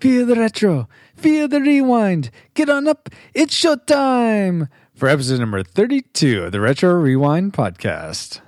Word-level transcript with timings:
Feel 0.00 0.26
the 0.26 0.36
retro. 0.36 0.88
Feel 1.16 1.48
the 1.48 1.60
rewind. 1.60 2.30
Get 2.54 2.70
on 2.70 2.86
up. 2.86 3.08
It's 3.34 3.52
showtime 3.52 4.68
for 4.94 5.08
episode 5.08 5.40
number 5.40 5.64
32 5.64 6.44
of 6.44 6.52
the 6.52 6.60
Retro 6.60 6.92
Rewind 6.94 7.52
podcast. 7.52 8.40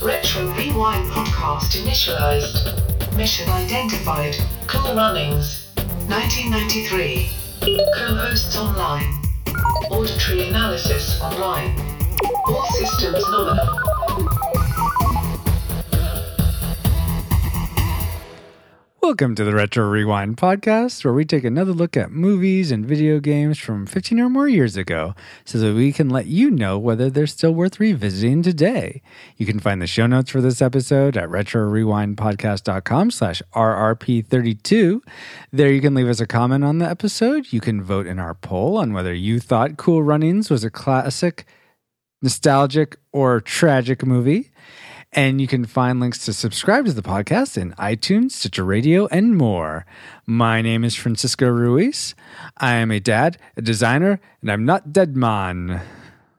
Retro 0.00 0.46
Rewind 0.52 1.10
podcast 1.10 1.74
initialized. 1.82 3.16
Mission 3.16 3.50
identified. 3.50 4.36
Cool 4.68 4.94
Runnings. 4.94 5.72
1993. 6.06 7.28
Co-hosts 7.96 8.56
online. 8.56 9.20
Auditory 9.90 10.48
analysis 10.48 11.20
online. 11.20 11.76
All 12.46 12.66
systems 12.66 13.24
nominal. 13.32 14.45
Welcome 19.06 19.36
to 19.36 19.44
the 19.44 19.54
Retro 19.54 19.88
Rewind 19.88 20.36
podcast, 20.36 21.04
where 21.04 21.14
we 21.14 21.24
take 21.24 21.44
another 21.44 21.70
look 21.70 21.96
at 21.96 22.10
movies 22.10 22.72
and 22.72 22.84
video 22.84 23.20
games 23.20 23.56
from 23.56 23.86
15 23.86 24.18
or 24.18 24.28
more 24.28 24.48
years 24.48 24.76
ago 24.76 25.14
so 25.44 25.58
that 25.58 25.76
we 25.76 25.92
can 25.92 26.10
let 26.10 26.26
you 26.26 26.50
know 26.50 26.76
whether 26.76 27.08
they're 27.08 27.28
still 27.28 27.54
worth 27.54 27.78
revisiting 27.78 28.42
today. 28.42 29.02
You 29.36 29.46
can 29.46 29.60
find 29.60 29.80
the 29.80 29.86
show 29.86 30.08
notes 30.08 30.30
for 30.30 30.40
this 30.40 30.60
episode 30.60 31.16
at 31.16 31.28
retrorewindpodcast.com 31.28 33.12
slash 33.12 33.42
RRP32. 33.54 35.00
There 35.52 35.70
you 35.70 35.80
can 35.80 35.94
leave 35.94 36.08
us 36.08 36.18
a 36.18 36.26
comment 36.26 36.64
on 36.64 36.78
the 36.78 36.90
episode. 36.90 37.52
You 37.52 37.60
can 37.60 37.80
vote 37.80 38.08
in 38.08 38.18
our 38.18 38.34
poll 38.34 38.76
on 38.76 38.92
whether 38.92 39.14
you 39.14 39.38
thought 39.38 39.76
Cool 39.76 40.02
Runnings 40.02 40.50
was 40.50 40.64
a 40.64 40.70
classic, 40.70 41.46
nostalgic, 42.22 42.96
or 43.12 43.40
tragic 43.40 44.04
movie. 44.04 44.50
And 45.12 45.40
you 45.40 45.46
can 45.46 45.64
find 45.64 46.00
links 46.00 46.24
to 46.26 46.32
subscribe 46.32 46.84
to 46.86 46.92
the 46.92 47.02
podcast 47.02 47.56
in 47.56 47.72
iTunes, 47.72 48.32
Stitcher 48.32 48.64
Radio, 48.64 49.06
and 49.06 49.36
more. 49.36 49.86
My 50.26 50.60
name 50.60 50.84
is 50.84 50.94
Francisco 50.94 51.48
Ruiz. 51.48 52.14
I 52.58 52.74
am 52.74 52.90
a 52.90 53.00
dad, 53.00 53.38
a 53.56 53.62
designer, 53.62 54.20
and 54.42 54.50
I'm 54.50 54.64
not 54.64 54.92
dead 54.92 55.16
man. 55.16 55.80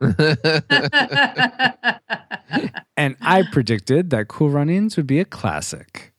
and 2.96 3.16
I 3.20 3.42
predicted 3.50 4.10
that 4.10 4.28
Cool 4.28 4.50
Runnings 4.50 4.96
would 4.96 5.08
be 5.08 5.18
a 5.18 5.24
classic. 5.24 6.12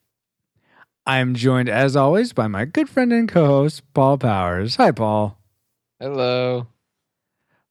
I 1.05 1.19
am 1.19 1.33
joined, 1.33 1.69
as 1.69 1.95
always, 1.95 2.33
by 2.33 2.47
my 2.47 2.65
good 2.65 2.89
friend 2.89 3.13
and 3.13 3.29
co 3.29 3.45
host, 3.45 3.81
Paul 3.93 4.17
Powers. 4.17 4.75
Hi, 4.75 4.91
Paul. 4.91 5.39
Hello. 5.99 6.67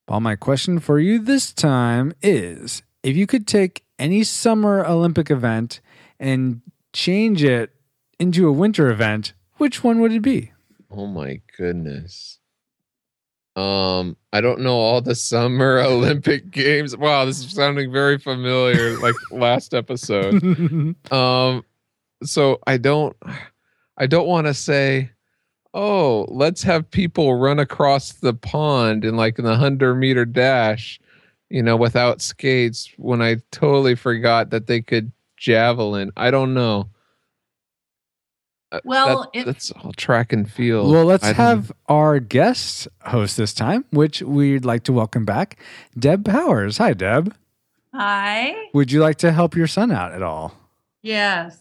Paul, 0.07 0.21
my 0.21 0.35
question 0.35 0.79
for 0.79 0.99
you 0.99 1.19
this 1.19 1.53
time 1.53 2.13
is 2.21 2.81
if 3.03 3.15
you 3.15 3.27
could 3.27 3.45
take 3.45 3.83
any 3.99 4.23
summer 4.23 4.85
Olympic 4.85 5.29
event 5.29 5.81
and 6.19 6.61
change 6.93 7.43
it 7.43 7.71
into 8.19 8.47
a 8.47 8.51
winter 8.51 8.89
event, 8.89 9.33
which 9.57 9.83
one 9.83 9.99
would 9.99 10.11
it 10.11 10.21
be? 10.21 10.51
Oh 10.89 11.05
my 11.05 11.41
goodness. 11.57 12.39
Um, 13.55 14.15
I 14.31 14.41
don't 14.41 14.61
know 14.61 14.77
all 14.77 15.01
the 15.01 15.15
summer 15.15 15.79
Olympic 15.85 16.49
games. 16.49 16.95
Wow, 16.95 17.25
this 17.25 17.39
is 17.39 17.51
sounding 17.51 17.91
very 17.91 18.17
familiar, 18.17 18.97
like 18.99 19.15
last 19.31 19.73
episode. 19.73 20.95
Um, 21.11 21.65
so 22.23 22.59
I 22.67 22.77
don't 22.77 23.15
I 23.97 24.07
don't 24.07 24.27
want 24.27 24.47
to 24.47 24.53
say, 24.53 25.11
oh, 25.73 26.25
let's 26.29 26.63
have 26.63 26.89
people 26.89 27.35
run 27.35 27.59
across 27.59 28.13
the 28.13 28.33
pond 28.33 29.03
in 29.05 29.15
like 29.15 29.39
in 29.39 29.45
the 29.45 29.55
hundred 29.55 29.95
meter 29.95 30.25
dash, 30.25 30.99
you 31.49 31.63
know, 31.63 31.75
without 31.75 32.21
skates 32.21 32.91
when 32.97 33.21
I 33.21 33.37
totally 33.51 33.95
forgot 33.95 34.49
that 34.51 34.67
they 34.67 34.81
could 34.81 35.11
javelin. 35.37 36.11
I 36.17 36.31
don't 36.31 36.53
know. 36.53 36.89
Uh, 38.71 38.79
Well, 38.83 39.29
that- 39.33 39.39
if- 39.39 39.45
that's 39.45 39.71
all 39.71 39.93
track 39.93 40.31
and 40.31 40.49
field. 40.49 40.91
well, 40.91 41.05
let's 41.05 41.23
I 41.23 41.27
don't- 41.27 41.35
have 41.37 41.71
our 41.87 42.19
guest 42.19 42.87
host 43.05 43.35
this 43.37 43.53
time, 43.53 43.83
which 43.89 44.21
we'd 44.21 44.63
like 44.65 44.83
to 44.83 44.93
welcome 44.93 45.25
back, 45.25 45.57
Deb 45.97 46.23
Powers. 46.23 46.77
Hi, 46.77 46.93
Deb. 46.93 47.33
Hi. 47.95 48.53
Would 48.73 48.91
you 48.91 48.99
like 49.01 49.17
to 49.19 49.31
help 49.31 49.55
your 49.55 49.65
son 49.65 49.91
out 49.91 50.11
at 50.11 50.21
all? 50.21 50.53
Yes. 51.01 51.57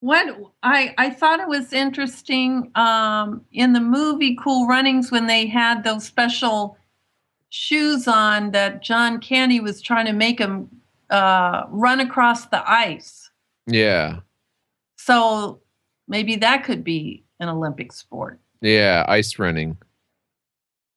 What 0.00 0.34
I 0.62 0.94
I 0.96 1.10
thought 1.10 1.40
it 1.40 1.48
was 1.48 1.72
interesting 1.74 2.70
um, 2.74 3.42
in 3.52 3.72
the 3.74 3.80
movie 3.80 4.36
Cool 4.42 4.66
Runnings 4.66 5.10
when 5.10 5.26
they 5.26 5.46
had 5.46 5.82
those 5.84 6.04
special 6.04 6.78
shoes 7.54 8.08
on 8.08 8.50
that 8.50 8.82
John 8.82 9.20
Candy 9.20 9.60
was 9.60 9.80
trying 9.80 10.06
to 10.06 10.12
make 10.12 10.40
him 10.40 10.68
uh, 11.10 11.62
run 11.68 12.00
across 12.00 12.46
the 12.46 12.68
ice. 12.68 13.30
Yeah. 13.68 14.20
So 14.96 15.60
maybe 16.08 16.34
that 16.36 16.64
could 16.64 16.82
be 16.82 17.22
an 17.38 17.48
Olympic 17.48 17.92
sport. 17.92 18.40
Yeah, 18.60 19.04
ice 19.06 19.38
running. 19.38 19.76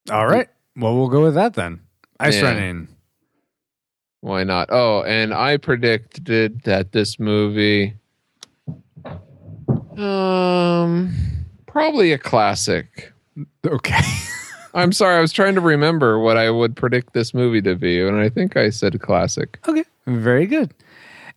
All 0.09 0.25
right. 0.25 0.47
Well, 0.75 0.95
we'll 0.97 1.09
go 1.09 1.21
with 1.21 1.35
that 1.35 1.53
then. 1.53 1.81
Ice 2.19 2.35
Yeah. 2.37 2.53
running. 2.53 2.87
Why 4.21 4.43
not? 4.43 4.69
Oh, 4.71 5.03
and 5.03 5.33
I 5.35 5.57
predicted 5.57 6.63
that 6.63 6.91
this 6.91 7.19
movie 7.19 7.93
um 9.95 11.13
probably 11.67 12.11
a 12.13 12.17
classic. 12.17 13.13
Okay. 13.65 14.01
I'm 14.77 14.91
sorry, 14.91 15.17
I 15.17 15.21
was 15.21 15.33
trying 15.33 15.55
to 15.55 15.61
remember 15.61 16.19
what 16.19 16.37
I 16.37 16.51
would 16.51 16.75
predict 16.75 17.13
this 17.13 17.33
movie 17.33 17.63
to 17.63 17.75
be, 17.75 17.99
and 17.99 18.19
I 18.19 18.29
think 18.29 18.55
I 18.55 18.69
said 18.69 19.01
classic. 19.01 19.59
Okay, 19.67 19.83
very 20.05 20.45
good. 20.45 20.71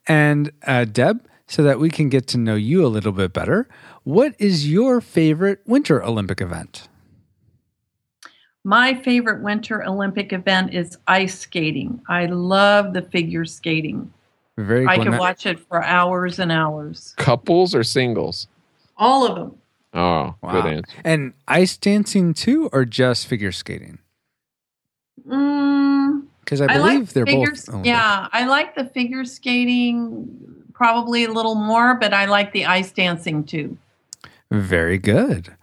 And 0.06 0.52
uh, 0.66 0.84
Deb, 0.84 1.26
so 1.46 1.62
that 1.62 1.80
we 1.80 1.88
can 1.88 2.10
get 2.10 2.26
to 2.28 2.38
know 2.38 2.54
you 2.54 2.84
a 2.84 2.88
little 2.88 3.12
bit 3.12 3.32
better, 3.32 3.66
what 4.04 4.34
is 4.38 4.70
your 4.70 5.00
favorite 5.00 5.60
Winter 5.66 6.04
Olympic 6.04 6.42
event? 6.42 6.88
My 8.62 8.92
favorite 8.92 9.42
Winter 9.42 9.84
Olympic 9.84 10.34
event 10.34 10.74
is 10.74 10.98
ice 11.06 11.38
skating. 11.38 12.02
I 12.08 12.26
love 12.26 12.92
the 12.92 13.00
figure 13.00 13.46
skating. 13.46 14.12
Very 14.58 14.86
I 14.86 14.96
cool. 14.96 15.04
could 15.06 15.18
watch 15.18 15.46
it 15.46 15.58
for 15.58 15.82
hours 15.82 16.38
and 16.38 16.52
hours. 16.52 17.14
Couples 17.16 17.74
or 17.74 17.84
singles? 17.84 18.48
All 18.98 19.26
of 19.26 19.34
them. 19.34 19.59
Oh, 19.92 20.36
Wow. 20.42 20.62
good 20.62 20.66
answer. 20.72 20.96
And 21.04 21.32
ice 21.48 21.76
dancing 21.76 22.32
too, 22.34 22.68
or 22.72 22.84
just 22.84 23.26
figure 23.26 23.52
skating? 23.52 23.98
Mm, 25.28 26.26
Because 26.40 26.60
I 26.60 26.66
I, 26.66 26.78
believe 26.78 27.00
like 27.00 27.08
they're 27.10 27.26
figure, 27.26 27.50
both. 27.50 27.68
Olympic. 27.68 27.86
Yeah, 27.86 28.28
I 28.32 28.46
like 28.46 28.74
the 28.74 28.84
figure 28.86 29.24
skating 29.24 30.28
probably 30.72 31.24
a 31.24 31.32
little 31.32 31.54
more, 31.56 31.94
but 31.96 32.14
I 32.14 32.24
like 32.26 32.52
the 32.52 32.66
ice 32.66 32.90
dancing 32.92 33.44
too. 33.44 33.76
Very 34.50 34.98
good. 34.98 35.54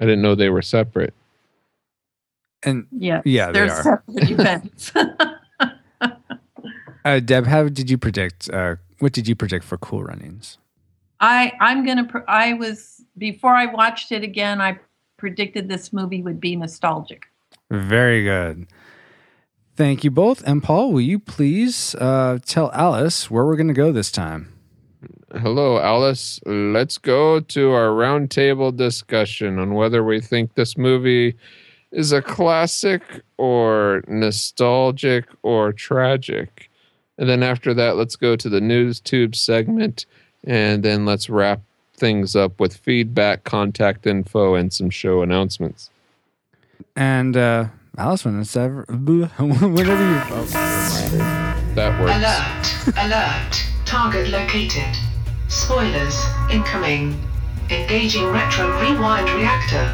I 0.00 0.04
didn't 0.04 0.22
know 0.22 0.34
they 0.34 0.48
were 0.50 0.62
separate. 0.62 1.14
And 2.62 2.86
Yes, 2.92 3.22
Yeah, 3.24 3.46
they 3.52 3.60
they're 3.60 3.70
are. 3.72 3.82
separate 3.82 4.30
events. 4.30 4.92
uh, 7.04 7.20
Deb, 7.20 7.46
how 7.46 7.68
did 7.68 7.90
you 7.90 7.98
predict? 7.98 8.48
Uh, 8.50 8.76
what 9.00 9.12
did 9.12 9.28
you 9.28 9.34
predict 9.36 9.64
for 9.64 9.76
Cool 9.78 10.04
Runnings? 10.04 10.58
I 11.20 11.52
I'm 11.60 11.84
gonna. 11.84 12.04
Pr- 12.04 12.28
I 12.28 12.54
was 12.54 13.02
before 13.16 13.54
I 13.54 13.66
watched 13.66 14.12
it 14.12 14.22
again. 14.22 14.60
I 14.60 14.78
predicted 15.16 15.68
this 15.68 15.92
movie 15.92 16.22
would 16.22 16.40
be 16.40 16.56
nostalgic. 16.56 17.26
Very 17.70 18.24
good. 18.24 18.66
Thank 19.76 20.02
you 20.02 20.10
both. 20.10 20.42
And 20.46 20.62
Paul, 20.62 20.92
will 20.92 21.00
you 21.00 21.18
please 21.18 21.94
uh, 21.96 22.38
tell 22.44 22.72
Alice 22.72 23.30
where 23.30 23.44
we're 23.44 23.56
going 23.56 23.68
to 23.68 23.74
go 23.74 23.92
this 23.92 24.10
time? 24.10 24.52
Hello, 25.32 25.78
Alice. 25.78 26.40
Let's 26.46 26.98
go 26.98 27.38
to 27.38 27.70
our 27.70 27.90
roundtable 27.90 28.74
discussion 28.74 29.58
on 29.58 29.74
whether 29.74 30.02
we 30.02 30.20
think 30.20 30.54
this 30.54 30.76
movie 30.76 31.36
is 31.92 32.12
a 32.12 32.22
classic 32.22 33.02
or 33.36 34.02
nostalgic 34.08 35.26
or 35.42 35.72
tragic. 35.72 36.70
And 37.16 37.28
then 37.28 37.42
after 37.42 37.72
that, 37.74 37.96
let's 37.96 38.16
go 38.16 38.36
to 38.36 38.48
the 38.48 38.60
news 38.60 39.00
tube 39.00 39.36
segment. 39.36 40.06
And 40.48 40.82
then 40.82 41.04
let's 41.04 41.28
wrap 41.28 41.60
things 41.94 42.34
up 42.34 42.58
with 42.58 42.74
feedback, 42.74 43.44
contact 43.44 44.06
info, 44.06 44.54
and 44.54 44.72
some 44.72 44.88
show 44.88 45.20
announcements. 45.20 45.90
And 46.96 47.36
uh, 47.36 47.66
Alice, 47.98 48.24
when 48.24 48.40
it's 48.40 48.56
ever, 48.56 48.82
whenever 48.88 50.10
you. 50.10 50.20
Oh, 50.30 50.48
That 51.74 52.00
works. 52.00 52.16
Alert. 52.16 53.06
Alert. 53.06 53.64
Target 53.84 54.30
located. 54.30 54.96
Spoilers. 55.48 56.18
Incoming. 56.50 57.22
Engaging 57.68 58.24
retro 58.28 58.70
rewind 58.80 59.28
reactor. 59.30 59.84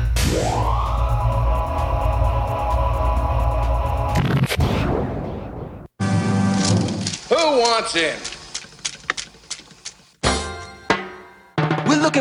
Who 7.28 7.58
wants 7.60 7.96
in? 7.96 8.33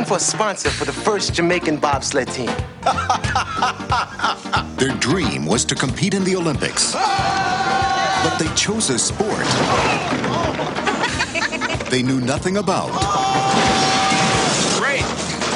Looking 0.03 0.17
for 0.17 0.17
a 0.17 0.19
sponsor 0.19 0.69
for 0.69 0.85
the 0.85 0.91
first 0.91 1.33
Jamaican 1.33 1.77
bobsled 1.77 2.27
team. 2.27 2.51
Their 4.77 4.97
dream 4.99 5.45
was 5.45 5.63
to 5.65 5.75
compete 5.75 6.13
in 6.13 6.23
the 6.25 6.35
Olympics. 6.35 6.93
But 6.93 8.37
they 8.37 8.53
chose 8.55 8.89
a 8.89 8.99
sport 8.99 9.45
they 11.89 12.01
knew 12.01 12.19
nothing 12.19 12.57
about 12.57 12.89
Great. 14.79 15.03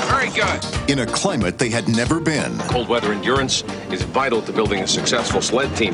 Very 0.07 0.29
good. 0.29 0.89
in 0.89 0.99
a 0.99 1.05
climate 1.05 1.57
they 1.57 1.69
had 1.69 1.87
never 1.87 2.19
been. 2.19 2.57
Cold 2.69 2.87
weather 2.87 3.11
endurance 3.11 3.63
is 3.91 4.03
vital 4.03 4.41
to 4.43 4.53
building 4.53 4.83
a 4.83 4.87
successful 4.87 5.41
sled 5.41 5.75
team. 5.75 5.93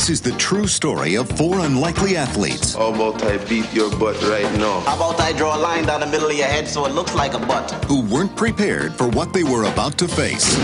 This 0.00 0.08
is 0.08 0.22
the 0.22 0.32
true 0.38 0.66
story 0.66 1.16
of 1.16 1.28
four 1.36 1.58
unlikely 1.58 2.16
athletes 2.16 2.74
How 2.74 2.88
about 2.88 3.22
I 3.22 3.36
beat 3.36 3.70
your 3.74 3.90
butt 3.98 4.16
right 4.22 4.50
now? 4.56 4.80
How 4.80 4.96
about 4.96 5.20
I 5.20 5.34
draw 5.34 5.54
a 5.54 5.60
line 5.60 5.84
down 5.84 6.00
the 6.00 6.06
middle 6.06 6.30
of 6.30 6.34
your 6.34 6.46
head 6.46 6.66
so 6.66 6.86
it 6.86 6.92
looks 6.92 7.14
like 7.14 7.34
a 7.34 7.38
butt? 7.38 7.70
who 7.84 8.00
weren't 8.06 8.34
prepared 8.34 8.94
for 8.94 9.10
what 9.10 9.34
they 9.34 9.44
were 9.44 9.64
about 9.64 9.98
to 9.98 10.08
face. 10.08 10.56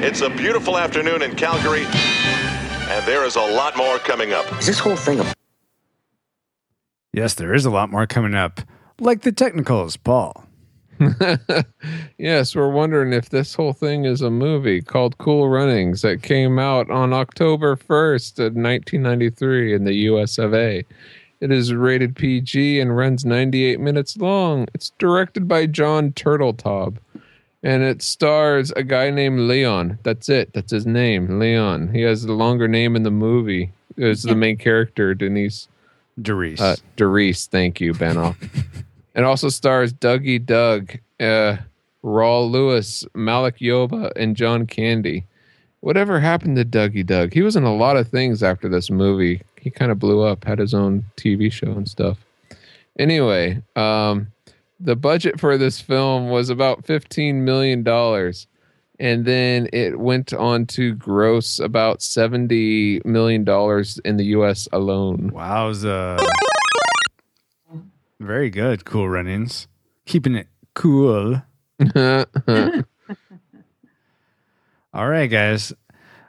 It's 0.00 0.20
a 0.20 0.30
beautiful 0.30 0.78
afternoon 0.78 1.22
in 1.22 1.34
Calgary, 1.34 1.86
and 1.86 3.04
there 3.04 3.24
is 3.24 3.34
a 3.34 3.40
lot 3.40 3.76
more 3.76 3.98
coming 3.98 4.32
up. 4.32 4.46
Is 4.60 4.66
this 4.66 4.78
whole 4.78 4.94
thing 4.94 5.18
a 5.18 5.34
Yes, 7.12 7.34
there 7.34 7.52
is 7.52 7.64
a 7.64 7.70
lot 7.70 7.90
more 7.90 8.06
coming 8.06 8.36
up, 8.36 8.60
like 9.00 9.22
the 9.22 9.32
technicals, 9.32 9.96
Paul. 9.96 10.47
yes, 12.18 12.54
we're 12.54 12.70
wondering 12.70 13.12
if 13.12 13.30
this 13.30 13.54
whole 13.54 13.72
thing 13.72 14.04
is 14.04 14.20
a 14.20 14.30
movie 14.30 14.80
called 14.82 15.18
Cool 15.18 15.48
Runnings 15.48 16.02
that 16.02 16.22
came 16.22 16.58
out 16.58 16.90
on 16.90 17.12
October 17.12 17.76
1st 17.76 18.38
of 18.38 18.54
1993 18.54 19.74
in 19.74 19.84
the 19.84 19.94
US 19.94 20.38
of 20.38 20.54
A. 20.54 20.84
It 21.40 21.52
is 21.52 21.72
rated 21.72 22.16
PG 22.16 22.80
and 22.80 22.96
runs 22.96 23.24
98 23.24 23.78
minutes 23.78 24.16
long. 24.16 24.66
It's 24.74 24.90
directed 24.98 25.46
by 25.46 25.66
John 25.66 26.12
Turteltaub 26.12 26.98
and 27.62 27.82
it 27.82 28.02
stars 28.02 28.70
a 28.72 28.82
guy 28.82 29.10
named 29.10 29.40
Leon. 29.40 29.98
That's 30.02 30.28
it. 30.28 30.52
That's 30.52 30.70
his 30.70 30.86
name, 30.86 31.38
Leon. 31.38 31.92
He 31.92 32.02
has 32.02 32.22
the 32.24 32.32
longer 32.32 32.68
name 32.68 32.94
in 32.96 33.02
the 33.02 33.10
movie. 33.10 33.72
It's 33.96 34.22
the 34.22 34.34
main 34.36 34.56
character, 34.56 35.14
Denise 35.14 35.68
Doris. 36.20 36.60
uh, 36.60 36.76
Doris, 36.96 37.46
thank 37.46 37.80
you, 37.80 37.94
Benoff. 37.94 38.36
it 39.18 39.24
also 39.24 39.48
stars 39.48 39.92
Dougie 39.92 40.44
Doug, 40.44 40.96
uh, 41.18 41.56
Rawle 42.04 42.50
Lewis, 42.50 43.04
Malik 43.14 43.58
Yoba, 43.58 44.12
and 44.16 44.36
John 44.36 44.66
Candy. 44.66 45.24
Whatever 45.80 46.20
happened 46.20 46.56
to 46.56 46.64
Dougie 46.64 47.04
Doug? 47.04 47.32
He 47.32 47.42
was 47.42 47.56
in 47.56 47.64
a 47.64 47.74
lot 47.74 47.96
of 47.96 48.08
things 48.08 48.42
after 48.42 48.68
this 48.68 48.90
movie. 48.90 49.42
He 49.60 49.70
kind 49.70 49.90
of 49.90 49.98
blew 49.98 50.22
up, 50.22 50.44
had 50.44 50.58
his 50.58 50.74
own 50.74 51.04
TV 51.16 51.50
show 51.50 51.72
and 51.72 51.88
stuff. 51.88 52.18
Anyway, 52.98 53.62
um, 53.76 54.28
the 54.80 54.96
budget 54.96 55.40
for 55.40 55.58
this 55.58 55.80
film 55.80 56.30
was 56.30 56.50
about 56.50 56.84
$15 56.84 57.36
million. 57.36 57.86
And 59.00 59.24
then 59.24 59.68
it 59.72 59.98
went 59.98 60.32
on 60.32 60.66
to 60.66 60.94
gross 60.94 61.60
about 61.60 62.00
$70 62.00 63.04
million 63.04 63.42
in 64.04 64.16
the 64.16 64.24
US 64.26 64.68
alone. 64.72 65.30
Wowza. 65.32 66.18
Very 68.20 68.50
good, 68.50 68.84
Cool 68.84 69.08
Runnings. 69.08 69.68
Keeping 70.06 70.34
it 70.34 70.48
cool. 70.74 71.42
All 71.96 72.24
right, 75.08 75.26
guys. 75.26 75.72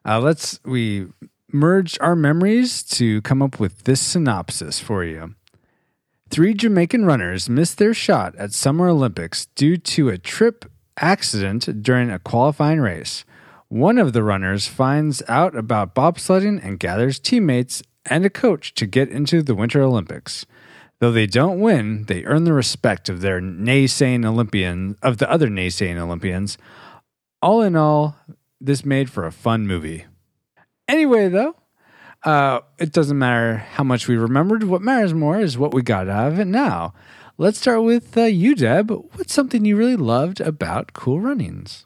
Uh, 0.06 0.19
let's 0.19 0.59
we 0.63 1.07
merge 1.51 1.97
our 2.00 2.15
memories 2.15 2.83
to 2.83 3.21
come 3.24 3.41
up 3.41 3.59
with 3.59 3.83
this 3.83 4.01
synopsis 4.01 4.80
for 4.80 5.03
you. 5.03 5.36
Three 6.30 6.53
Jamaican 6.53 7.06
runners 7.06 7.50
missed 7.50 7.80
their 7.80 7.94
shot 7.94 8.36
at 8.36 8.53
Summer 8.53 8.88
Olympics 8.88 9.47
due 9.56 9.77
to 9.77 10.09
a 10.09 10.19
trip 10.19 10.65
accident 10.97 11.81
during 11.81 12.12
a 12.12 12.19
qualifying 12.19 12.80
race. 12.80 13.25
One 13.68 13.97
of 13.97 14.13
the 14.13 14.24
runners 14.24 14.68
finds 14.68 15.24
out 15.27 15.56
about 15.56 15.95
bobsledding 15.95 16.63
and 16.63 16.80
gathers 16.80 17.19
teammates 17.19 17.81
and 18.06 18.25
a 18.25 18.30
coach 18.30 18.75
to 18.75 18.86
get 18.86 19.09
into 19.09 19.41
the 19.41 19.56
Winter 19.56 19.81
Olympics. 19.81 20.45
Though 21.00 21.12
they 21.12 21.28
don't 21.28 21.62
win, 21.62 22.04
they 22.06 22.25
earn 22.25 22.44
the 22.44 22.54
respect 22.54 23.07
of 23.07 23.22
their 23.22 23.40
naysaying 23.40 24.25
Olympian 24.25 24.98
of 25.01 25.18
the 25.18 25.31
other 25.31 25.48
naysaying 25.48 25.98
Olympians. 25.98 26.57
All 27.42 27.62
in 27.62 27.75
all, 27.78 28.18
this 28.60 28.84
made 28.84 29.10
for 29.10 29.25
a 29.25 29.31
fun 29.31 29.66
movie. 29.66 30.06
Anyway, 30.90 31.30
though, 31.30 31.56
uh, 32.24 32.60
it 32.78 32.92
doesn't 32.92 33.18
matter 33.18 33.57
how 33.57 33.84
much 33.86 34.10
we 34.10 34.18
remembered. 34.18 34.63
What 34.63 34.81
matters 34.81 35.13
more 35.13 35.40
is 35.40 35.57
what 35.57 35.74
we 35.74 35.81
got 35.81 36.10
out 36.10 36.34
of 36.34 36.40
it 36.40 36.48
now. 36.48 36.94
Let's 37.38 37.60
start 37.60 37.84
with 37.84 38.18
uh, 38.18 38.24
you, 38.24 38.54
Deb. 38.54 38.92
What's 38.92 39.34
something 39.34 39.63
you 39.63 39.78
really 39.78 39.96
loved 39.96 40.42
about 40.42 40.92
Cool 40.92 41.22
Runnings? 41.22 41.86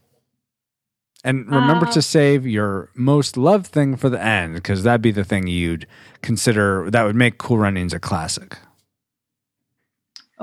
And 1.24 1.46
remember 1.46 1.86
Uh, 1.86 1.92
to 1.92 2.02
save 2.02 2.48
your 2.48 2.90
most 2.96 3.38
loved 3.38 3.68
thing 3.68 3.96
for 3.96 4.10
the 4.10 4.22
end, 4.22 4.56
because 4.56 4.82
that'd 4.82 5.04
be 5.04 5.12
the 5.12 5.24
thing 5.24 5.46
you'd 5.46 5.86
consider 6.24 6.90
that 6.90 7.04
would 7.04 7.16
make 7.16 7.38
Cool 7.38 7.60
Runnings 7.60 7.94
a 7.94 8.00
classic. 8.00 8.58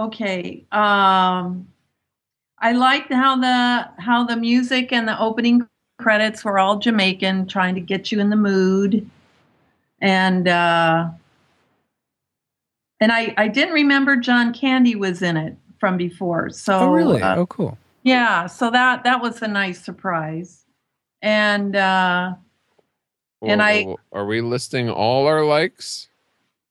Okay. 0.00 0.64
Um, 0.72 1.68
I 2.58 2.72
liked 2.72 3.12
how 3.12 3.36
the 3.36 4.02
how 4.02 4.24
the 4.24 4.36
music 4.36 4.92
and 4.92 5.06
the 5.06 5.18
opening 5.20 5.66
credits 5.98 6.44
were 6.44 6.58
all 6.58 6.78
Jamaican, 6.78 7.46
trying 7.48 7.74
to 7.74 7.80
get 7.80 8.10
you 8.10 8.18
in 8.20 8.30
the 8.30 8.36
mood. 8.36 9.08
And 10.00 10.48
uh, 10.48 11.10
and 13.00 13.12
I 13.12 13.34
I 13.36 13.48
didn't 13.48 13.74
remember 13.74 14.16
John 14.16 14.54
Candy 14.54 14.96
was 14.96 15.20
in 15.20 15.36
it 15.36 15.56
from 15.78 15.96
before. 15.98 16.48
So 16.50 16.78
oh, 16.78 16.92
really? 16.92 17.20
uh, 17.22 17.36
oh, 17.36 17.46
cool. 17.46 17.76
yeah, 18.02 18.46
so 18.46 18.70
that 18.70 19.04
that 19.04 19.20
was 19.20 19.42
a 19.42 19.48
nice 19.48 19.82
surprise. 19.84 20.64
And 21.20 21.76
uh, 21.76 22.34
And 23.42 23.60
I- 23.62 23.96
are 24.12 24.24
we 24.24 24.40
listing 24.40 24.88
all 24.88 25.26
our 25.26 25.44
likes? 25.44 26.08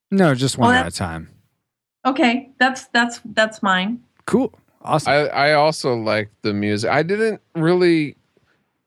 No, 0.10 0.34
just 0.34 0.58
one 0.58 0.70
Well, 0.72 0.80
at 0.80 0.88
a 0.88 0.96
time. 0.96 1.30
Okay, 2.06 2.50
that's 2.60 2.88
that's 2.88 3.22
that's 3.26 3.62
mine. 3.64 4.02
Cool. 4.26 4.54
Awesome. 4.82 5.12
I, 5.12 5.28
I 5.28 5.54
also 5.54 5.94
like 5.96 6.30
the 6.42 6.54
music. 6.54 6.90
I 6.90 7.04
didn't 7.04 7.42
really 7.56 8.16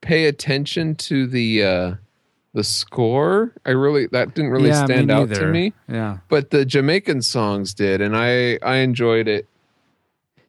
pay 0.00 0.24
attention 0.26 0.94
to 0.96 1.26
the 1.26 1.62
uh 1.64 1.94
the 2.54 2.64
score. 2.64 3.52
I 3.66 3.70
really 3.70 4.06
that 4.08 4.34
didn't 4.34 4.50
really 4.50 4.68
Yeah, 4.70 4.84
stand 4.84 5.10
out 5.10 5.28
to 5.30 5.46
me. 5.46 5.72
yeah. 5.88 6.18
But 6.28 6.50
the 6.50 6.64
Jamaican 6.64 7.22
songs 7.22 7.74
did, 7.74 8.00
and 8.00 8.16
I 8.16 8.58
I 8.62 8.76
enjoyed 8.76 9.28
it. 9.28 9.46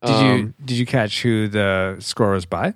Did 0.06 0.20
you 0.20 0.34
Um, 0.34 0.54
did 0.66 0.78
you 0.78 0.86
catch 0.86 1.22
who 1.24 1.48
the 1.48 1.96
score 2.00 2.32
was 2.32 2.46
by? 2.46 2.74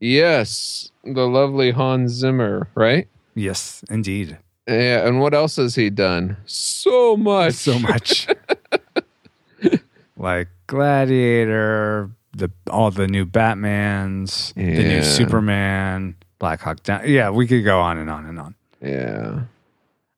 Yes, 0.00 0.90
the 1.04 1.26
lovely 1.26 1.72
Hans 1.72 2.12
Zimmer, 2.12 2.68
right? 2.74 3.06
Yes, 3.34 3.84
indeed. 3.90 4.38
Yeah, 4.66 5.06
and 5.06 5.20
what 5.20 5.34
else 5.34 5.56
has 5.56 5.74
he 5.74 5.90
done? 5.90 6.36
So 6.46 7.16
much. 7.16 7.54
So 7.54 7.78
much. 7.78 8.26
like 10.20 10.48
Gladiator, 10.66 12.10
the 12.36 12.50
all 12.70 12.90
the 12.90 13.08
new 13.08 13.26
Batmans, 13.26 14.54
the 14.54 14.62
new 14.62 15.02
Superman, 15.02 16.14
Black 16.38 16.60
Hawk 16.60 16.82
Down. 16.82 17.08
Yeah, 17.08 17.30
we 17.30 17.46
could 17.46 17.64
go 17.64 17.80
on 17.80 17.98
and 17.98 18.10
on 18.10 18.26
and 18.26 18.38
on. 18.38 18.54
Yeah. 18.80 19.40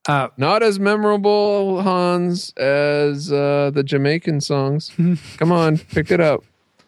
Uh, 0.08 0.28
Not 0.36 0.64
as 0.64 0.80
memorable, 0.80 1.80
Hans, 1.82 2.52
as 2.56 3.32
uh, 3.32 3.70
the 3.72 3.84
Jamaican 3.84 4.40
songs. 4.40 4.90
Come 5.36 5.52
on, 5.52 5.78
pick 5.78 6.10
it 6.10 6.20
up. 6.20 6.42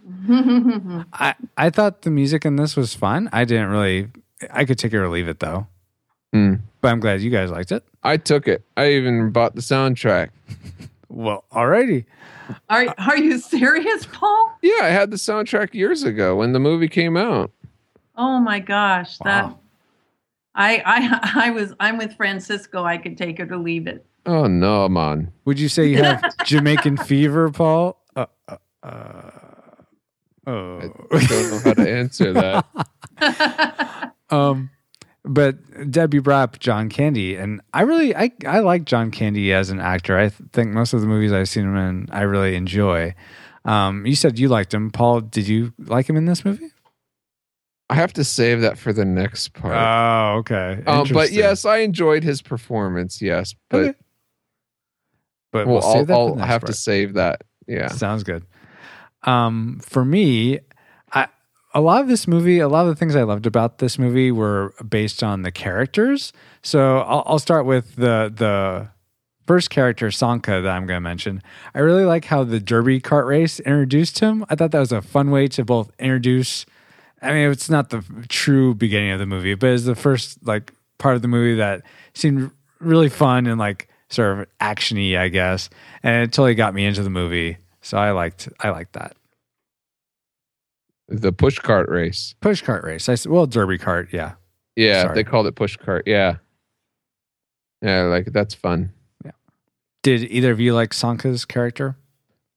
I 0.29 1.35
I 1.57 1.71
thought 1.71 2.03
the 2.03 2.11
music 2.11 2.45
in 2.45 2.57
this 2.57 2.77
was 2.77 2.95
fun. 2.95 3.31
I 3.33 3.45
didn't 3.45 3.69
really. 3.69 4.09
I 4.51 4.65
could 4.65 4.79
take 4.79 4.93
it 4.93 4.99
or 4.99 5.09
leave 5.09 5.29
it 5.29 5.39
though. 5.41 5.69
Mm. 6.35 6.61
But 6.81 6.89
I'm 6.89 7.01
glad 7.01 7.23
you 7.23 7.31
guys 7.31 7.51
liked 7.51 7.73
it. 7.73 7.85
I 8.03 8.17
took 8.17 8.49
it. 8.49 8.63
I 8.77 8.91
even 8.93 9.31
bought 9.31 9.55
the 9.55 9.63
soundtrack. 9.63 10.31
Well, 11.15 11.45
alrighty. 11.53 12.07
Are 12.69 12.95
are 12.99 13.17
you 13.17 13.39
serious, 13.39 14.07
Paul? 14.13 14.59
Yeah, 14.63 14.81
I 14.83 14.89
had 14.89 15.11
the 15.11 15.17
soundtrack 15.17 15.75
years 15.75 16.03
ago 16.03 16.37
when 16.37 16.53
the 16.53 16.61
movie 16.61 16.89
came 16.89 17.17
out. 17.17 17.51
Oh 18.17 18.39
my 18.39 18.61
gosh, 18.61 19.19
that 19.19 19.55
I 20.55 20.83
I 20.85 21.47
I 21.47 21.51
was 21.51 21.75
I'm 21.81 21.99
with 21.99 22.17
Francisco. 22.17 22.85
I 22.85 22.99
could 22.99 23.17
take 23.17 23.41
it 23.41 23.51
or 23.51 23.57
leave 23.57 23.87
it. 23.87 24.07
Oh 24.27 24.47
no, 24.47 24.89
man. 24.89 25.33
Would 25.45 25.59
you 25.59 25.69
say 25.69 25.87
you 25.87 26.03
have 26.03 26.37
Jamaican 26.45 26.99
fever, 26.99 27.51
Paul? 27.51 28.01
Uh, 28.17 28.27
uh, 28.49 28.57
uh, 28.83 29.31
oh. 30.47 30.79
I 31.13 31.25
don't 31.27 31.51
know 31.51 31.61
how 31.65 31.75
to 31.75 31.91
answer 31.91 32.33
that. 32.33 34.13
Um, 34.31 34.71
but 35.25 35.57
Debbie 35.91 36.21
up 36.31 36.59
John 36.59 36.89
Candy, 36.89 37.37
and 37.37 37.61
I 37.73 37.83
really 37.83 38.15
I 38.15 38.31
I 38.47 38.61
like 38.61 38.85
John 38.85 39.11
Candy 39.11 39.53
as 39.53 39.71
an 39.71 39.81
actor. 39.81 40.19
I 40.19 40.29
th- 40.29 40.51
think 40.53 40.71
most 40.73 40.93
of 40.93 41.01
the 41.01 41.07
movies 41.07 41.33
I've 41.33 41.49
seen 41.49 41.65
him 41.65 41.77
in, 41.77 42.09
I 42.13 42.23
really 42.23 42.55
enjoy. 42.57 43.15
Um, 43.65 44.05
you 44.05 44.15
said 44.15 44.39
you 44.39 44.49
liked 44.49 44.75
him, 44.75 44.91
Paul. 44.91 45.23
Did 45.23 45.49
you 45.49 45.73
like 45.79 46.09
him 46.09 46.17
in 46.17 46.27
this 46.27 46.45
movie? 46.45 46.69
I 47.89 47.95
have 47.95 48.13
to 48.15 48.25
save 48.25 48.61
that 48.63 48.79
for 48.79 48.93
the 48.93 49.05
next 49.05 49.53
part. 49.55 49.75
Oh, 49.75 50.39
okay. 50.39 50.83
Um, 50.87 51.07
but 51.13 51.33
yes, 51.33 51.65
I 51.65 51.79
enjoyed 51.79 52.23
his 52.23 52.43
performance. 52.43 53.23
Yes, 53.23 53.55
but 53.71 53.79
Okay. 53.85 53.99
but 55.53 55.67
well, 55.67 55.81
we'll 56.07 56.13
I'll, 56.13 56.39
I'll 56.41 56.47
have 56.47 56.65
to 56.65 56.73
save 56.75 57.15
that. 57.15 57.43
Yeah. 57.67 57.89
Sounds 57.89 58.25
good. 58.25 58.45
Um, 59.23 59.81
for 59.83 60.05
me, 60.05 60.61
a 61.75 61.81
lot 61.81 62.01
of 62.01 62.09
this 62.09 62.29
movie, 62.29 62.61
a 62.61 62.69
lot 62.69 62.83
of 62.83 62.89
the 62.89 62.95
things 62.95 63.17
I 63.17 63.25
loved 63.25 63.47
about 63.47 63.79
this 63.79 63.99
movie 63.99 64.31
were 64.31 64.73
based 64.89 65.23
on 65.23 65.43
the 65.43 65.51
characters. 65.51 66.33
So 66.63 66.99
I'll, 66.99 67.25
I'll 67.27 67.39
start 67.39 67.67
with 67.67 67.97
the 67.97 68.33
the 68.35 68.89
first 69.47 69.71
character, 69.71 70.11
Sanka, 70.11 70.63
that 70.63 70.71
I'm 70.71 70.87
going 70.87 70.97
to 70.97 71.01
mention, 71.03 71.43
I 71.75 71.81
really 71.81 72.05
like 72.05 72.25
how 72.25 72.45
the 72.45 72.61
Derby 72.61 73.01
kart 73.01 73.27
race 73.27 73.61
introduced 73.61 74.21
him. 74.21 74.45
I 74.49 74.55
thought 74.55 74.71
that 74.71 74.81
was 74.81 74.93
a 74.93 75.03
fun 75.03 75.31
way 75.31 75.49
to 75.49 75.65
both 75.65 75.93
introduce. 75.99 76.65
I 77.21 77.33
mean, 77.33 77.51
it's 77.51 77.69
not 77.69 77.91
the 77.91 78.03
true 78.29 78.75
beginning 78.75 79.11
of 79.11 79.19
the 79.19 79.27
movie, 79.27 79.55
but 79.55 79.71
it's 79.71 79.85
the 79.85 79.95
first 79.95 80.47
like 80.47 80.73
part 80.99 81.17
of 81.17 81.23
the 81.23 81.29
movie 81.29 81.57
that 81.57 81.83
seemed 82.15 82.53
really 82.79 83.09
fun 83.09 83.47
and 83.47 83.59
like 83.59 83.89
sort 84.09 84.39
of 84.39 84.47
actiony, 84.61 85.19
I 85.19 85.29
guess, 85.29 85.69
and 86.03 86.23
it 86.23 86.33
totally 86.33 86.55
got 86.55 86.73
me 86.73 86.87
into 86.87 87.03
the 87.03 87.11
movie. 87.11 87.59
So 87.83 87.99
I 87.99 88.13
liked 88.13 88.49
I 88.61 88.71
liked 88.71 88.93
that 88.95 89.17
The 91.09 91.33
push 91.33 91.59
cart 91.59 91.89
race. 91.89 92.35
push 92.41 92.63
cart 92.63 92.85
race. 92.85 93.09
I 93.09 93.15
said, 93.15 93.31
well, 93.31 93.47
Derby 93.47 93.79
cart. 93.79 94.09
yeah. 94.13 94.35
Yeah, 94.77 95.03
Sorry. 95.03 95.15
they 95.15 95.25
called 95.25 95.47
it 95.47 95.55
push 95.55 95.77
cart. 95.77 96.05
Yeah. 96.07 96.37
Yeah, 97.83 98.03
like 98.05 98.33
that's 98.33 98.55
fun. 98.55 98.93
Yeah. 99.25 99.33
Did 100.03 100.23
either 100.31 100.51
of 100.51 100.59
you 100.61 100.75
like 100.75 100.93
Sanka's 100.95 101.45
character? 101.45 101.97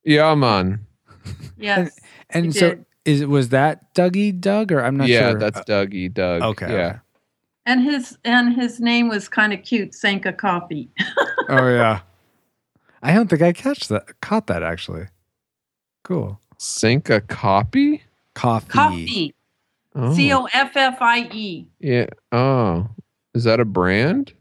Yeah, 0.03 0.33
man. 0.35 0.85
Yes. 1.57 1.99
And 2.29 2.47
I 2.47 2.49
so 2.51 2.69
did. 2.69 2.85
is 3.03 3.25
was 3.25 3.49
that 3.49 3.93
Dougie 3.93 4.39
Doug 4.39 4.71
or 4.71 4.79
I'm 4.81 4.95
not 4.95 5.09
yeah, 5.09 5.31
sure. 5.31 5.39
that's 5.39 5.59
uh, 5.59 5.63
Dougie 5.65 6.13
Doug. 6.13 6.41
okay. 6.41 6.71
Yeah. 6.71 6.99
And 7.65 7.83
his 7.83 8.17
and 8.23 8.55
his 8.55 8.79
name 8.79 9.09
was 9.09 9.27
kind 9.27 9.51
of 9.51 9.61
cute, 9.63 9.93
Sanka 9.93 10.31
Coffee. 10.33 10.89
Oh 11.49 11.69
yeah. 11.69 12.01
I 13.01 13.13
don't 13.13 13.29
think 13.29 13.41
I 13.41 13.53
catch 13.53 13.87
that 13.87 14.19
caught 14.21 14.47
that 14.47 14.63
actually. 14.63 15.05
Cool. 16.03 16.39
Sync 16.57 17.09
a 17.09 17.21
copy? 17.21 18.03
Coffee. 18.37 18.67
Coffee. 18.69 19.35
Oh. 19.95 20.13
C 20.13 20.31
O 20.31 20.45
F 20.53 20.75
F 20.77 20.97
I 21.01 21.21
E. 21.33 21.67
Yeah. 21.79 22.05
Oh. 22.31 22.87
Is 23.33 23.43
that 23.45 23.59
a 23.59 23.65
brand? 23.65 24.33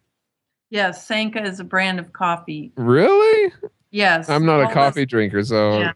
Yes, 0.70 1.06
Sanka 1.06 1.42
is 1.42 1.60
a 1.60 1.64
brand 1.64 1.98
of 1.98 2.12
coffee. 2.12 2.72
Really? 2.76 3.52
Yes. 3.90 4.28
I'm 4.28 4.44
not 4.44 4.56
all 4.56 4.62
a 4.62 4.66
this- 4.66 4.74
coffee 4.74 5.06
drinker, 5.06 5.42
so 5.42 5.78
Yeah. 5.80 5.92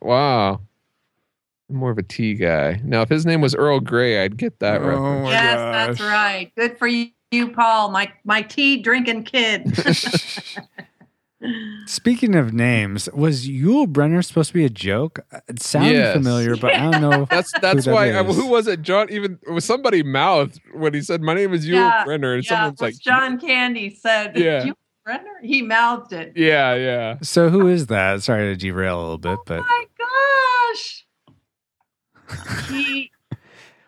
wow. 0.00 0.60
I'm 1.68 1.76
more 1.76 1.90
of 1.90 1.98
a 1.98 2.02
tea 2.02 2.34
guy. 2.34 2.80
Now, 2.84 3.02
if 3.02 3.08
his 3.08 3.26
name 3.26 3.40
was 3.40 3.54
Earl 3.54 3.80
Grey, 3.80 4.22
I'd 4.24 4.36
get 4.36 4.58
that 4.60 4.80
Oh 4.80 4.86
reference. 4.86 5.24
my 5.24 5.30
Yes, 5.30 5.54
that's 5.56 6.00
right. 6.00 6.52
Good 6.56 6.78
for 6.78 6.86
you, 6.86 7.08
you, 7.30 7.50
Paul, 7.52 7.90
my 7.90 8.12
my 8.24 8.42
tea 8.42 8.78
drinking 8.82 9.24
kid. 9.24 9.66
Speaking 11.86 12.34
of 12.34 12.54
names, 12.54 13.08
was 13.12 13.46
Yul 13.46 13.86
Brenner 13.88 14.22
supposed 14.22 14.48
to 14.48 14.54
be 14.54 14.64
a 14.64 14.70
joke? 14.70 15.20
It 15.48 15.62
sounded 15.62 15.92
Yes. 15.92 16.14
familiar, 16.16 16.56
but 16.56 16.74
I 16.74 16.90
don't 16.90 17.02
know. 17.02 17.26
That's 17.30 17.52
that's 17.60 17.84
that 17.84 17.92
why. 17.92 18.18
I, 18.18 18.22
who 18.24 18.46
was 18.46 18.66
it? 18.66 18.80
John. 18.82 19.10
Even 19.10 19.38
was 19.50 19.64
somebody 19.66 20.02
mouthed 20.02 20.60
when 20.72 20.94
he 20.94 21.02
said, 21.02 21.20
"My 21.20 21.34
name 21.34 21.52
is 21.52 21.66
Yul 21.66 21.74
Yeah, 21.74 22.04
Brenner," 22.04 22.32
and 22.34 22.42
yeah, 22.44 22.48
someone's 22.48 22.80
like, 22.80 22.98
John 22.98 23.38
Candy 23.38 23.90
said, 23.94 24.36
Yeah. 24.36 24.64
"You 24.64 24.74
Brenner?" 25.04 25.38
He 25.42 25.60
mouthed 25.60 26.14
it. 26.14 26.32
"Yeah, 26.36 26.74
yeah." 26.74 27.16
So 27.22 27.50
who 27.50 27.68
is 27.68 27.88
that? 27.88 28.22
Sorry 28.22 28.44
to 28.46 28.56
derail 28.56 28.98
a 28.98 29.02
little 29.02 29.18
bit, 29.18 29.38
but 29.46 29.60
My 29.60 29.84
gosh. 29.98 31.06
He 32.70 33.10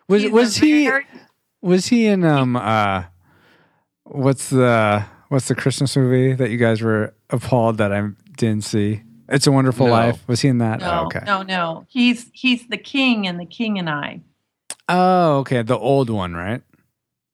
was 0.07 0.27
was 0.31 0.57
he 0.59 0.87
very- 0.87 1.07
was 1.63 1.87
he 1.87 2.07
in 2.07 2.25
um 2.25 2.57
uh 2.57 3.05
what's 4.05 4.51
the 4.51 5.05
what's 5.29 5.49
the 5.49 5.55
Christmas 5.55 5.97
movie 5.97 6.33
that 6.35 6.51
you 6.51 6.59
guys 6.59 6.81
were 6.83 7.15
appalled 7.31 7.79
that 7.79 7.93
I 7.93 8.09
didn't 8.37 8.65
see? 8.65 9.03
It's 9.29 9.47
a 9.47 9.53
Wonderful 9.53 9.87
No. 9.87 9.93
Life. 9.93 10.27
Was 10.27 10.41
he 10.41 10.49
in 10.49 10.59
that? 10.59 10.81
No, 10.81 11.01
oh, 11.03 11.07
okay. 11.07 11.21
no, 11.27 11.43
no. 11.43 11.85
He's 11.89 12.31
he's 12.33 12.67
the 12.69 12.79
king 12.79 13.27
and 13.27 13.39
the 13.39 13.45
king 13.47 13.79
and 13.79 13.89
I. 13.91 14.23
Oh, 14.89 15.39
okay. 15.39 15.63
The 15.63 15.77
old 15.79 16.09
one, 16.09 16.35
right? 16.35 16.63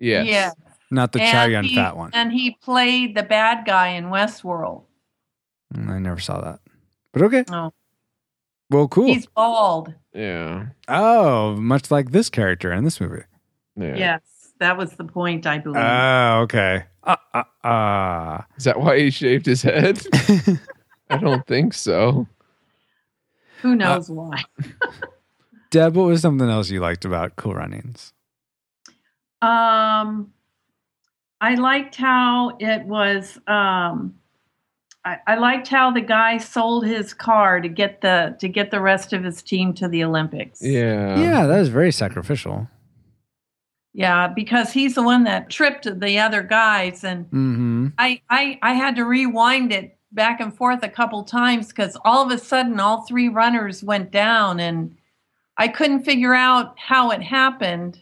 Yes. 0.00 0.26
Yeah. 0.26 0.50
Not 0.90 1.12
the 1.12 1.20
And 1.22 1.30
Chow 1.30 1.44
Yun 1.44 1.68
Fat 1.68 1.96
one. 1.96 2.10
And 2.12 2.32
he 2.32 2.52
played 2.62 3.16
the 3.16 3.22
bad 3.22 3.64
guy 3.64 3.88
in 3.90 4.06
Westworld. 4.06 4.82
Mm, 5.72 5.88
I 5.88 5.98
never 5.98 6.18
saw 6.20 6.40
that. 6.40 6.60
But 7.12 7.22
okay. 7.22 7.44
Oh, 7.50 7.72
Well, 8.70 8.88
cool. 8.88 9.06
he's 9.06 9.26
bald. 9.26 9.94
Yeah. 10.12 10.66
oh, 10.88 11.54
much 11.56 11.90
like 11.90 12.10
this 12.10 12.28
character 12.28 12.72
in 12.72 12.84
this 12.84 13.00
movie. 13.00 13.22
Yeah. 13.76 13.96
Yes, 13.96 14.20
that 14.58 14.76
was 14.76 14.92
the 14.92 15.04
point, 15.04 15.46
I 15.46 15.58
believe. 15.58 15.82
Oh, 15.82 16.40
okay. 16.42 16.84
Uh, 17.04 17.16
uh, 17.34 17.66
uh. 17.66 18.42
Is 18.56 18.64
that 18.64 18.80
why 18.80 18.99
he 18.99 19.11
shaved 19.11 19.46
his 19.46 19.62
head? 19.62 20.00
I 21.11 21.18
don't 21.18 21.46
think 21.46 21.75
so. 21.75 22.26
Who 23.62 23.76
knows 23.76 24.11
why? 24.11 24.44
Deb, 25.70 25.96
what 25.96 26.06
was 26.06 26.20
something 26.20 26.49
else 26.49 26.70
you 26.70 26.80
liked 26.80 27.04
about 27.04 27.37
Cool 27.37 27.54
Runnings? 27.54 28.12
Um, 29.42 30.32
I 31.40 31.54
liked 31.56 31.96
how 31.96 32.56
it 32.61 32.84
was. 32.84 33.38
Um, 33.46 34.14
I, 35.04 35.18
I 35.26 35.34
liked 35.37 35.68
how 35.68 35.90
the 35.90 36.00
guy 36.00 36.38
sold 36.38 36.87
his 36.87 37.12
car 37.12 37.61
to 37.61 37.68
get 37.68 38.00
the 38.00 38.37
to 38.40 38.49
get 38.49 38.70
the 38.70 38.80
rest 38.80 39.12
of 39.12 39.23
his 39.23 39.42
team 39.42 39.75
to 39.75 39.88
the 39.88 40.04
Olympics. 40.04 40.62
Yeah. 40.62 41.18
yeah, 41.18 41.46
that 41.46 41.58
was 41.58 41.68
very 41.68 41.92
sacrificial. 41.92 42.68
Yeah, 43.96 44.26
because 44.28 44.72
he's 44.72 44.96
the 44.96 45.02
one 45.04 45.22
that 45.24 45.50
tripped 45.50 45.84
the 46.00 46.18
other 46.18 46.42
guys, 46.42 47.04
and 47.04 47.24
Mm-hmm. 47.30 47.86
I 47.98 48.20
I, 48.28 48.58
I 48.62 48.74
had 48.74 48.96
to 48.96 49.04
rewind 49.04 49.72
it 49.72 49.96
back 50.12 50.40
and 50.40 50.52
forth 50.54 50.82
a 50.82 50.88
couple 50.88 51.22
times 51.24 51.68
because 51.68 51.96
all 52.04 52.24
of 52.24 52.30
a 52.32 52.38
sudden 52.38 52.80
all 52.80 53.02
three 53.02 53.28
runners 53.28 53.82
went 53.84 54.10
down, 54.10 54.58
and 54.60 54.96
I 55.56 55.68
couldn't 55.68 56.02
figure 56.04 56.34
out 56.34 56.78
how 56.78 57.10
it 57.10 57.22
happened. 57.22 58.00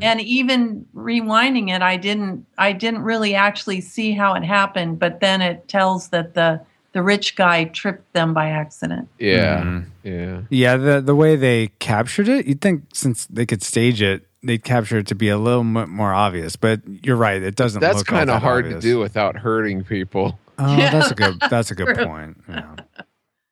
and 0.00 0.20
even 0.20 0.86
rewinding 0.94 1.68
it 1.74 1.82
i 1.82 1.96
didn't 1.96 2.46
i 2.58 2.72
didn't 2.72 3.02
really 3.02 3.34
actually 3.34 3.80
see 3.80 4.12
how 4.12 4.32
it 4.34 4.44
happened 4.44 4.98
but 5.00 5.18
then 5.20 5.42
it 5.42 5.66
tells 5.68 6.08
that 6.10 6.32
the 6.34 6.58
the 6.92 7.02
rich 7.02 7.34
guy 7.36 7.64
tripped 7.64 8.10
them 8.12 8.32
by 8.32 8.48
accident 8.48 9.08
Yeah. 9.18 9.62
Mhm. 9.62 9.84
Yeah. 10.04 10.40
Yeah, 10.48 10.76
the 10.76 11.00
the 11.02 11.14
way 11.16 11.34
they 11.36 11.66
captured 11.80 12.28
it, 12.28 12.46
you'd 12.46 12.60
think 12.60 12.84
since 12.94 13.26
they 13.26 13.44
could 13.44 13.62
stage 13.62 14.00
it, 14.00 14.26
they'd 14.42 14.62
capture 14.62 14.98
it 14.98 15.06
to 15.08 15.14
be 15.14 15.28
a 15.28 15.38
little 15.38 15.64
bit 15.64 15.88
more 15.88 16.12
obvious. 16.12 16.56
But 16.56 16.80
you're 17.04 17.16
right; 17.16 17.42
it 17.42 17.56
doesn't. 17.56 17.80
That's 17.80 17.98
look 17.98 18.06
kind 18.06 18.30
of 18.30 18.34
that 18.36 18.42
hard 18.42 18.64
obvious. 18.66 18.82
to 18.82 18.88
do 18.90 18.98
without 18.98 19.36
hurting 19.36 19.84
people. 19.84 20.38
Oh, 20.58 20.76
Yeah. 20.76 20.90
that's 20.90 21.10
a 21.10 21.14
good. 21.14 21.38
That's 21.50 21.70
a 21.70 21.74
good 21.74 21.96
point. 21.96 22.36
Yeah. 22.48 22.74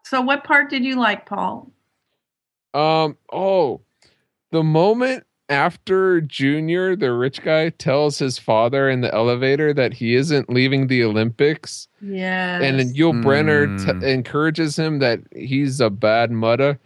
so 0.05 0.21
what 0.21 0.43
part 0.45 0.71
did 0.71 0.85
you 0.85 0.97
like 0.97 1.26
paul 1.26 1.71
Um. 2.75 3.16
Oh, 3.33 3.81
the 4.50 4.62
moment 4.62 5.25
after 5.49 6.21
Junior, 6.21 6.97
the 6.97 7.12
rich 7.12 7.40
guy, 7.43 7.69
tells 7.71 8.19
his 8.19 8.37
father 8.38 8.90
in 8.90 9.00
the 9.00 9.14
elevator 9.14 9.73
that 9.73 9.95
he 9.95 10.16
isn't 10.16 10.50
leaving 10.50 10.88
the 10.88 11.05
Olympics, 11.05 11.87
yeah 12.02 12.61
and 12.61 12.81
then 12.81 12.93
Yul 12.95 13.23
Brenner 13.23 13.69
Mm. 13.69 14.00
t- 14.00 14.11
encourages 14.11 14.76
him 14.76 14.99
that 14.99 15.21
he's 15.35 15.81
a 15.81 15.90
bad 15.90 16.31
mudda. 16.33 16.78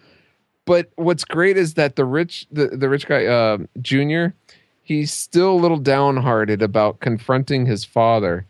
But 0.71 0.93
what's 0.95 1.25
great 1.25 1.57
is 1.57 1.75
that 1.75 1.97
the 1.97 2.05
rich, 2.05 2.47
the, 2.53 2.69
the 2.69 2.89
rich 2.89 3.09
guy, 3.09 3.27
uh, 3.27 3.59
Junior, 3.83 4.37
he's 4.85 5.13
still 5.13 5.51
a 5.51 5.59
little 5.59 5.79
downhearted 5.79 6.63
about 6.63 7.01
confronting 7.01 7.67
his 7.67 7.85
father. 7.85 8.47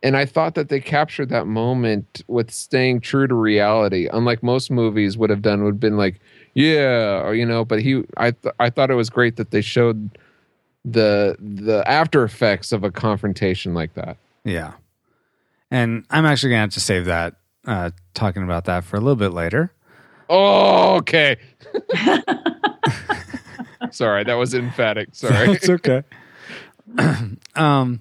And 0.00 0.16
I 0.16 0.24
thought 0.24 0.54
that 0.54 0.68
they 0.68 0.78
captured 0.78 1.30
that 1.30 1.48
moment 1.48 2.22
with 2.28 2.52
staying 2.52 3.00
true 3.00 3.26
to 3.26 3.34
reality, 3.34 4.08
unlike 4.12 4.40
most 4.40 4.70
movies 4.70 5.18
would 5.18 5.30
have 5.30 5.42
done. 5.42 5.64
Would 5.64 5.74
have 5.74 5.80
been 5.80 5.96
like, 5.96 6.20
yeah, 6.54 7.20
or 7.24 7.34
you 7.34 7.44
know. 7.44 7.64
But 7.64 7.80
he, 7.82 8.04
I, 8.18 8.30
th- 8.30 8.54
I 8.60 8.70
thought 8.70 8.92
it 8.92 8.94
was 8.94 9.10
great 9.10 9.34
that 9.34 9.50
they 9.50 9.60
showed 9.60 10.16
the 10.84 11.36
the 11.40 11.82
after 11.90 12.22
effects 12.22 12.70
of 12.70 12.84
a 12.84 12.92
confrontation 12.92 13.74
like 13.74 13.94
that. 13.94 14.16
Yeah. 14.44 14.74
And 15.72 16.04
I'm 16.08 16.24
actually 16.24 16.50
gonna 16.50 16.60
have 16.60 16.70
to 16.74 16.80
save 16.80 17.06
that 17.06 17.34
uh, 17.66 17.90
talking 18.12 18.44
about 18.44 18.66
that 18.66 18.84
for 18.84 18.96
a 18.96 19.00
little 19.00 19.16
bit 19.16 19.32
later. 19.32 19.72
Oh, 20.28 20.96
okay. 20.96 21.36
Sorry, 23.90 24.24
that 24.24 24.34
was 24.34 24.54
emphatic. 24.54 25.08
Sorry. 25.12 25.50
it's 25.52 25.68
okay. 25.68 26.02
um, 27.54 28.00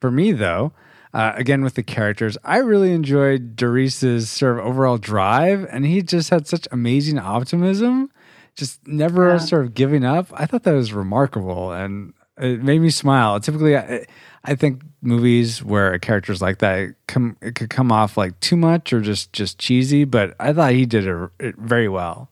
for 0.00 0.10
me 0.10 0.32
though, 0.32 0.72
uh, 1.14 1.32
again 1.36 1.62
with 1.62 1.74
the 1.74 1.82
characters, 1.82 2.36
I 2.44 2.58
really 2.58 2.92
enjoyed 2.92 3.54
Doris's 3.56 4.30
sort 4.30 4.58
of 4.58 4.64
overall 4.64 4.98
drive, 4.98 5.66
and 5.70 5.84
he 5.84 6.02
just 6.02 6.30
had 6.30 6.46
such 6.46 6.66
amazing 6.72 7.18
optimism, 7.18 8.10
just 8.56 8.86
never 8.86 9.30
Yeah. 9.32 9.38
sort 9.38 9.64
of 9.66 9.74
giving 9.74 10.04
up. 10.04 10.28
I 10.32 10.46
thought 10.46 10.62
that 10.64 10.72
was 10.74 10.92
remarkable, 10.92 11.70
and 11.72 12.14
it 12.38 12.62
made 12.62 12.80
me 12.80 12.90
smile. 12.90 13.38
Typically, 13.40 13.76
I, 13.76 14.06
I 14.44 14.54
think 14.56 14.82
movies 15.02 15.62
where 15.62 15.92
a 15.92 15.98
character's 16.00 16.42
like 16.42 16.58
that 16.58 16.78
it 16.78 16.94
come 17.06 17.36
it 17.40 17.54
could 17.54 17.70
come 17.70 17.92
off 17.92 18.16
like 18.16 18.38
too 18.40 18.56
much 18.56 18.92
or 18.92 19.00
just 19.00 19.32
just 19.32 19.58
cheesy, 19.58 20.04
but 20.04 20.34
I 20.40 20.52
thought 20.52 20.72
he 20.72 20.84
did 20.86 21.06
it, 21.06 21.30
it 21.38 21.56
very 21.56 21.88
well. 21.88 22.28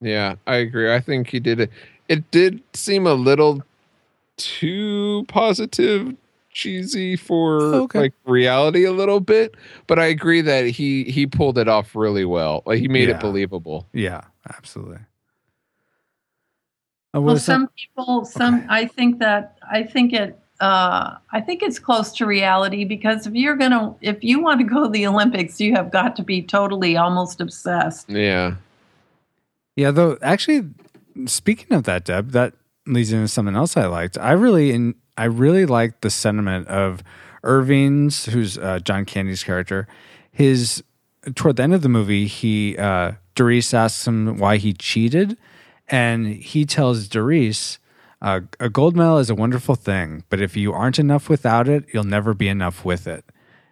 Yeah, 0.00 0.34
I 0.46 0.56
agree. 0.56 0.92
I 0.92 1.00
think 1.00 1.28
he 1.28 1.40
did 1.40 1.58
it. 1.60 1.70
It 2.08 2.30
did 2.30 2.62
seem 2.74 3.06
a 3.06 3.14
little 3.14 3.62
too 4.36 5.24
positive, 5.28 6.14
cheesy 6.50 7.16
for 7.16 7.60
Oh, 7.62 7.82
okay. 7.84 8.00
like 8.00 8.12
reality 8.26 8.84
a 8.84 8.92
little 8.92 9.20
bit, 9.20 9.54
but 9.86 9.98
I 9.98 10.04
agree 10.06 10.42
that 10.42 10.66
he 10.66 11.04
he 11.04 11.26
pulled 11.26 11.56
it 11.56 11.68
off 11.68 11.96
really 11.96 12.26
well. 12.26 12.62
Like 12.66 12.80
he 12.80 12.88
made 12.88 13.08
Yeah. 13.08 13.14
it 13.16 13.20
believable. 13.20 13.86
Yeah, 13.94 14.20
absolutely. 14.54 14.98
Uh, 17.14 17.20
well 17.22 17.36
some- 17.38 17.62
some 17.62 17.68
people 17.74 18.24
some 18.26 18.66
i 18.68 18.84
think 18.84 19.20
that 19.20 19.56
i 19.70 19.82
think 19.82 20.12
it 20.12 20.38
uh, 20.60 21.16
I 21.30 21.40
think 21.40 21.62
it's 21.62 21.78
close 21.78 22.12
to 22.14 22.26
reality 22.26 22.84
because 22.84 23.26
if 23.26 23.34
you're 23.34 23.56
gonna, 23.56 23.94
if 24.00 24.22
you 24.24 24.40
want 24.40 24.60
to 24.60 24.64
go 24.64 24.84
to 24.84 24.88
the 24.88 25.06
Olympics, 25.06 25.60
you 25.60 25.74
have 25.74 25.90
got 25.90 26.16
to 26.16 26.22
be 26.22 26.42
totally 26.42 26.96
almost 26.96 27.40
obsessed. 27.40 28.08
Yeah. 28.08 28.56
Yeah, 29.76 29.90
though 29.90 30.16
actually 30.22 30.70
speaking 31.26 31.76
of 31.76 31.84
that, 31.84 32.04
Deb, 32.04 32.30
that 32.30 32.54
leads 32.86 33.12
into 33.12 33.28
something 33.28 33.54
else 33.54 33.76
I 33.76 33.86
liked. 33.86 34.16
I 34.18 34.32
really 34.32 34.72
in 34.72 34.94
I 35.18 35.24
really 35.24 35.66
liked 35.66 36.02
the 36.02 36.10
sentiment 36.10 36.68
of 36.68 37.02
Irving's, 37.42 38.26
who's 38.26 38.58
uh, 38.58 38.80
John 38.80 39.04
Candy's 39.04 39.44
character. 39.44 39.86
His 40.30 40.82
toward 41.34 41.56
the 41.56 41.62
end 41.62 41.74
of 41.74 41.82
the 41.82 41.88
movie, 41.88 42.26
he 42.26 42.76
uh, 42.78 43.12
Doris 43.34 43.74
asks 43.74 44.06
him 44.06 44.38
why 44.38 44.56
he 44.56 44.72
cheated, 44.72 45.36
and 45.88 46.26
he 46.26 46.64
tells 46.64 47.08
Doris, 47.08 47.78
uh, 48.22 48.40
"A 48.60 48.68
gold 48.68 48.96
medal 48.96 49.18
is 49.18 49.30
a 49.30 49.34
wonderful 49.34 49.74
thing, 49.74 50.24
but 50.30 50.40
if 50.40 50.56
you 50.56 50.72
aren't 50.72 50.98
enough 50.98 51.28
without 51.28 51.68
it, 51.68 51.84
you'll 51.92 52.04
never 52.04 52.34
be 52.34 52.48
enough 52.48 52.84
with 52.84 53.06
it." 53.06 53.24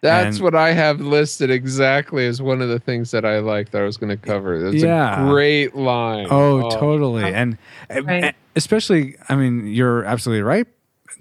That's 0.02 0.36
And- 0.36 0.44
what 0.44 0.54
I 0.54 0.72
have 0.72 1.00
listed 1.00 1.50
exactly 1.50 2.26
as 2.26 2.42
one 2.42 2.60
of 2.60 2.68
the 2.68 2.78
things 2.78 3.10
that 3.12 3.24
I 3.24 3.38
like 3.38 3.70
that 3.70 3.80
I 3.80 3.84
was 3.86 3.96
going 3.96 4.10
to 4.10 4.18
cover. 4.18 4.54
It's 4.66 4.82
Yeah. 4.82 5.24
a 5.26 5.30
great 5.30 5.74
line. 5.74 6.26
Oh, 6.30 6.68
totally. 6.70 7.24
And, 7.32 7.56
and 7.88 8.34
especially, 8.54 9.16
I 9.30 9.34
mean, 9.34 9.66
you're 9.66 10.04
absolutely 10.04 10.42
right, 10.42 10.66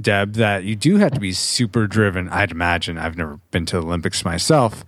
Deb, 0.01 0.33
that 0.33 0.65
you 0.65 0.75
do 0.75 0.97
have 0.97 1.11
to 1.13 1.19
be 1.21 1.31
super 1.31 1.87
driven. 1.87 2.27
I'd 2.27 2.51
imagine. 2.51 2.97
I've 2.97 3.15
never 3.15 3.39
been 3.51 3.65
to 3.67 3.77
the 3.79 3.83
Olympics 3.85 4.25
myself. 4.25 4.83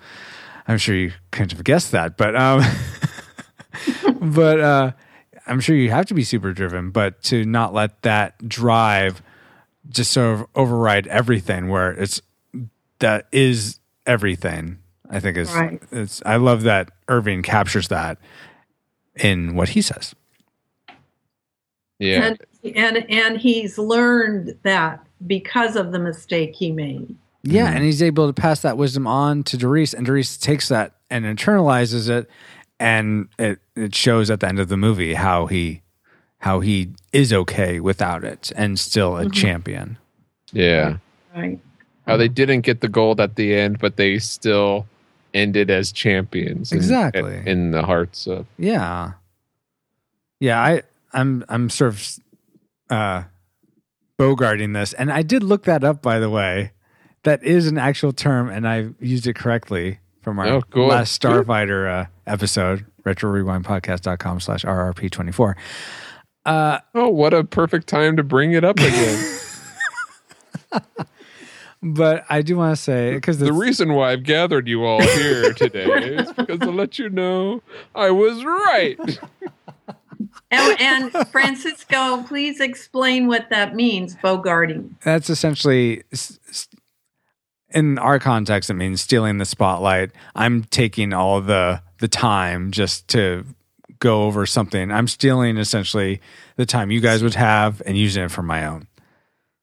I'm 0.67 0.77
sure 0.77 0.95
you 0.95 1.13
kind 1.31 1.53
of 1.53 1.63
guessed 1.63 1.91
that, 1.93 2.17
but 2.17 2.35
um, 2.35 2.63
but 4.21 4.59
uh, 4.59 4.91
I'm 5.47 5.59
sure 5.59 5.75
you 5.75 5.91
have 5.91 6.05
to 6.07 6.13
be 6.13 6.23
super 6.23 6.53
driven. 6.53 6.91
But 6.91 7.21
to 7.23 7.45
not 7.45 7.73
let 7.73 8.01
that 8.03 8.47
drive 8.47 9.21
just 9.89 10.11
sort 10.11 10.39
of 10.39 10.47
override 10.55 11.07
everything, 11.07 11.69
where 11.69 11.91
it's 11.91 12.21
that 12.99 13.27
is 13.31 13.79
everything. 14.05 14.79
I 15.09 15.19
think 15.19 15.37
is 15.37 15.53
Right. 15.53 15.81
it's. 15.91 16.21
I 16.25 16.37
love 16.37 16.63
that 16.63 16.89
Irving 17.07 17.43
captures 17.43 17.89
that 17.89 18.17
in 19.15 19.55
what 19.55 19.69
he 19.69 19.81
says. 19.81 20.15
Yeah. 21.99 22.35
And 22.63 22.75
and 22.75 23.09
and 23.09 23.37
he's 23.37 23.77
learned 23.77 24.57
that 24.63 25.05
because 25.25 25.75
of 25.75 25.91
the 25.91 25.99
mistake 25.99 26.55
he 26.55 26.71
made. 26.71 27.15
Yeah, 27.43 27.67
mm-hmm. 27.67 27.75
and 27.75 27.85
he's 27.85 28.01
able 28.01 28.27
to 28.27 28.33
pass 28.33 28.61
that 28.61 28.75
wisdom 28.75 29.05
on 29.05 29.43
to 29.43 29.57
Doris, 29.57 29.93
and 29.93 30.05
Doris 30.05 30.35
takes 30.35 30.69
that 30.69 30.93
and 31.11 31.25
internalizes 31.25 32.09
it, 32.09 32.27
and 32.79 33.27
it 33.39 33.59
it 33.75 33.95
shows 33.95 34.29
at 34.29 34.39
the 34.39 34.47
end 34.47 34.59
of 34.59 34.67
the 34.69 34.77
movie 34.77 35.13
how 35.13 35.45
he 35.47 35.81
how 36.39 36.59
he 36.59 36.89
is 37.11 37.33
okay 37.33 37.79
without 37.79 38.23
it 38.23 38.51
and 38.55 38.79
still 38.79 39.17
a 39.17 39.29
champion. 39.29 39.97
yeah. 40.51 40.97
Right. 41.35 41.59
How 42.07 42.17
they 42.17 42.27
didn't 42.27 42.61
get 42.61 42.81
the 42.81 42.87
gold 42.87 43.19
at 43.19 43.35
the 43.35 43.55
end, 43.55 43.79
but 43.79 43.95
they 43.97 44.19
still 44.19 44.85
ended 45.33 45.69
as 45.71 45.91
champions. 45.91 46.71
in- 46.71 46.77
Exactly. 46.77 47.41
In, 47.45 47.71
the 47.71 47.81
hearts 47.81 48.27
of. 48.27 48.45
Yeah, 48.59 49.13
yeah. 50.39 50.61
I 50.61 50.83
I'm 51.13 51.43
I'm 51.49 51.69
sort 51.69 51.93
of 51.93 52.19
uh, 52.89 53.23
bogarting 54.19 54.73
this, 54.73 54.93
and 54.93 55.11
I 55.11 55.23
did 55.23 55.43
look 55.43 55.63
that 55.63 55.83
up 55.83 56.01
by 56.01 56.19
the 56.19 56.29
way. 56.29 56.71
That 57.23 57.43
is 57.43 57.67
an 57.67 57.79
actual 57.79 58.13
term, 58.13 58.49
and 58.49 58.67
I 58.67 58.89
used 58.99 59.25
it 59.25 59.35
correctly 59.35 59.97
from 60.25 60.39
our 60.39 60.47
Oh, 60.47 60.61
cool. 60.71 60.87
last 60.87 61.21
Starfighter 61.21 61.87
uh, 61.87 62.05
episode, 62.27 62.85
retro 63.05 63.29
rewind 63.29 63.63
podcast.com 63.63 64.39
slash 64.41 64.65
RRP24. 64.65 65.55
Uh, 66.45 66.79
Oh, 66.95 67.09
what 67.09 67.33
a 67.33 67.43
perfect 67.45 67.87
time 67.87 68.17
to 68.17 68.23
bring 68.23 68.51
it 68.53 68.63
up 68.65 68.77
again. 68.79 69.39
but 71.83 72.25
I 72.29 72.41
do 72.41 72.57
want 72.57 72.75
to 72.75 72.81
say, 72.81 73.13
because 73.13 73.37
the 73.37 73.53
reason 73.53 73.93
why 73.93 74.11
I've 74.11 74.23
gathered 74.23 74.67
you 74.67 74.83
all 74.83 75.01
here 75.01 75.53
today 75.57 75.85
is 76.15 76.31
because 76.33 76.59
to 76.59 76.71
let 76.71 76.97
you 76.99 77.09
know 77.09 77.61
I 77.93 78.11
was 78.11 78.43
right. 78.43 78.97
And, 80.51 80.79
and 80.79 81.27
Francisco, 81.29 82.21
please 82.23 82.59
explain 82.61 83.27
what 83.27 83.49
that 83.49 83.75
means, 83.75 84.15
bogarting. 84.17 84.91
that's 85.03 85.29
essentially 85.29 86.03
s- 86.13 86.39
s- 86.44 86.44
in 87.75 87.99
our 87.99 88.17
context 88.17 88.69
it 88.71 88.73
means 88.75 89.01
stealing 89.01 89.37
the 89.37 89.45
spotlight 89.45 90.09
i'm 90.33 90.63
taking 90.65 91.13
all 91.13 91.41
the 91.41 91.79
the 91.99 92.07
time 92.07 92.71
just 92.71 93.07
to 93.07 93.45
go 93.99 94.23
over 94.23 94.45
something 94.45 94.91
i'm 94.91 95.07
stealing 95.07 95.57
essentially 95.57 96.19
the 96.55 96.65
time 96.65 96.89
you 96.89 96.99
guys 97.01 97.21
would 97.21 97.35
have 97.35 97.81
and 97.85 97.97
using 97.97 98.23
it 98.23 98.31
for 98.31 98.41
my 98.41 98.65
own 98.65 98.87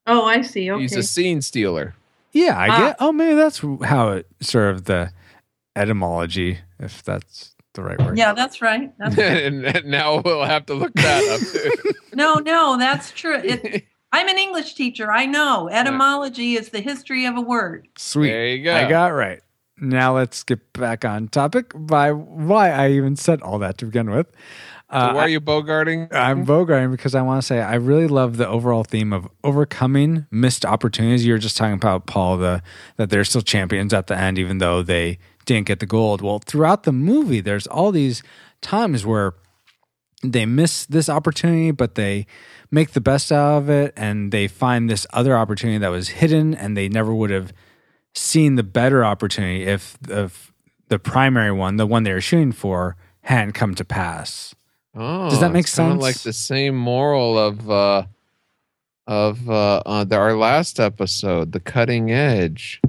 Oh, 0.05 0.25
I 0.25 0.42
see. 0.42 0.68
Okay. 0.68 0.83
He's 0.83 0.96
a 0.96 1.03
scene 1.05 1.40
stealer. 1.42 1.94
yeah 2.33 2.59
i 2.59 2.68
Ah. 2.68 2.79
get 2.79 2.96
oh 3.01 3.12
maybe 3.12 3.35
that's 3.35 3.59
how 3.85 4.11
it 4.11 4.27
sort 4.40 4.75
of 4.75 4.85
the 4.85 5.12
etymology 5.77 6.59
if 6.79 7.03
that's 7.03 7.55
the 7.75 7.83
right 7.83 7.98
word 8.01 8.18
yeah, 8.18 8.35
that's 8.35 8.61
right. 8.61 8.92
That's 8.98 9.16
right. 9.16 9.44
and, 9.44 9.64
and 9.77 9.85
now 9.87 10.20
we'll 10.20 10.44
have 10.44 10.66
to 10.66 10.75
look 10.75 10.92
that 10.94 11.25
up. 11.40 11.94
No, 12.14 12.35
no, 12.35 12.77
that's 12.77 13.11
true. 13.12 13.37
It, 13.42 13.87
I'm 14.12 14.29
an 14.29 14.38
English 14.38 14.75
teacher. 14.75 15.11
I 15.11 15.27
know. 15.27 15.68
Etymology 15.70 16.55
is 16.57 16.68
the 16.68 16.81
history 16.81 17.25
of 17.27 17.37
a 17.37 17.40
word. 17.40 17.88
sweet 17.96 18.29
There 18.29 18.46
you 18.46 18.64
go. 18.64 18.75
i 18.75 18.88
got 18.88 19.11
it 19.11 19.14
right 19.14 19.40
now 19.81 20.14
let's 20.14 20.42
get 20.44 20.72
back 20.75 21.05
on 21.05 21.27
topic 21.29 21.72
by 21.75 22.12
why 22.12 22.70
i 22.70 22.90
even 22.90 23.16
said 23.16 23.40
all 23.42 23.59
that 23.59 23.79
to 23.79 23.87
begin 23.87 24.11
with 24.11 24.29
uh, 24.90 25.09
So 25.09 25.14
why 25.14 25.22
are 25.22 25.29
you 25.29 25.40
bogarting? 25.40 26.12
I'm 26.12 26.44
bogarting 26.44 26.90
because 26.90 27.14
I 27.14 27.22
want 27.22 27.40
to 27.40 27.46
say 27.46 27.61
I 27.62 27.77
really 27.77 28.07
love 28.07 28.37
the 28.37 28.46
overall 28.46 28.85
theme 28.85 29.11
of 29.14 29.27
overcoming 29.42 30.27
missed 30.31 30.66
opportunities. 30.66 31.25
You 31.25 31.33
were 31.33 31.38
just 31.38 31.57
talking 31.57 31.72
about 31.72 32.07
Paul 32.07 32.37
the 32.37 32.62
that 32.98 33.09
they're 33.09 33.25
still 33.25 33.40
champions 33.40 33.94
at 33.94 34.09
the 34.09 34.18
end, 34.18 34.38
even 34.38 34.59
though 34.59 34.83
they 34.83 35.18
didn't 35.46 35.66
get 35.66 35.81
the 35.81 35.87
gold. 35.87 36.20
Well, 36.20 36.40
throughout 36.40 36.83
the 36.83 36.92
movie, 36.92 37.40
there's 37.40 37.66
all 37.66 37.90
these 37.90 38.22
times 38.61 39.07
where 39.07 39.33
they 40.22 40.44
miss 40.44 40.85
this 40.85 41.09
opportunity, 41.09 41.70
but 41.70 41.94
they 41.94 42.27
make 42.72 42.92
the 42.92 43.00
best 43.00 43.30
out 43.30 43.58
of 43.58 43.70
it, 43.70 43.92
and 43.96 44.32
they 44.32 44.48
find 44.48 44.90
this 44.90 45.06
other 45.12 45.37
opportunity 45.37 45.78
that 45.78 45.88
was 45.88 46.08
hidden, 46.08 46.54
and 46.54 46.76
they 46.76 46.88
never 46.88 47.14
would 47.14 47.30
have 47.30 47.52
seen 48.14 48.56
the 48.56 48.62
better 48.62 49.04
opportunity 49.04 49.64
if 49.64 49.96
the 50.00 50.32
the 50.88 50.98
primary 50.98 51.52
one, 51.52 51.76
the 51.76 51.87
one 51.87 52.02
they 52.02 52.12
were 52.12 52.20
shooting 52.20 52.52
for, 52.52 52.96
hadn't 53.22 53.52
come 53.52 53.74
to 53.74 53.85
pass. 53.85 54.54
Oh, 54.94 55.30
Does 55.30 55.40
that 55.40 55.52
make 55.52 55.64
it's 55.64 55.72
sense? 55.72 56.02
Like 56.02 56.18
the 56.18 56.32
same 56.32 56.74
moral 56.74 57.38
of 57.38 57.70
uh 57.70 58.04
of 59.06 59.48
uh, 59.48 59.82
uh 59.87 60.04
the, 60.04 60.16
our 60.16 60.35
last 60.35 60.80
episode, 60.80 61.52
the 61.52 61.61
cutting 61.61 62.11
edge, 62.11 62.80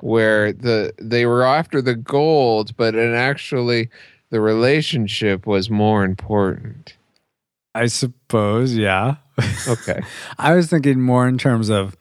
where 0.00 0.52
the 0.52 0.92
they 0.98 1.26
were 1.26 1.44
after 1.44 1.80
the 1.80 1.94
gold, 1.94 2.76
but 2.76 2.94
and 2.94 3.14
actually 3.14 3.88
the 4.30 4.40
relationship 4.40 5.46
was 5.46 5.70
more 5.70 6.04
important. 6.04 6.97
I 7.78 7.86
suppose, 7.86 8.74
yeah. 8.76 9.16
Okay. 9.66 10.00
I 10.38 10.54
was 10.54 10.68
thinking 10.68 11.00
more 11.00 11.28
in 11.28 11.38
terms 11.38 11.68
of 11.68 11.96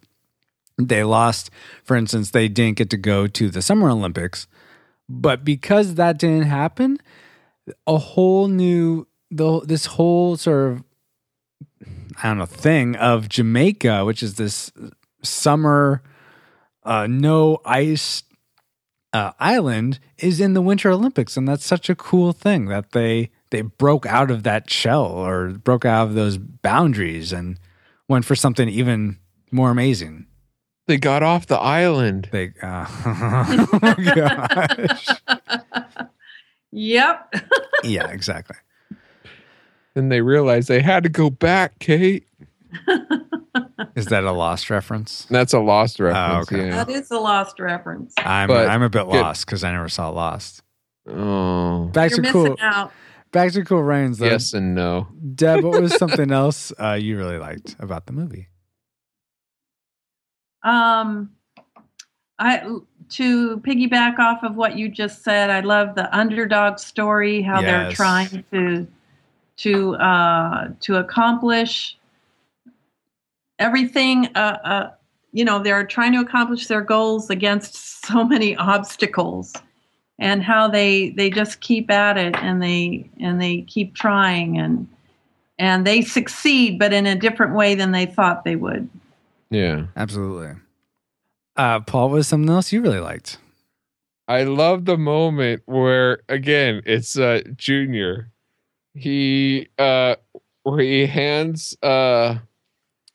they 0.78 1.04
lost, 1.04 1.50
for 1.84 1.96
instance, 1.96 2.32
they 2.32 2.48
didn't 2.48 2.78
get 2.78 2.90
to 2.92 2.98
go 2.98 3.28
to 3.28 3.50
the 3.50 3.62
Summer 3.62 3.90
Olympics, 3.90 4.48
but 5.10 5.44
because 5.44 5.96
that 5.96 6.18
didn't 6.18 6.48
happen, 6.48 6.98
a 7.86 7.98
whole 7.98 8.48
new 8.48 9.08
the 9.30 9.62
this 9.62 9.86
whole 9.86 10.38
sort 10.38 10.72
of 10.72 10.84
I 12.22 12.30
don't 12.30 12.38
know 12.38 12.46
thing 12.46 12.96
of 12.96 13.30
Jamaica, 13.30 14.06
which 14.06 14.24
is 14.24 14.36
this 14.36 14.72
summer 15.24 16.02
uh, 16.84 17.08
no 17.08 17.60
ice 17.66 18.24
uh, 19.14 19.34
island, 19.40 20.00
is 20.18 20.40
in 20.40 20.54
the 20.54 20.62
Winter 20.62 20.90
Olympics, 20.90 21.38
and 21.38 21.48
that's 21.48 21.66
such 21.66 21.90
a 21.90 21.96
cool 21.96 22.34
thing 22.34 22.66
that 22.66 22.92
they 22.92 23.30
they 23.50 23.62
broke 23.62 24.06
out 24.06 24.32
of 24.32 24.44
that 24.44 24.70
shell 24.70 25.06
or 25.06 25.50
broke 25.50 25.86
out 25.86 26.08
of 26.08 26.14
those 26.14 26.38
boundaries 26.38 27.32
and 27.32 27.60
went 28.08 28.26
for 28.26 28.36
something 28.36 28.68
even 28.70 29.18
more 29.52 29.70
amazing. 29.72 30.26
They 30.88 30.98
got 30.98 31.22
off 31.24 31.48
the 31.48 31.58
island. 31.60 32.30
They, 32.32 32.54
uh, 32.62 32.86
oh 33.06 33.80
my 33.82 33.96
gosh. 34.16 35.08
Yep. 36.72 37.34
yeah, 37.84 38.08
exactly. 38.10 38.56
Then 39.94 40.10
they 40.10 40.22
realized 40.22 40.68
they 40.68 40.82
had 40.82 41.04
to 41.04 41.10
go 41.10 41.30
back, 41.30 41.80
Kate. 41.80 42.28
Is 43.96 44.06
that 44.08 44.24
a 44.24 44.32
lost 44.32 44.70
reference? 44.70 45.26
That's 45.30 45.54
a 45.54 45.60
lost 45.60 46.00
reference. 46.00 46.52
okay. 46.52 46.68
Yeah. 46.68 46.84
That 46.84 46.90
is 46.90 47.10
a 47.10 47.18
lost 47.18 47.60
reference. 47.60 48.14
I'm 48.18 48.48
But 48.48 48.70
I'm 48.70 48.84
a 48.84 48.90
bit 48.90 49.06
good. 49.06 49.20
lost 49.20 49.46
because 49.46 49.64
I 49.64 49.72
never 49.72 49.90
saw 49.90 50.10
Lost. 50.10 50.62
Oh. 51.10 51.86
Back 51.94 52.12
You're 52.12 52.18
to 52.18 52.22
missing 52.22 52.34
cool. 52.34 52.58
out. 52.62 52.92
Back 53.38 53.52
to 53.52 53.64
cool 53.64 53.84
rains. 53.84 54.18
Though. 54.18 54.26
Yes 54.26 54.54
and 54.54 54.74
no. 54.74 55.10
Deb, 55.36 55.64
what 55.64 55.80
was 55.80 55.96
something 56.00 56.32
else 56.32 56.74
uh, 56.82 56.94
you 56.94 57.18
really 57.18 57.38
liked 57.38 57.76
about 57.78 58.08
the 58.08 58.12
movie? 58.12 58.48
Um, 60.64 61.30
I 62.40 62.64
to 63.10 63.58
piggyback 63.58 64.18
off 64.18 64.42
of 64.42 64.56
what 64.56 64.76
you 64.76 64.90
just 64.90 65.24
said. 65.24 65.52
I 65.52 65.60
love 65.60 65.94
the 65.94 66.12
underdog 66.18 66.80
story. 66.80 67.44
How 67.44 67.62
they're 67.62 67.92
trying 67.92 68.44
to 68.52 68.88
to 69.58 69.96
uh, 69.98 70.70
to 70.80 70.96
accomplish 70.96 71.96
everything. 73.60 74.30
Uh, 74.34 74.58
uh, 74.64 74.92
you 75.32 75.46
know 75.46 75.60
they're 75.60 75.86
trying 75.86 76.14
to 76.14 76.22
accomplish 76.22 76.66
their 76.66 76.82
goals 76.82 77.30
against 77.30 78.04
so 78.04 78.24
many 78.24 78.56
obstacles 78.56 79.54
and 80.20 80.44
how 80.44 80.68
they 80.68 81.10
they 81.12 81.30
just 81.30 81.62
keep 81.62 81.90
at 81.92 82.18
it 82.18 82.36
and 82.38 82.62
they 82.62 83.10
and 83.20 83.42
they 83.42 83.62
keep 83.62 83.96
trying 83.96 84.58
and 84.58 84.88
and 85.60 85.86
they 85.86 86.02
succeed 86.02 86.80
but 86.80 86.94
in 86.94 87.06
a 87.06 87.16
different 87.16 87.56
way 87.56 87.76
than 87.76 87.92
they 87.92 88.06
thought 88.06 88.44
they 88.44 88.56
would 88.56 88.90
Yeah. 89.50 89.88
Absolutely. 89.96 90.56
Uh, 91.56 91.80
Paul, 91.80 92.10
was 92.10 92.28
something 92.28 92.50
else 92.50 92.72
you 92.72 92.82
really 92.82 93.00
liked? 93.00 93.40
I 94.28 94.44
love 94.44 94.86
the 94.86 94.98
moment 94.98 95.64
where 95.66 96.20
again 96.30 96.82
it's 96.86 97.18
uh 97.18 97.42
Junior. 97.56 98.30
He 98.94 99.70
uh 99.80 100.18
where 100.64 100.80
he 100.82 101.06
hands 101.06 101.78
uh 101.82 102.40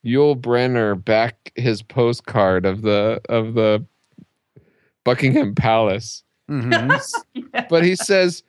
Yul 0.04 0.40
Brenner 0.40 0.94
back 0.94 1.52
his 1.54 1.82
postcard 1.82 2.64
of 2.64 2.82
the 2.82 3.20
of 3.28 3.54
the 3.54 3.84
Buckingham 5.04 5.54
Palace. 5.54 6.24
Mhm. 6.50 7.68
But 7.68 7.84
he 7.84 7.96
says, 7.96 8.42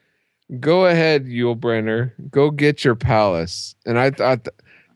Go 0.60 0.86
ahead, 0.86 1.25
Yul 1.25 1.58
Brenner. 1.60 2.13
Go 2.29 2.51
get 2.51 2.84
your 2.84 2.95
palace. 2.95 3.75
And 3.86 3.97
I 3.97 4.12
thought 4.12 4.47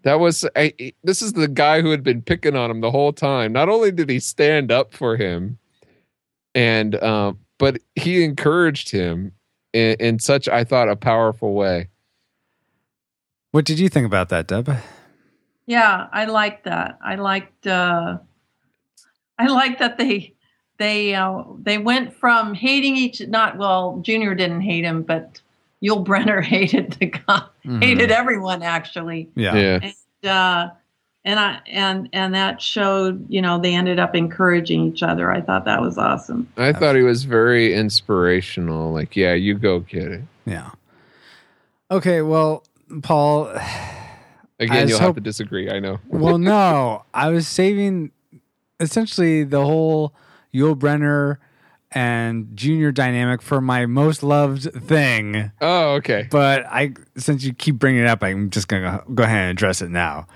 that 0.03 0.19
was 0.19 0.45
I, 0.55 0.73
this 1.03 1.21
is 1.21 1.33
the 1.33 1.47
guy 1.47 1.81
who 1.81 1.89
had 1.91 2.03
been 2.03 2.21
picking 2.21 2.55
on 2.55 2.69
him 2.69 2.81
the 2.81 2.91
whole 2.91 3.13
time. 3.13 3.53
Not 3.53 3.69
only 3.69 3.91
did 3.91 4.09
he 4.09 4.19
stand 4.19 4.71
up 4.71 4.93
for 4.93 5.15
him, 5.15 5.57
and 6.53 7.01
um, 7.03 7.39
but 7.57 7.79
he 7.95 8.23
encouraged 8.23 8.91
him 8.91 9.31
in, 9.73 9.95
in 9.99 10.19
such 10.19 10.47
I 10.47 10.63
thought 10.63 10.89
a 10.89 10.95
powerful 10.95 11.53
way. 11.53 11.87
what 13.51 13.65
did 13.65 13.79
you 13.79 13.89
think 13.89 14.05
about 14.05 14.29
that, 14.29 14.47
Deb? 14.47 14.69
Yeah, 15.65 16.07
I 16.11 16.25
liked 16.25 16.65
that. 16.65 16.99
I 17.03 17.15
liked 17.15 17.67
uh 17.67 18.17
I 19.39 19.47
liked 19.47 19.79
that 19.79 19.97
they 19.97 20.35
they 20.77 21.15
uh, 21.15 21.43
they 21.61 21.77
went 21.77 22.13
from 22.13 22.53
hating 22.53 22.95
each 22.95 23.21
not 23.27 23.57
well, 23.57 23.99
Junior 24.01 24.35
didn't 24.35 24.61
hate 24.61 24.83
him, 24.83 25.01
but 25.03 25.41
Yul 25.83 26.03
Brenner 26.03 26.41
hated 26.55 26.93
the 26.99 27.07
guy, 27.07 27.41
Mhm. 27.65 27.83
hated 27.83 28.11
everyone 28.11 28.63
actually. 28.63 29.29
Yeah. 29.35 29.55
Yeah. 29.55 29.79
And 30.21 30.29
uh 30.29 30.69
and 31.25 31.39
I 31.39 31.59
and 31.67 32.09
and 32.13 32.33
that 32.35 32.61
showed, 32.61 33.25
you 33.29 33.41
know, 33.41 33.59
they 33.59 33.75
ended 33.75 33.99
up 33.99 34.15
encouraging 34.15 34.85
each 34.87 35.03
other. 35.03 35.31
I 35.31 35.41
thought 35.41 35.65
that 35.65 35.81
was 35.81 35.97
awesome. 35.97 36.47
I 36.57 36.71
thought 36.73 36.95
he 36.95 37.01
was 37.03 37.25
very 37.25 37.73
inspirational. 37.73 38.93
Like, 38.93 39.15
yeah, 39.15 39.33
you 39.33 39.55
go 39.55 39.79
get 39.81 40.11
it. 40.11 40.21
Yeah. 40.45 40.69
Okay, 41.91 42.21
well, 42.21 42.63
Paul, 43.01 43.47
Again, 44.59 44.71
I 44.75 44.79
you'll 44.79 44.87
just 44.87 44.99
have 45.01 45.07
hope- 45.09 45.15
to 45.15 45.21
disagree. 45.21 45.69
I 45.69 45.79
know. 45.79 45.99
well, 46.07 46.37
no, 46.39 47.03
I 47.13 47.29
was 47.29 47.47
saving 47.47 48.11
essentially 48.79 49.43
the 49.43 49.63
whole 49.63 50.13
Yul 50.53 50.77
Brenner 50.77 51.39
and 51.91 52.55
Junior 52.55 52.91
dynamic 52.91 53.41
for 53.41 53.61
my 53.61 53.85
most 53.85 54.23
loved 54.23 54.63
thing. 54.73 55.51
Oh, 55.61 55.95
okay. 55.95 56.27
But 56.29 56.65
I, 56.65 56.93
since 57.17 57.43
you 57.43 57.53
keep 57.53 57.75
bringing 57.75 58.01
it 58.01 58.07
up, 58.07 58.23
I'm 58.23 58.49
just 58.49 58.67
gonna 58.67 59.03
go 59.13 59.23
ahead 59.23 59.41
and 59.43 59.51
address 59.51 59.81
it 59.81 59.89
now. 59.89 60.27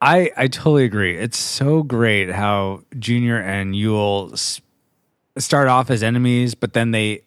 I 0.00 0.30
I 0.36 0.48
totally 0.48 0.84
agree. 0.84 1.16
It's 1.16 1.38
so 1.38 1.82
great 1.82 2.30
how 2.30 2.82
Junior 2.98 3.38
and 3.38 3.74
Yul 3.74 4.60
start 5.38 5.68
off 5.68 5.90
as 5.90 6.02
enemies, 6.02 6.54
but 6.54 6.74
then 6.74 6.90
they 6.90 7.22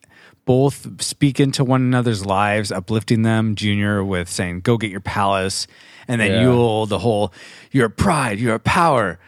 both 0.46 1.02
speak 1.02 1.40
into 1.40 1.64
one 1.64 1.82
another's 1.82 2.26
lives, 2.26 2.72
uplifting 2.72 3.24
them. 3.24 3.56
Junior 3.56 4.04
with 4.04 4.30
saying, 4.30 4.62
"Go 4.62 4.78
get 4.78 4.92
your 4.92 5.00
palace," 5.00 5.66
and 6.08 6.22
then 6.22 6.32
Yeah. 6.32 6.44
Yul 6.44 6.88
the 6.88 7.00
whole, 7.00 7.34
"You're 7.72 7.90
pride, 7.90 8.40
you're 8.40 8.60
power," 8.60 9.20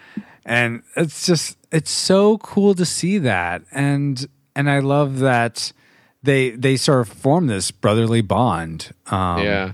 and 0.45 0.83
it's 0.95 1.25
just 1.25 1.57
it's 1.71 1.91
so 1.91 2.37
cool 2.39 2.73
to 2.75 2.85
see 2.85 3.17
that, 3.19 3.63
and 3.71 4.27
and 4.55 4.69
I 4.69 4.79
love 4.79 5.19
that 5.19 5.71
they 6.23 6.51
they 6.51 6.77
sort 6.77 7.01
of 7.01 7.09
form 7.09 7.47
this 7.47 7.71
brotherly 7.71 8.21
bond. 8.21 8.91
Um, 9.07 9.43
yeah. 9.43 9.71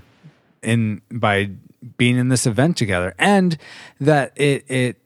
in 0.62 1.02
by 1.10 1.50
being 1.96 2.16
in 2.16 2.28
this 2.28 2.44
event 2.46 2.76
together 2.76 3.14
and 3.18 3.56
that 4.00 4.32
it 4.34 4.64
it 4.68 4.96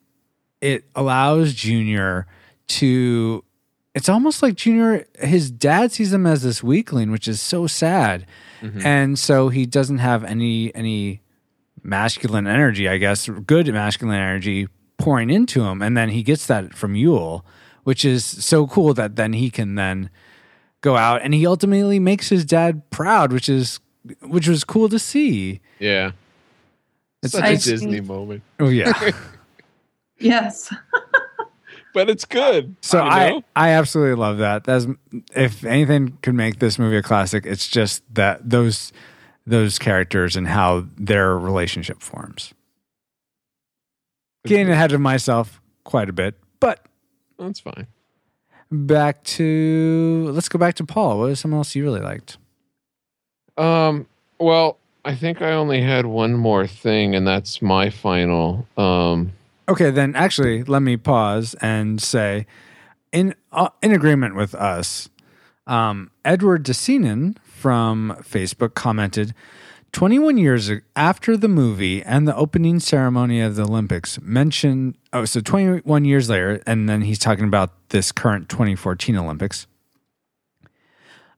it 0.63 0.85
allows 0.95 1.53
junior 1.53 2.27
to 2.67 3.45
it's 3.95 4.09
almost 4.09 4.43
like 4.43 4.55
junior 4.55 5.07
his 5.19 5.51
dad 5.51 5.93
sees 5.93 6.13
him 6.15 6.27
as 6.27 6.43
this 6.43 6.63
weakling 6.63 7.11
which 7.11 7.29
is 7.29 7.41
so 7.43 7.67
sad 7.67 8.25
and 8.87 9.19
so 9.19 9.49
he 9.51 9.67
doesn't 9.67 9.99
have 9.99 10.25
any 10.25 10.75
any 10.75 11.21
masculine 11.83 12.47
energy 12.47 12.89
i 12.89 12.97
guess 12.97 13.29
good 13.29 13.67
masculine 13.69 14.17
energy 14.17 14.67
pouring 15.03 15.31
into 15.31 15.63
him 15.65 15.83
and 15.83 15.97
then 15.97 16.09
he 16.11 16.23
gets 16.23 16.47
that 16.47 16.75
from 16.75 16.95
Yul 16.95 17.43
which 17.85 18.05
is 18.05 18.25
so 18.25 18.67
cool 18.67 18.95
that 18.95 19.17
then 19.17 19.33
he 19.33 19.51
can 19.51 19.75
then 19.75 20.09
go 20.81 20.97
out 20.97 21.21
and 21.23 21.35
he 21.35 21.47
ultimately 21.47 21.99
makes 21.99 22.29
his 22.29 22.45
dad 22.45 22.89
proud 22.91 23.33
which 23.33 23.49
is 23.49 23.81
which 24.21 24.49
was 24.49 24.65
cool 24.65 24.89
to 24.89 24.99
see 24.99 25.61
Yeah. 25.81 26.13
It's- 27.23 27.33
Such 27.33 27.45
I 27.45 27.49
a 27.51 27.59
see. 27.59 27.71
Disney 27.73 28.01
moment. 28.01 28.43
oh 28.61 28.69
yeah 28.69 28.93
Yes. 30.19 30.73
But 31.95 32.09
it's 32.09 32.25
good. 32.25 32.77
So 32.81 33.03
you 33.05 33.11
I, 33.11 33.29
know? 33.31 33.45
I 33.57 33.71
absolutely 33.71 34.15
love 34.15 34.39
that. 34.39 34.65
That's 34.65 34.87
if 35.35 35.63
anything 35.65 36.17
could 36.23 36.35
make 36.35 36.59
this 36.59 36.79
movie 36.79 36.97
a 36.97 37.03
classic, 37.03 37.45
it's 37.45 37.69
just 37.69 38.03
that 38.15 38.49
those 38.49 38.93
those 39.47 39.79
characters 39.79 40.37
and 40.37 40.47
how 40.49 40.87
their 40.97 41.37
relationship 41.37 42.01
forms. 42.01 42.55
Getting 44.45 44.71
ahead 44.71 44.93
of 44.93 45.01
myself 45.01 45.61
quite 45.85 46.09
a 46.09 46.13
bit, 46.13 46.35
but 46.61 46.81
That's 47.39 47.61
fine. 47.61 47.87
back 48.71 49.23
to 49.25 50.29
let's 50.33 50.49
go 50.49 50.59
back 50.59 50.75
to 50.77 50.85
Paul. 50.85 51.19
What 51.21 51.29
was 51.29 51.41
something 51.41 51.57
else 51.57 51.75
you 51.77 51.85
really 51.85 52.01
liked? 52.01 52.39
Um, 53.57 54.07
well, 54.39 54.79
I 55.05 55.15
think 55.15 55.43
I 55.43 55.53
only 55.53 55.81
had 55.83 56.07
one 56.07 56.35
more 56.35 56.67
thing, 56.67 57.15
and 57.15 57.27
that's 57.27 57.61
my 57.63 57.91
final. 57.91 58.67
Um, 58.77 59.33
Okay, 59.69 59.91
then 59.91 60.17
actually, 60.17 60.65
let 60.65 60.83
me 60.83 60.97
pause 60.97 61.55
and 61.63 62.03
say, 62.03 62.47
in 63.13 63.35
uh, 63.53 63.69
in 63.81 63.93
agreement 63.93 64.35
with 64.35 64.55
us, 64.57 65.09
um, 65.69 66.11
Edward 66.25 66.65
DeSeanan 66.65 67.37
from 67.45 68.17
Facebook 68.23 68.75
commented, 68.75 69.35
21 69.93 70.39
years 70.39 70.71
after 70.97 71.37
the 71.37 71.49
movie 71.49 72.03
and 72.03 72.27
the 72.27 72.35
opening 72.35 72.81
ceremony 72.81 73.41
of 73.41 73.57
the 73.57 73.63
Olympics, 73.63 74.21
mentioned. 74.21 74.97
Oh, 75.13 75.25
so 75.27 75.41
21 75.41 76.05
years 76.05 76.31
later, 76.31 76.63
and 76.67 76.89
then 76.89 77.03
he's 77.03 77.19
talking 77.19 77.45
about 77.45 77.71
this 77.91 78.11
current 78.11 78.49
2014 78.49 79.17
Olympics. 79.17 79.67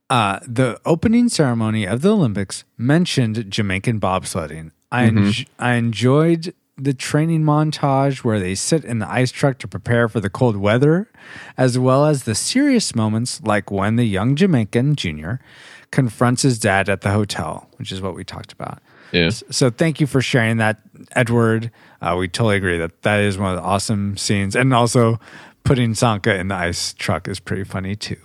Uh, 0.08 0.38
the 0.46 0.80
opening 0.84 1.28
ceremony 1.28 1.84
of 1.84 2.02
the 2.02 2.12
Olympics 2.12 2.64
mentioned 2.78 3.50
Jamaican 3.50 3.98
bobsledding. 4.00 4.70
I 4.92 5.08
enj- 5.08 5.46
I 5.58 5.74
enjoyed 5.74 6.54
the 6.76 6.94
training 6.94 7.42
montage 7.42 8.18
where 8.18 8.38
they 8.38 8.54
sit 8.54 8.84
in 8.84 8.98
the 8.98 9.08
ice 9.10 9.30
truck 9.32 9.58
to 9.58 9.68
prepare 9.68 10.08
for 10.08 10.20
the 10.20 10.30
cold 10.30 10.56
weather, 10.56 11.08
as 11.56 11.78
well 11.78 12.04
as 12.04 12.24
the 12.24 12.34
serious 12.34 12.94
moments 12.94 13.40
like 13.42 13.70
when 13.70 13.96
the 13.96 14.04
young 14.04 14.36
Jamaican 14.36 14.94
junior 14.96 15.40
confronts 15.90 16.42
his 16.42 16.58
dad 16.58 16.88
at 16.88 17.02
the 17.02 17.10
hotel, 17.10 17.68
which 17.76 17.92
is 17.92 18.00
what 18.00 18.14
we 18.14 18.24
talked 18.24 18.52
about. 18.52 18.80
yeah. 19.12 19.30
So 19.30 19.70
thank 19.70 20.00
you 20.00 20.06
for 20.06 20.20
sharing 20.20 20.56
that, 20.58 20.80
Edward. 21.12 21.70
Uh, 22.00 22.16
we 22.18 22.28
totally 22.28 22.56
agree 22.56 22.78
that 22.78 23.02
that 23.02 23.20
is 23.20 23.38
one 23.38 23.50
of 23.50 23.56
the 23.56 23.62
awesome 23.62 24.16
scenes, 24.16 24.54
and 24.56 24.72
also 24.74 25.18
putting 25.64 25.94
Sanka 25.94 26.34
in 26.34 26.48
the 26.48 26.54
ice 26.54 26.92
truck 26.94 27.28
is 27.28 27.40
pretty 27.40 27.64
funny 27.64 27.96
too. 27.96 28.16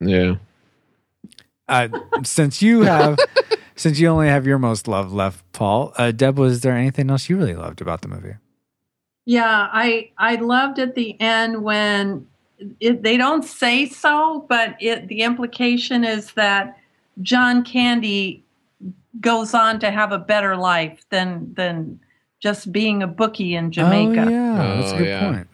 Yeah. 0.00 0.36
Uh, 1.68 1.88
since 2.24 2.62
you 2.62 2.82
have, 2.82 3.18
since 3.76 3.98
you 3.98 4.08
only 4.08 4.28
have 4.28 4.46
your 4.46 4.58
most 4.58 4.88
love 4.88 5.12
left, 5.12 5.44
Paul, 5.52 5.92
uh, 5.96 6.12
Deb, 6.12 6.38
was 6.38 6.60
there 6.60 6.76
anything 6.76 7.10
else 7.10 7.28
you 7.28 7.36
really 7.36 7.54
loved 7.54 7.80
about 7.80 8.02
the 8.02 8.08
movie? 8.08 8.34
Yeah, 9.24 9.68
I 9.72 10.10
I 10.16 10.36
loved 10.36 10.78
at 10.78 10.94
the 10.94 11.20
end 11.20 11.64
when 11.64 12.28
it, 12.80 13.02
they 13.02 13.16
don't 13.16 13.44
say 13.44 13.86
so, 13.86 14.46
but 14.48 14.76
it 14.80 15.08
the 15.08 15.20
implication 15.22 16.04
is 16.04 16.32
that 16.32 16.78
John 17.22 17.64
Candy 17.64 18.42
goes 19.20 19.54
on 19.54 19.80
to 19.80 19.90
have 19.90 20.12
a 20.12 20.18
better 20.18 20.56
life 20.56 21.04
than 21.10 21.52
than 21.54 22.00
just 22.40 22.70
being 22.72 23.02
a 23.02 23.06
bookie 23.06 23.54
in 23.54 23.72
Jamaica. 23.72 24.26
Oh 24.26 24.30
yeah, 24.30 24.74
that's 24.76 24.92
a 24.92 24.94
Oh, 24.94 24.98
good 24.98 25.06
yeah. 25.08 25.32
point. 25.32 25.48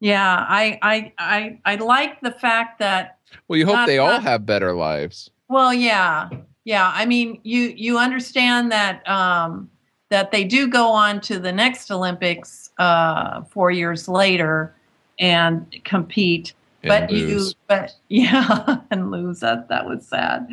Yeah, 0.00 0.46
I 0.48 0.78
I 0.82 1.12
I 1.18 1.58
I 1.64 1.74
like 1.76 2.20
the 2.20 2.32
fact 2.32 2.78
that 2.80 3.18
Well, 3.48 3.58
you 3.58 3.66
hope 3.66 3.74
Not- 3.76 3.86
they 3.86 3.98
all 3.98 4.08
not- 4.08 4.22
have 4.24 4.44
better 4.46 4.74
lives. 4.74 5.30
well, 5.48 5.72
yeah. 5.72 6.28
Yeah, 6.64 6.92
I 6.94 7.06
mean, 7.06 7.40
you 7.42 7.72
you 7.76 7.98
understand 7.98 8.70
that 8.72 9.08
um 9.08 9.68
that 10.10 10.30
they 10.30 10.44
do 10.44 10.68
go 10.68 10.88
on 10.88 11.20
to 11.22 11.38
the 11.38 11.52
next 11.52 11.90
Olympics 11.90 12.70
uh 12.78 13.42
4 13.44 13.70
years 13.70 14.08
later 14.08 14.74
and 15.18 15.66
compete 15.84 16.54
and 16.82 16.88
but 16.88 17.10
lose. 17.10 17.48
you 17.48 17.54
but 17.68 17.92
yeah 18.08 18.78
and 18.90 19.10
lose 19.10 19.40
that 19.40 19.68
that 19.68 19.86
was 19.86 20.06
sad 20.06 20.48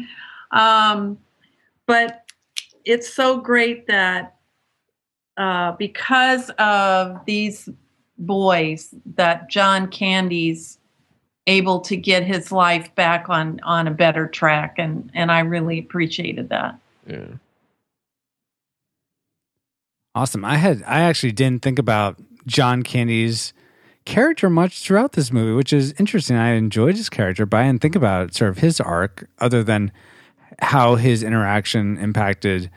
um 0.52 1.18
but 1.86 2.24
it's 2.86 3.12
so 3.12 3.38
great 3.38 3.88
that 3.88 4.36
uh 5.38 5.72
because 5.74 6.50
of 6.58 7.24
these 7.26 7.70
boys 8.20 8.94
that 9.16 9.50
John 9.50 9.88
Candy's 9.88 10.78
able 11.48 11.80
to 11.80 11.98
get 11.98 12.24
his 12.24 12.52
life 12.52 12.94
back 12.96 13.30
on 13.30 13.60
on 13.64 13.88
a 13.88 13.92
better 13.92 14.28
track 14.28 14.76
and 14.78 15.10
and 15.14 15.32
I 15.32 15.40
really 15.40 15.80
appreciated 15.80 16.50
that. 16.50 16.78
Yeah. 17.08 17.26
Awesome. 20.14 20.46
I 20.46 20.58
had 20.58 20.84
I 20.86 21.02
actually 21.02 21.32
didn't 21.32 21.64
think 21.64 21.80
about 21.80 22.20
John 22.46 22.84
Candy's 22.84 23.54
character 24.06 24.50
much 24.50 24.82
throughout 24.82 25.14
this 25.14 25.32
movie, 25.32 25.54
which 25.54 25.74
is 25.74 25.94
interesting. 26.00 26.36
I 26.36 26.52
enjoyed 26.52 26.96
his 26.96 27.10
character, 27.10 27.46
but 27.46 27.58
I 27.58 27.68
didn't 27.68 27.82
think 27.82 27.96
about 27.96 28.34
sort 28.34 28.52
of 28.52 28.60
his 28.60 28.80
arc 28.80 29.28
other 29.40 29.64
than 29.64 29.92
how 30.60 30.96
his 30.96 31.24
interaction 31.24 31.98
impacted 31.98 32.70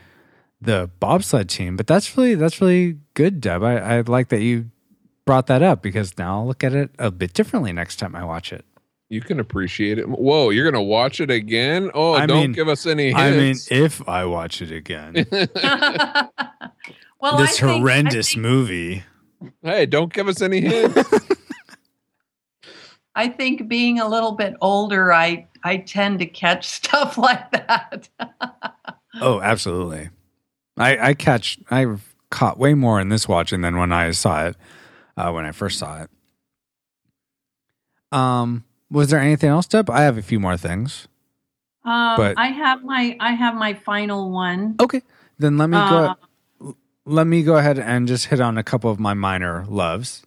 the 0.61 0.89
bobsled 0.99 1.49
team. 1.49 1.75
But 1.75 1.87
that's 1.87 2.15
really 2.17 2.35
that's 2.35 2.61
really 2.61 2.97
good, 3.13 3.41
Deb. 3.41 3.63
I, 3.63 3.77
I 3.77 4.01
like 4.01 4.29
that 4.29 4.41
you 4.41 4.69
brought 5.25 5.47
that 5.47 5.61
up 5.61 5.81
because 5.81 6.17
now 6.17 6.39
I'll 6.39 6.47
look 6.47 6.63
at 6.63 6.73
it 6.73 6.91
a 6.99 7.11
bit 7.11 7.33
differently 7.33 7.73
next 7.73 7.97
time 7.97 8.15
I 8.15 8.23
watch 8.23 8.53
it. 8.53 8.65
You 9.09 9.21
can 9.21 9.39
appreciate 9.39 9.99
it. 9.99 10.07
Whoa, 10.07 10.49
you're 10.49 10.69
gonna 10.69 10.83
watch 10.83 11.19
it 11.19 11.29
again? 11.29 11.91
Oh, 11.93 12.13
I 12.13 12.25
don't 12.25 12.41
mean- 12.41 12.51
give 12.53 12.67
us 12.67 12.85
any 12.85 13.13
hints. 13.13 13.71
I 13.71 13.75
mean, 13.75 13.83
if 13.85 14.07
I 14.07 14.25
watch 14.25 14.61
it 14.61 14.71
again, 14.71 15.13
well, 15.31 16.31
this 17.37 17.61
I 17.61 17.67
think, 17.67 17.81
horrendous 17.81 18.31
I 18.31 18.33
think, 18.33 18.41
movie. 18.41 19.03
Hey, 19.61 19.85
don't 19.85 20.11
give 20.13 20.27
us 20.27 20.41
any 20.41 20.61
hints. 20.61 20.97
I 23.15 23.27
think 23.29 23.67
being 23.67 23.99
a 23.99 24.07
little 24.07 24.31
bit 24.31 24.55
older, 24.61 25.13
I 25.13 25.47
I 25.63 25.77
tend 25.77 26.19
to 26.19 26.25
catch 26.25 26.67
stuff 26.79 27.17
like 27.17 27.51
that. 27.51 28.09
Oh, 29.21 29.39
absolutely. 29.41 30.09
I 30.75 31.09
I 31.09 31.13
catch 31.13 31.59
I've 31.69 32.15
caught 32.31 32.57
way 32.57 32.73
more 32.73 32.99
in 32.99 33.09
this 33.09 33.27
watching 33.27 33.61
than 33.61 33.77
when 33.77 33.91
I 33.91 34.09
saw 34.09 34.47
it 34.47 34.55
uh, 35.15 35.31
when 35.31 35.45
I 35.45 35.51
first 35.51 35.77
saw 35.77 36.01
it. 36.01 36.09
Um, 38.11 38.63
was 38.89 39.11
there 39.11 39.19
anything 39.19 39.49
else, 39.49 39.67
Deb? 39.67 39.89
I 39.91 40.01
have 40.01 40.17
a 40.17 40.23
few 40.23 40.39
more 40.39 40.57
things. 40.57 41.07
um, 41.85 42.17
But- 42.17 42.39
I 42.39 42.47
have 42.47 42.83
my 42.83 43.15
I 43.19 43.33
have 43.33 43.53
my 43.53 43.75
final 43.75 44.31
one. 44.31 44.77
Okay, 44.79 45.03
then 45.37 45.57
let 45.59 45.69
me 45.69 45.77
Uh, 45.77 45.89
go. 45.89 46.15
Let 47.05 47.27
me 47.27 47.43
go 47.43 47.57
ahead 47.57 47.77
and 47.79 48.07
just 48.07 48.27
hit 48.27 48.39
on 48.39 48.57
a 48.57 48.63
couple 48.63 48.89
of 48.89 48.99
my 48.99 49.13
minor 49.13 49.65
loves. 49.67 50.23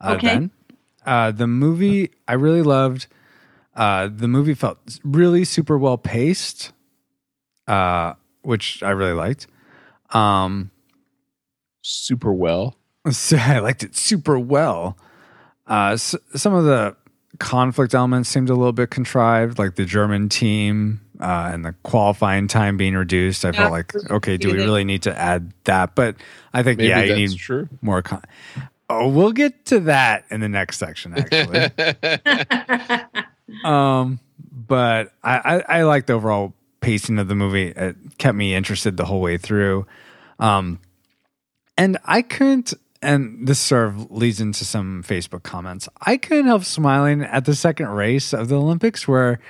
Uh, 0.00 0.14
Okay. 0.16 0.28
Then, 0.28 0.50
uh, 1.04 1.30
the 1.30 1.46
movie 1.46 2.10
I 2.28 2.34
really 2.34 2.62
loved. 2.62 3.06
Uh, 3.74 4.08
the 4.14 4.28
movie 4.28 4.54
felt 4.54 4.78
really 5.04 5.44
super 5.44 5.78
well 5.78 5.96
paced, 5.98 6.72
uh, 7.66 8.14
which 8.42 8.82
I 8.82 8.90
really 8.90 9.12
liked. 9.12 9.46
Um, 10.10 10.70
Super 11.82 12.32
well. 12.32 12.76
So 13.10 13.36
I 13.38 13.60
liked 13.60 13.82
it 13.82 13.96
super 13.96 14.38
well. 14.38 14.98
Uh, 15.66 15.92
s 15.94 16.14
some 16.34 16.52
of 16.52 16.64
the 16.64 16.94
conflict 17.38 17.94
elements 17.94 18.28
seemed 18.28 18.50
a 18.50 18.54
little 18.54 18.74
bit 18.74 18.90
contrived, 18.90 19.58
like 19.58 19.76
the 19.76 19.86
German 19.86 20.28
team 20.28 21.00
uh, 21.20 21.50
and 21.52 21.64
the 21.64 21.74
qualifying 21.82 22.48
time 22.48 22.76
being 22.76 22.94
reduced. 22.94 23.44
I 23.44 23.48
Yeah, 23.48 23.52
felt 23.52 23.72
like, 23.72 23.94
okay, 24.10 24.36
do 24.36 24.48
we 24.50 24.54
really 24.58 24.84
need 24.84 25.02
to 25.02 25.16
add 25.16 25.52
that? 25.64 25.94
But 25.94 26.16
I 26.52 26.62
think, 26.62 26.78
Maybe 26.78 26.88
yeah, 26.88 27.02
you 27.02 27.14
need 27.14 27.36
true. 27.36 27.68
more. 27.82 28.02
Con- 28.02 28.22
oh, 28.88 29.08
we'll 29.08 29.32
get 29.32 29.64
to 29.66 29.80
that 29.80 30.24
in 30.30 30.40
the 30.40 30.48
next 30.48 30.78
section, 30.78 31.14
actually. 31.16 31.70
um, 33.64 34.18
but 34.52 35.12
I, 35.22 35.38
I, 35.68 35.78
I 35.78 35.82
liked 35.82 36.06
the 36.06 36.14
overall 36.14 36.54
pacing 36.80 37.18
of 37.18 37.28
the 37.28 37.34
movie. 37.34 37.68
It 37.68 37.96
kept 38.18 38.36
me 38.36 38.54
interested 38.54 38.96
the 38.96 39.04
whole 39.04 39.20
way 39.20 39.36
through. 39.36 39.86
Um, 40.38 40.78
and 41.76 41.98
I 42.04 42.22
couldn't, 42.22 42.72
and 43.02 43.46
this 43.46 43.58
sort 43.58 43.88
of 43.88 44.10
leads 44.10 44.40
into 44.40 44.64
some 44.64 45.02
Facebook 45.02 45.42
comments. 45.42 45.88
I 46.00 46.16
couldn't 46.16 46.46
help 46.46 46.64
smiling 46.64 47.22
at 47.22 47.44
the 47.44 47.54
second 47.54 47.88
race 47.88 48.32
of 48.32 48.48
the 48.48 48.56
Olympics 48.56 49.06
where 49.06 49.40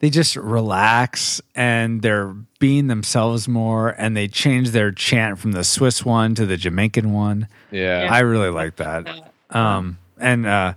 they 0.00 0.10
just 0.10 0.36
relax 0.36 1.40
and 1.54 2.02
they're 2.02 2.34
being 2.58 2.88
themselves 2.88 3.48
more 3.48 3.90
and 3.90 4.16
they 4.16 4.28
change 4.28 4.70
their 4.70 4.92
chant 4.92 5.38
from 5.38 5.52
the 5.52 5.64
Swiss 5.64 6.04
one 6.04 6.34
to 6.34 6.46
the 6.46 6.56
Jamaican 6.56 7.12
one. 7.12 7.48
yeah. 7.70 8.08
I 8.10 8.20
really 8.20 8.50
like 8.50 8.76
that. 8.76 9.32
Um, 9.50 9.98
and 10.18 10.46
uh, 10.46 10.74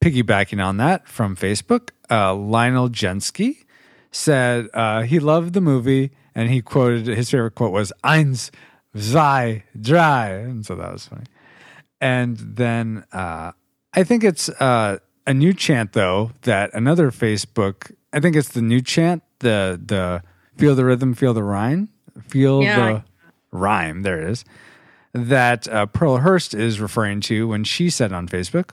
piggybacking 0.00 0.64
on 0.64 0.76
that 0.78 1.08
from 1.08 1.36
Facebook, 1.36 1.90
uh, 2.10 2.34
Lionel 2.34 2.88
Jensky 2.88 3.64
said 4.10 4.68
uh, 4.72 5.02
he 5.02 5.18
loved 5.20 5.52
the 5.52 5.60
movie 5.60 6.10
and 6.34 6.50
he 6.50 6.62
quoted 6.62 7.06
his 7.06 7.30
favorite 7.30 7.54
quote 7.54 7.72
was 7.72 7.92
"Eins, 8.04 8.50
zwei, 8.96 9.64
drei," 9.78 10.42
and 10.42 10.64
so 10.64 10.76
that 10.76 10.92
was 10.92 11.06
funny. 11.06 11.24
And 12.00 12.36
then 12.38 13.04
uh, 13.12 13.52
I 13.92 14.04
think 14.04 14.22
it's 14.22 14.48
uh, 14.48 14.98
a 15.26 15.34
new 15.34 15.52
chant 15.52 15.92
though 15.92 16.32
that 16.42 16.72
another 16.74 17.10
Facebook. 17.10 17.92
I 18.12 18.20
think 18.20 18.36
it's 18.36 18.48
the 18.50 18.62
new 18.62 18.80
chant 18.80 19.22
the 19.40 19.80
the 19.84 20.22
feel 20.56 20.74
the 20.74 20.84
rhythm, 20.84 21.14
feel 21.14 21.34
the 21.34 21.42
rhyme, 21.42 21.88
feel 22.28 22.62
Yeah. 22.62 22.76
the 22.76 23.04
rhyme. 23.56 24.02
There 24.02 24.20
it 24.20 24.30
is 24.30 24.44
that 25.12 25.66
uh, 25.68 25.86
Pearl 25.86 26.18
Hurst 26.18 26.54
is 26.54 26.80
referring 26.80 27.20
to 27.22 27.48
when 27.48 27.64
she 27.64 27.88
said 27.90 28.12
on 28.12 28.28
Facebook, 28.28 28.70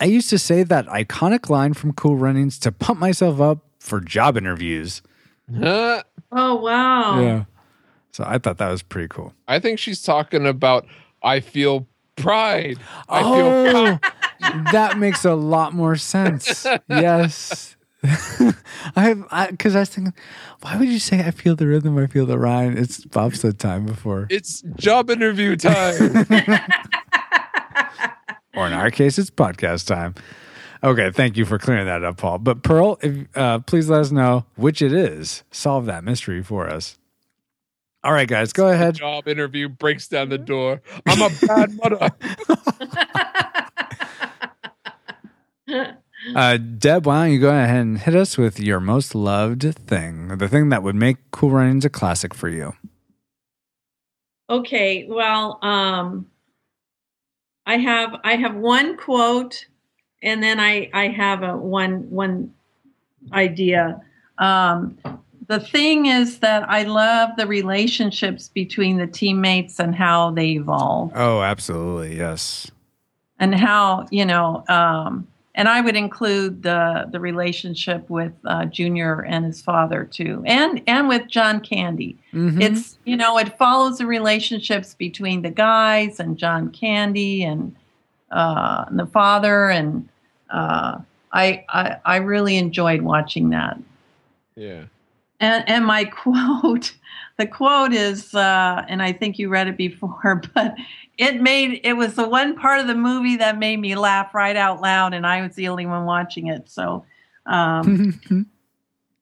I 0.00 0.06
used 0.06 0.30
to 0.30 0.38
say 0.38 0.62
that 0.62 0.86
iconic 0.86 1.48
line 1.50 1.74
from 1.74 1.92
Cool 1.92 2.16
Runnings 2.16 2.58
to 2.60 2.72
pump 2.72 2.98
myself 2.98 3.40
up 3.40 3.58
for 3.78 4.00
job 4.00 4.36
interviews. 4.36 5.02
Huh? 5.54 6.02
Oh 6.32 6.54
wow! 6.56 7.20
Yeah. 7.20 7.44
So 8.12 8.24
I 8.26 8.38
thought 8.38 8.58
that 8.58 8.70
was 8.70 8.82
pretty 8.82 9.08
cool. 9.08 9.34
I 9.48 9.58
think 9.58 9.78
she's 9.78 10.02
talking 10.02 10.46
about 10.46 10.86
I 11.22 11.40
feel 11.40 11.86
pride. 12.16 12.78
I 13.08 13.22
feel 13.22 13.30
oh, 13.32 13.98
that 14.72 14.98
makes 14.98 15.24
a 15.24 15.34
lot 15.34 15.72
more 15.74 15.96
sense. 15.96 16.66
Yes. 16.88 17.76
I 18.96 19.02
have 19.02 19.50
because 19.50 19.74
I, 19.74 19.80
was 19.80 19.88
thinking, 19.88 20.12
why 20.60 20.76
would 20.76 20.88
you 20.88 20.98
say 20.98 21.20
I 21.20 21.30
feel 21.30 21.56
the 21.56 21.66
rhythm, 21.66 21.96
I 21.96 22.06
feel 22.06 22.26
the 22.26 22.38
rhyme? 22.38 22.76
It's 22.76 23.02
bobsled 23.04 23.58
time 23.58 23.86
before. 23.86 24.26
it's 24.30 24.60
job 24.76 25.10
interview 25.10 25.56
time. 25.56 26.26
or 28.54 28.66
in 28.66 28.74
our 28.74 28.90
case, 28.90 29.18
it's 29.18 29.30
podcast 29.30 29.86
time. 29.86 30.14
Okay, 30.82 31.10
thank 31.12 31.38
you 31.38 31.46
for 31.46 31.58
clearing 31.58 31.86
that 31.86 32.04
up, 32.04 32.18
Paul. 32.18 32.38
But 32.38 32.62
Pearl, 32.62 32.98
if, 33.00 33.26
uh, 33.34 33.60
please 33.60 33.88
let 33.88 34.00
us 34.00 34.10
know 34.10 34.44
which 34.56 34.82
it 34.82 34.92
is. 34.92 35.42
Solve 35.50 35.86
that 35.86 36.04
mystery 36.04 36.42
for 36.42 36.68
us. 36.68 36.98
All 38.02 38.12
right, 38.12 38.28
guys, 38.28 38.52
go 38.52 38.68
ahead. 38.68 38.96
job 38.96 39.26
interview 39.28 39.70
breaks 39.70 40.08
down 40.08 40.28
the 40.28 40.36
door. 40.36 40.82
I'm 41.06 41.22
a 41.22 41.30
bad 41.46 41.72
mother. 41.74 42.10
Uh, 46.34 46.56
Deb, 46.56 47.06
why 47.06 47.24
don't 47.24 47.32
you 47.34 47.40
go 47.40 47.50
ahead 47.50 47.76
and 47.80 47.98
hit 47.98 48.14
us 48.14 48.38
with 48.38 48.58
your 48.60 48.80
most 48.80 49.14
loved 49.14 49.62
thing, 49.76 50.28
the 50.38 50.48
thing 50.48 50.68
that 50.70 50.82
would 50.82 50.94
make 50.94 51.16
Cool 51.30 51.50
Runnings 51.50 51.84
a 51.84 51.90
classic 51.90 52.32
for 52.34 52.48
you? 52.48 52.74
Okay, 54.48 55.06
well, 55.08 55.58
um, 55.62 56.26
I 57.66 57.78
have 57.78 58.14
I 58.24 58.36
have 58.36 58.54
one 58.54 58.96
quote, 58.96 59.66
and 60.22 60.42
then 60.42 60.60
I 60.60 60.90
I 60.92 61.08
have 61.08 61.42
a 61.42 61.56
one 61.56 62.10
one 62.10 62.52
idea. 63.32 64.00
Um, 64.38 64.98
the 65.46 65.60
thing 65.60 66.06
is 66.06 66.40
that 66.40 66.68
I 66.68 66.82
love 66.82 67.30
the 67.36 67.46
relationships 67.46 68.48
between 68.48 68.98
the 68.98 69.06
teammates 69.06 69.78
and 69.78 69.94
how 69.94 70.30
they 70.30 70.50
evolve, 70.52 71.12
Oh, 71.14 71.40
absolutely. 71.42 72.16
Yes. 72.16 72.70
and 73.38 73.54
how 73.54 74.06
you 74.10 74.24
know. 74.26 74.64
Um, 74.68 75.26
and 75.56 75.68
I 75.68 75.80
would 75.80 75.96
include 75.96 76.62
the 76.62 77.06
the 77.10 77.20
relationship 77.20 78.08
with 78.10 78.32
uh, 78.44 78.64
Junior 78.66 79.24
and 79.24 79.44
his 79.44 79.62
father 79.62 80.04
too, 80.04 80.42
and 80.46 80.82
and 80.86 81.08
with 81.08 81.28
John 81.28 81.60
Candy. 81.60 82.16
Mhm. 82.32 82.60
It's 82.60 82.98
you 83.04 83.16
know 83.16 83.38
it 83.38 83.56
follows 83.56 83.98
the 83.98 84.06
relationships 84.06 84.94
between 84.94 85.42
the 85.42 85.50
guys 85.50 86.18
and 86.20 86.36
John 86.38 86.70
Candy 86.70 87.44
and 87.44 87.74
uh, 88.30 88.84
and 88.88 88.98
the 88.98 89.06
father, 89.06 89.68
and 89.68 90.08
uh, 90.50 90.98
I, 91.32 91.64
I 91.68 91.96
I 92.04 92.16
really 92.16 92.56
enjoyed 92.56 93.02
watching 93.02 93.50
that. 93.50 93.78
yeah. 94.56 94.84
And 95.40 95.68
and 95.68 95.84
my 95.84 96.04
quote, 96.22 96.94
the 97.38 97.46
quote 97.46 97.92
is, 97.92 98.34
uh, 98.34 98.84
and 98.88 99.02
I 99.02 99.12
think 99.12 99.38
you 99.38 99.48
read 99.48 99.66
it 99.68 99.76
before, 99.76 100.42
but 100.54 100.74
it 101.18 101.40
made 101.40 101.80
it 101.84 101.94
was 101.94 102.14
the 102.14 102.28
one 102.28 102.56
part 102.56 102.80
of 102.80 102.86
the 102.86 102.94
movie 102.94 103.36
that 103.36 103.58
made 103.58 103.78
me 103.78 103.94
laugh 103.94 104.34
right 104.34 104.56
out 104.56 104.80
loud, 104.80 105.14
and 105.14 105.26
I 105.26 105.42
was 105.42 105.54
the 105.54 105.68
only 105.68 105.86
one 105.86 106.04
watching 106.04 106.48
it. 106.48 106.68
So 106.68 107.04
um, 107.46 108.20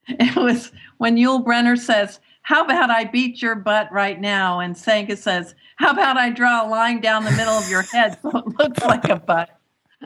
it 0.08 0.36
was 0.36 0.72
when 0.98 1.16
Yul 1.16 1.44
Brenner 1.44 1.76
says, 1.76 2.20
"How 2.42 2.64
about 2.64 2.90
I 2.90 3.04
beat 3.04 3.42
your 3.42 3.54
butt 3.54 3.90
right 3.92 4.20
now?" 4.20 4.60
and 4.60 4.76
Sanka 4.76 5.16
says, 5.16 5.54
"How 5.76 5.90
about 5.90 6.16
I 6.16 6.30
draw 6.30 6.66
a 6.66 6.68
line 6.68 7.00
down 7.00 7.24
the 7.24 7.32
middle 7.32 7.54
of 7.54 7.68
your 7.68 7.82
head 7.82 8.18
so 8.22 8.30
it 8.38 8.58
looks 8.58 8.82
like 8.82 9.08
a 9.08 9.16
butt?" 9.16 9.50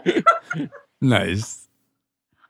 nice. 1.01 1.69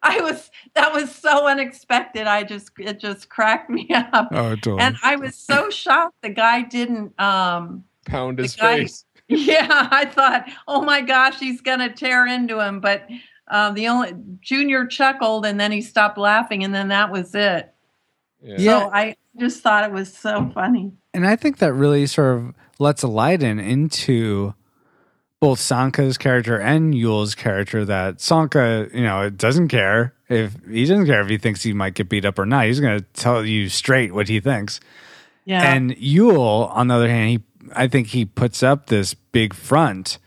I 0.02 0.20
was 0.20 0.50
that 0.74 0.92
was 0.92 1.12
so 1.14 1.46
unexpected. 1.46 2.26
I 2.26 2.44
just 2.44 2.70
it 2.78 3.00
just 3.00 3.28
cracked 3.28 3.68
me 3.70 3.88
up. 3.90 4.28
Oh, 4.30 4.54
totally. 4.54 4.80
And 4.80 4.96
I 5.02 5.16
was 5.16 5.34
so 5.34 5.68
shocked 5.70 6.14
the 6.22 6.30
guy 6.30 6.62
didn't 6.62 7.18
um 7.20 7.84
Pound 8.06 8.38
his 8.38 8.54
guy 8.54 8.78
face. 8.78 9.04
yeah, 9.46 9.88
I 9.90 10.04
thought, 10.04 10.48
oh 10.68 10.82
my 10.82 11.00
gosh, 11.00 11.38
he's 11.38 11.60
gonna 11.60 11.92
tear 11.92 12.26
into 12.26 12.60
him. 12.60 12.80
But 12.80 13.08
uh, 13.48 13.72
the 13.72 13.88
only 13.88 14.14
Junior 14.40 14.86
chuckled 14.86 15.46
and 15.46 15.58
then 15.58 15.72
he 15.72 15.80
stopped 15.80 16.18
laughing, 16.18 16.64
and 16.64 16.74
then 16.74 16.88
that 16.88 17.10
was 17.10 17.34
it. 17.34 17.72
Yeah. 18.40 18.56
Yeah. 18.58 18.80
So 18.80 18.90
I 18.92 19.16
just 19.38 19.62
thought 19.62 19.84
it 19.84 19.92
was 19.92 20.12
so 20.12 20.50
funny. 20.54 20.92
And 21.12 21.26
I 21.26 21.36
think 21.36 21.58
that 21.58 21.72
really 21.72 22.06
sort 22.06 22.38
of 22.38 22.54
lets 22.78 23.02
a 23.02 23.08
light 23.08 23.42
in 23.42 23.58
into 23.58 24.54
both 25.40 25.60
Sanka's 25.60 26.18
character 26.18 26.58
and 26.58 26.94
Yul's 26.94 27.34
character 27.34 27.84
that 27.84 28.20
Sanka, 28.20 28.88
you 28.92 29.02
know, 29.02 29.28
doesn't 29.30 29.68
care 29.68 30.14
if 30.28 30.56
he 30.68 30.84
doesn't 30.84 31.06
care 31.06 31.20
if 31.20 31.28
he 31.28 31.38
thinks 31.38 31.62
he 31.62 31.72
might 31.72 31.94
get 31.94 32.08
beat 32.08 32.24
up 32.24 32.38
or 32.38 32.46
not. 32.46 32.66
He's 32.66 32.80
going 32.80 32.98
to 32.98 33.04
tell 33.12 33.44
you 33.44 33.68
straight 33.68 34.14
what 34.14 34.28
he 34.28 34.40
thinks. 34.40 34.80
Yeah. 35.44 35.74
And 35.74 35.96
Yule, 35.98 36.70
on 36.72 36.88
the 36.88 36.94
other 36.94 37.08
hand, 37.08 37.30
he 37.30 37.38
I 37.74 37.88
think 37.88 38.08
he 38.08 38.24
puts 38.24 38.62
up 38.62 38.86
this 38.86 39.14
big 39.14 39.54
front 39.54 40.18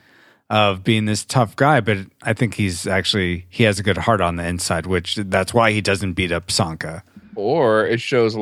of 0.49 0.83
being 0.83 1.05
this 1.05 1.23
tough 1.23 1.55
guy, 1.55 1.79
but 1.79 1.97
I 2.23 2.33
think 2.33 2.55
he's 2.55 2.87
actually 2.87 3.45
he 3.49 3.63
has 3.63 3.79
a 3.79 3.83
good 3.83 3.97
heart 3.97 4.21
on 4.21 4.35
the 4.37 4.45
inside, 4.47 4.85
which 4.85 5.15
that's 5.15 5.53
why 5.53 5.71
he 5.71 5.81
doesn't 5.81 6.13
beat 6.13 6.31
up 6.31 6.49
Sanka. 6.49 7.03
Or 7.35 7.85
it 7.85 8.01
shows 8.01 8.35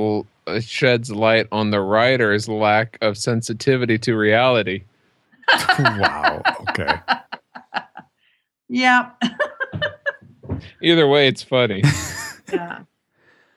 it 0.47 0.63
sheds 0.63 1.11
light 1.11 1.47
on 1.51 1.71
the 1.71 1.81
writer's 1.81 2.47
lack 2.47 2.97
of 3.01 3.17
sensitivity 3.17 3.97
to 3.99 4.15
reality. 4.15 4.83
wow. 5.79 6.41
Okay. 6.69 6.95
yeah. 8.69 9.11
Either 10.81 11.07
way, 11.07 11.27
it's 11.27 11.43
funny. 11.43 11.83
yeah. 12.51 12.79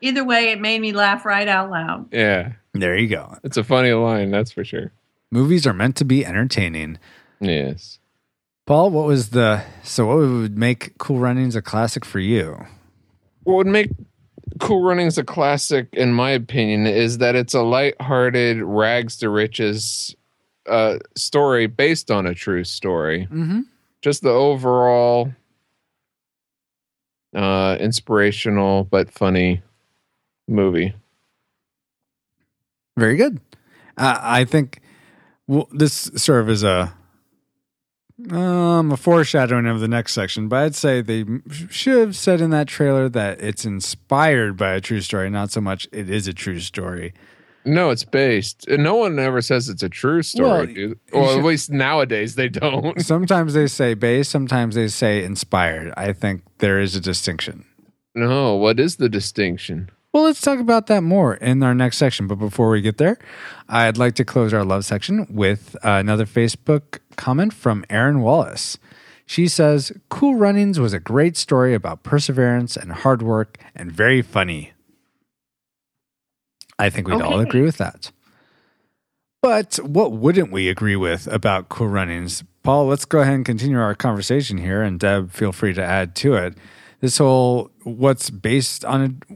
Either 0.00 0.24
way, 0.24 0.50
it 0.52 0.60
made 0.60 0.80
me 0.80 0.92
laugh 0.92 1.24
right 1.24 1.46
out 1.48 1.70
loud. 1.70 2.12
yeah, 2.12 2.52
There 2.72 2.96
you 2.96 3.08
go. 3.08 3.36
it's 3.44 3.56
a 3.56 3.64
funny 3.64 3.92
line, 3.92 4.30
that's 4.30 4.50
for 4.50 4.64
sure. 4.64 4.92
Movies 5.30 5.66
are 5.66 5.72
meant 5.72 5.96
to 5.96 6.04
be 6.04 6.26
entertaining. 6.26 6.98
Yes. 7.40 7.98
Paul, 8.66 8.90
what 8.90 9.06
was 9.06 9.30
the 9.30 9.62
so 9.82 10.06
what 10.06 10.18
would 10.18 10.58
make 10.58 10.96
Cool 10.98 11.18
Runnings 11.18 11.56
a 11.56 11.62
classic 11.62 12.04
for 12.04 12.18
you? 12.20 12.66
What 13.44 13.56
would 13.56 13.66
make 13.66 13.90
Cool 14.58 14.82
Runnings 14.82 15.18
a 15.18 15.24
classic, 15.24 15.88
in 15.92 16.12
my 16.12 16.30
opinion, 16.30 16.86
is 16.86 17.18
that 17.18 17.34
it's 17.34 17.54
a 17.54 17.62
light-hearted 17.62 18.62
rags 18.62 19.16
to 19.18 19.30
riches 19.30 20.14
uh, 20.68 20.98
story 21.16 21.66
based 21.66 22.10
on 22.10 22.26
a 22.26 22.34
true 22.34 22.64
story. 22.64 23.26
Mm-hmm. 23.26 23.60
Just 24.02 24.22
the 24.22 24.30
overall 24.30 25.32
uh, 27.34 27.76
inspirational 27.80 28.84
but 28.84 29.10
funny 29.10 29.62
movie. 30.48 30.94
Very 32.96 33.16
good. 33.16 33.40
Uh, 33.96 34.18
I 34.20 34.44
think 34.44 34.80
well, 35.50 35.68
this 35.72 36.10
sort 36.16 36.40
of 36.42 36.48
is 36.48 36.62
a 36.62 36.92
um 38.30 38.92
a 38.92 38.96
foreshadowing 38.96 39.66
of 39.66 39.80
the 39.80 39.88
next 39.88 40.12
section, 40.12 40.48
but 40.48 40.56
I'd 40.62 40.74
say 40.74 41.00
they 41.00 41.24
should 41.70 41.98
have 41.98 42.16
said 42.16 42.40
in 42.40 42.50
that 42.50 42.68
trailer 42.68 43.08
that 43.08 43.40
it's 43.40 43.64
inspired 43.64 44.56
by 44.56 44.72
a 44.72 44.80
true 44.80 45.00
story, 45.00 45.30
not 45.30 45.50
so 45.50 45.60
much 45.60 45.88
it 45.92 46.10
is 46.10 46.28
a 46.28 46.32
true 46.34 46.60
story. 46.60 47.14
No, 47.64 47.90
it's 47.90 48.04
based. 48.04 48.66
and 48.68 48.82
No 48.82 48.94
one 48.96 49.18
ever 49.18 49.42
says 49.42 49.68
it's 49.68 49.82
a 49.82 49.88
true 49.88 50.22
story, 50.22 50.48
Well, 50.48 50.66
dude. 50.66 50.98
Or 51.12 51.28
should- 51.28 51.38
at 51.38 51.44
least 51.44 51.70
nowadays 51.70 52.34
they 52.34 52.48
don't. 52.48 53.00
Sometimes 53.04 53.52
they 53.54 53.66
say 53.66 53.94
based, 53.94 54.30
sometimes 54.30 54.74
they 54.74 54.88
say 54.88 55.22
inspired. 55.24 55.92
I 55.96 56.12
think 56.14 56.42
there 56.58 56.80
is 56.80 56.94
a 56.96 57.00
distinction. 57.00 57.64
No, 58.14 58.54
what 58.56 58.80
is 58.80 58.96
the 58.96 59.08
distinction? 59.08 59.90
Well, 60.12 60.24
let's 60.24 60.40
talk 60.40 60.58
about 60.58 60.88
that 60.88 61.02
more 61.02 61.34
in 61.34 61.62
our 61.62 61.74
next 61.74 61.98
section. 61.98 62.26
But 62.26 62.36
before 62.36 62.70
we 62.70 62.80
get 62.80 62.98
there, 62.98 63.18
I'd 63.68 63.96
like 63.96 64.14
to 64.16 64.24
close 64.24 64.52
our 64.52 64.64
love 64.64 64.84
section 64.84 65.26
with 65.30 65.76
uh, 65.84 65.90
another 65.90 66.26
Facebook 66.26 66.98
comment 67.16 67.52
from 67.52 67.84
Erin 67.88 68.20
Wallace. 68.20 68.78
She 69.24 69.46
says, 69.46 69.92
Cool 70.08 70.34
Runnings 70.34 70.80
was 70.80 70.92
a 70.92 70.98
great 70.98 71.36
story 71.36 71.74
about 71.74 72.02
perseverance 72.02 72.76
and 72.76 72.90
hard 72.90 73.22
work 73.22 73.58
and 73.76 73.92
very 73.92 74.22
funny. 74.22 74.72
I 76.80 76.90
think 76.90 77.06
we'd 77.06 77.20
all 77.20 77.38
agree 77.38 77.62
with 77.62 77.76
that. 77.76 78.10
But 79.42 79.76
what 79.76 80.12
wouldn't 80.12 80.50
we 80.50 80.68
agree 80.68 80.96
with 80.96 81.28
about 81.28 81.68
Cool 81.68 81.88
Runnings? 81.88 82.42
Paul, 82.64 82.86
let's 82.86 83.04
go 83.04 83.20
ahead 83.20 83.34
and 83.34 83.44
continue 83.44 83.78
our 83.78 83.94
conversation 83.94 84.58
here. 84.58 84.82
And 84.82 84.98
Deb, 84.98 85.30
feel 85.30 85.52
free 85.52 85.74
to 85.74 85.82
add 85.82 86.16
to 86.16 86.34
it. 86.34 86.58
This 87.00 87.18
whole 87.18 87.70
what's 87.84 88.28
based 88.28 88.84
on 88.84 89.02
a 89.30 89.34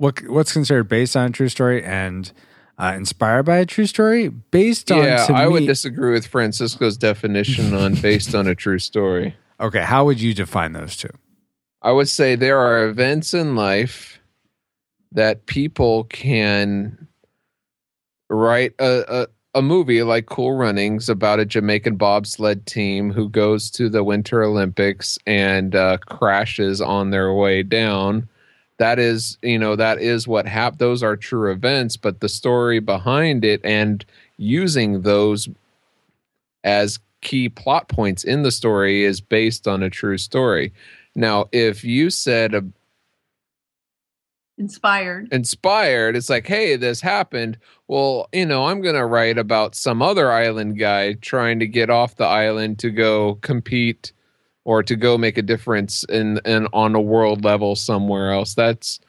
what 0.00 0.26
what's 0.28 0.52
considered 0.52 0.84
based 0.84 1.14
on 1.14 1.26
a 1.26 1.30
true 1.30 1.50
story 1.50 1.84
and 1.84 2.32
uh, 2.78 2.94
inspired 2.96 3.42
by 3.42 3.58
a 3.58 3.66
true 3.66 3.84
story 3.84 4.28
based 4.28 4.90
on 4.90 5.04
yeah, 5.04 5.26
I 5.28 5.46
would 5.46 5.66
disagree 5.66 6.12
with 6.12 6.26
Francisco's 6.26 6.96
definition 6.96 7.74
on 7.74 7.94
based 8.00 8.34
on 8.34 8.46
a 8.48 8.54
true 8.54 8.78
story. 8.78 9.36
okay 9.60 9.82
how 9.82 10.06
would 10.06 10.18
you 10.18 10.32
define 10.32 10.72
those 10.72 10.96
two 10.96 11.10
I 11.82 11.92
would 11.92 12.08
say 12.08 12.34
there 12.34 12.58
are 12.58 12.86
events 12.88 13.34
in 13.34 13.56
life 13.56 14.20
that 15.12 15.44
people 15.44 16.04
can 16.04 17.08
write 18.30 18.72
a, 18.78 19.22
a, 19.22 19.58
a 19.58 19.62
movie 19.62 20.02
like 20.02 20.26
Cool 20.26 20.56
Runnings 20.56 21.10
about 21.10 21.40
a 21.40 21.44
Jamaican 21.44 21.96
bobsled 21.96 22.64
team 22.64 23.10
who 23.12 23.28
goes 23.28 23.70
to 23.72 23.90
the 23.90 24.04
Winter 24.04 24.42
Olympics 24.42 25.18
and 25.26 25.74
uh, 25.74 25.98
crashes 25.98 26.80
on 26.80 27.10
their 27.10 27.34
way 27.34 27.62
down. 27.62 28.28
That 28.80 28.98
is, 28.98 29.36
you 29.42 29.58
know, 29.58 29.76
that 29.76 30.00
is 30.00 30.26
what 30.26 30.48
happened. 30.48 30.78
Those 30.78 31.02
are 31.02 31.14
true 31.14 31.52
events, 31.52 31.98
but 31.98 32.20
the 32.20 32.30
story 32.30 32.80
behind 32.80 33.44
it 33.44 33.60
and 33.62 34.02
using 34.38 35.02
those 35.02 35.50
as 36.64 36.98
key 37.20 37.50
plot 37.50 37.88
points 37.88 38.24
in 38.24 38.42
the 38.42 38.50
story 38.50 39.04
is 39.04 39.20
based 39.20 39.68
on 39.68 39.82
a 39.82 39.90
true 39.90 40.16
story. 40.16 40.72
Now, 41.14 41.50
if 41.52 41.84
you 41.84 42.08
said 42.08 42.54
a, 42.54 42.64
Inspired. 44.56 45.28
inspired, 45.30 46.16
it's 46.16 46.30
like, 46.30 46.46
hey, 46.46 46.76
this 46.76 47.02
happened. 47.02 47.58
Well, 47.86 48.30
you 48.32 48.46
know, 48.46 48.64
I'm 48.64 48.80
going 48.80 48.94
to 48.94 49.04
write 49.04 49.36
about 49.36 49.74
some 49.74 50.00
other 50.00 50.32
island 50.32 50.78
guy 50.78 51.12
trying 51.20 51.58
to 51.58 51.66
get 51.66 51.90
off 51.90 52.16
the 52.16 52.24
island 52.24 52.78
to 52.78 52.88
go 52.88 53.34
compete 53.42 54.12
or 54.70 54.84
to 54.84 54.94
go 54.94 55.18
make 55.18 55.36
a 55.36 55.42
difference 55.42 56.04
in, 56.04 56.38
in 56.44 56.68
on 56.72 56.94
a 56.94 57.00
world 57.00 57.42
level 57.44 57.74
somewhere 57.74 58.32
else. 58.32 58.54
That's 58.54 59.00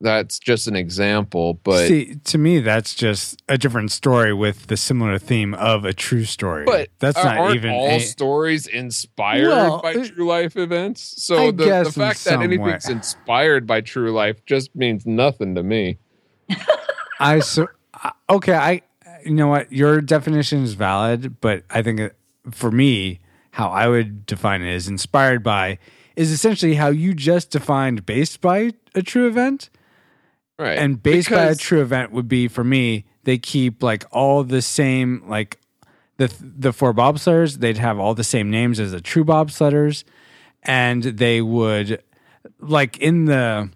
that's 0.00 0.40
just 0.40 0.66
an 0.66 0.74
example, 0.74 1.54
but 1.62 1.86
see 1.86 2.16
to 2.24 2.36
me 2.38 2.58
that's 2.58 2.92
just 2.92 3.40
a 3.48 3.56
different 3.56 3.92
story 3.92 4.34
with 4.34 4.66
the 4.66 4.76
similar 4.76 5.16
theme 5.16 5.54
of 5.54 5.84
a 5.84 5.92
true 5.92 6.24
story 6.24 6.64
But 6.64 6.88
that's 6.98 7.18
are- 7.18 7.24
not 7.24 7.36
aren't 7.38 7.54
even 7.54 7.70
all 7.70 7.86
a- 7.98 8.00
stories 8.00 8.66
inspired 8.66 9.46
Well, 9.46 9.80
by 9.80 9.94
uh, 9.94 10.04
true 10.08 10.26
life 10.26 10.56
events. 10.56 11.14
I 11.16 11.20
So 11.20 11.46
the, 11.52 11.52
the 11.52 11.64
guess 11.66 11.86
in 11.86 11.92
fact 11.92 12.24
that 12.24 12.30
some 12.30 12.42
anything's 12.42 12.88
way. 12.88 12.92
inspired 12.92 13.64
by 13.64 13.80
true 13.80 14.10
life 14.10 14.44
just 14.44 14.74
means 14.74 15.06
nothing 15.06 15.54
to 15.54 15.62
me. 15.62 15.98
I 17.20 17.38
so 17.38 17.68
okay. 18.28 18.54
I 18.54 18.82
you 19.24 19.34
know 19.34 19.46
what 19.46 19.70
your 19.70 20.00
definition 20.00 20.64
is 20.64 20.74
valid, 20.74 21.40
but 21.40 21.62
I 21.70 21.82
think 21.82 22.12
for 22.50 22.72
me, 22.72 23.20
how 23.52 23.68
I 23.68 23.86
would 23.88 24.26
define 24.26 24.60
it 24.62 24.74
is 24.74 24.88
inspired 24.88 25.42
by 25.42 25.78
is 26.16 26.30
essentially 26.30 26.74
how 26.74 26.88
you 26.88 27.14
just 27.14 27.50
defined 27.50 28.04
based 28.04 28.40
by 28.42 28.72
a 28.94 29.00
true 29.02 29.26
event, 29.28 29.70
Right. 30.58 30.78
and 30.78 31.02
based 31.02 31.30
by 31.30 31.44
a 31.44 31.54
true 31.54 31.80
event 31.80 32.12
would 32.12 32.28
be 32.28 32.48
for 32.48 32.62
me. 32.64 33.04
They 33.24 33.38
keep 33.38 33.82
like 33.82 34.04
all 34.10 34.42
the 34.44 34.60
same 34.62 35.22
like 35.26 35.58
the 36.18 36.30
the 36.40 36.72
four 36.72 36.92
bobsledders. 36.92 37.58
They'd 37.60 37.78
have 37.78 37.98
all 37.98 38.14
the 38.14 38.24
same 38.24 38.50
names 38.50 38.78
as 38.80 38.92
the 38.92 39.00
true 39.00 39.24
bobsledders, 39.24 40.04
and 40.62 41.02
they 41.04 41.40
would 41.40 42.02
like 42.60 42.98
in 42.98 43.24
the 43.26 43.70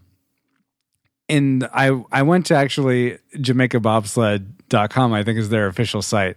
in 1.28 1.66
I 1.72 2.02
I 2.12 2.22
went 2.22 2.46
to 2.46 2.54
actually 2.54 3.18
JamaicaBobsled.com, 3.36 5.12
I 5.12 5.22
think 5.22 5.38
is 5.38 5.48
their 5.48 5.66
official 5.66 6.02
site. 6.02 6.36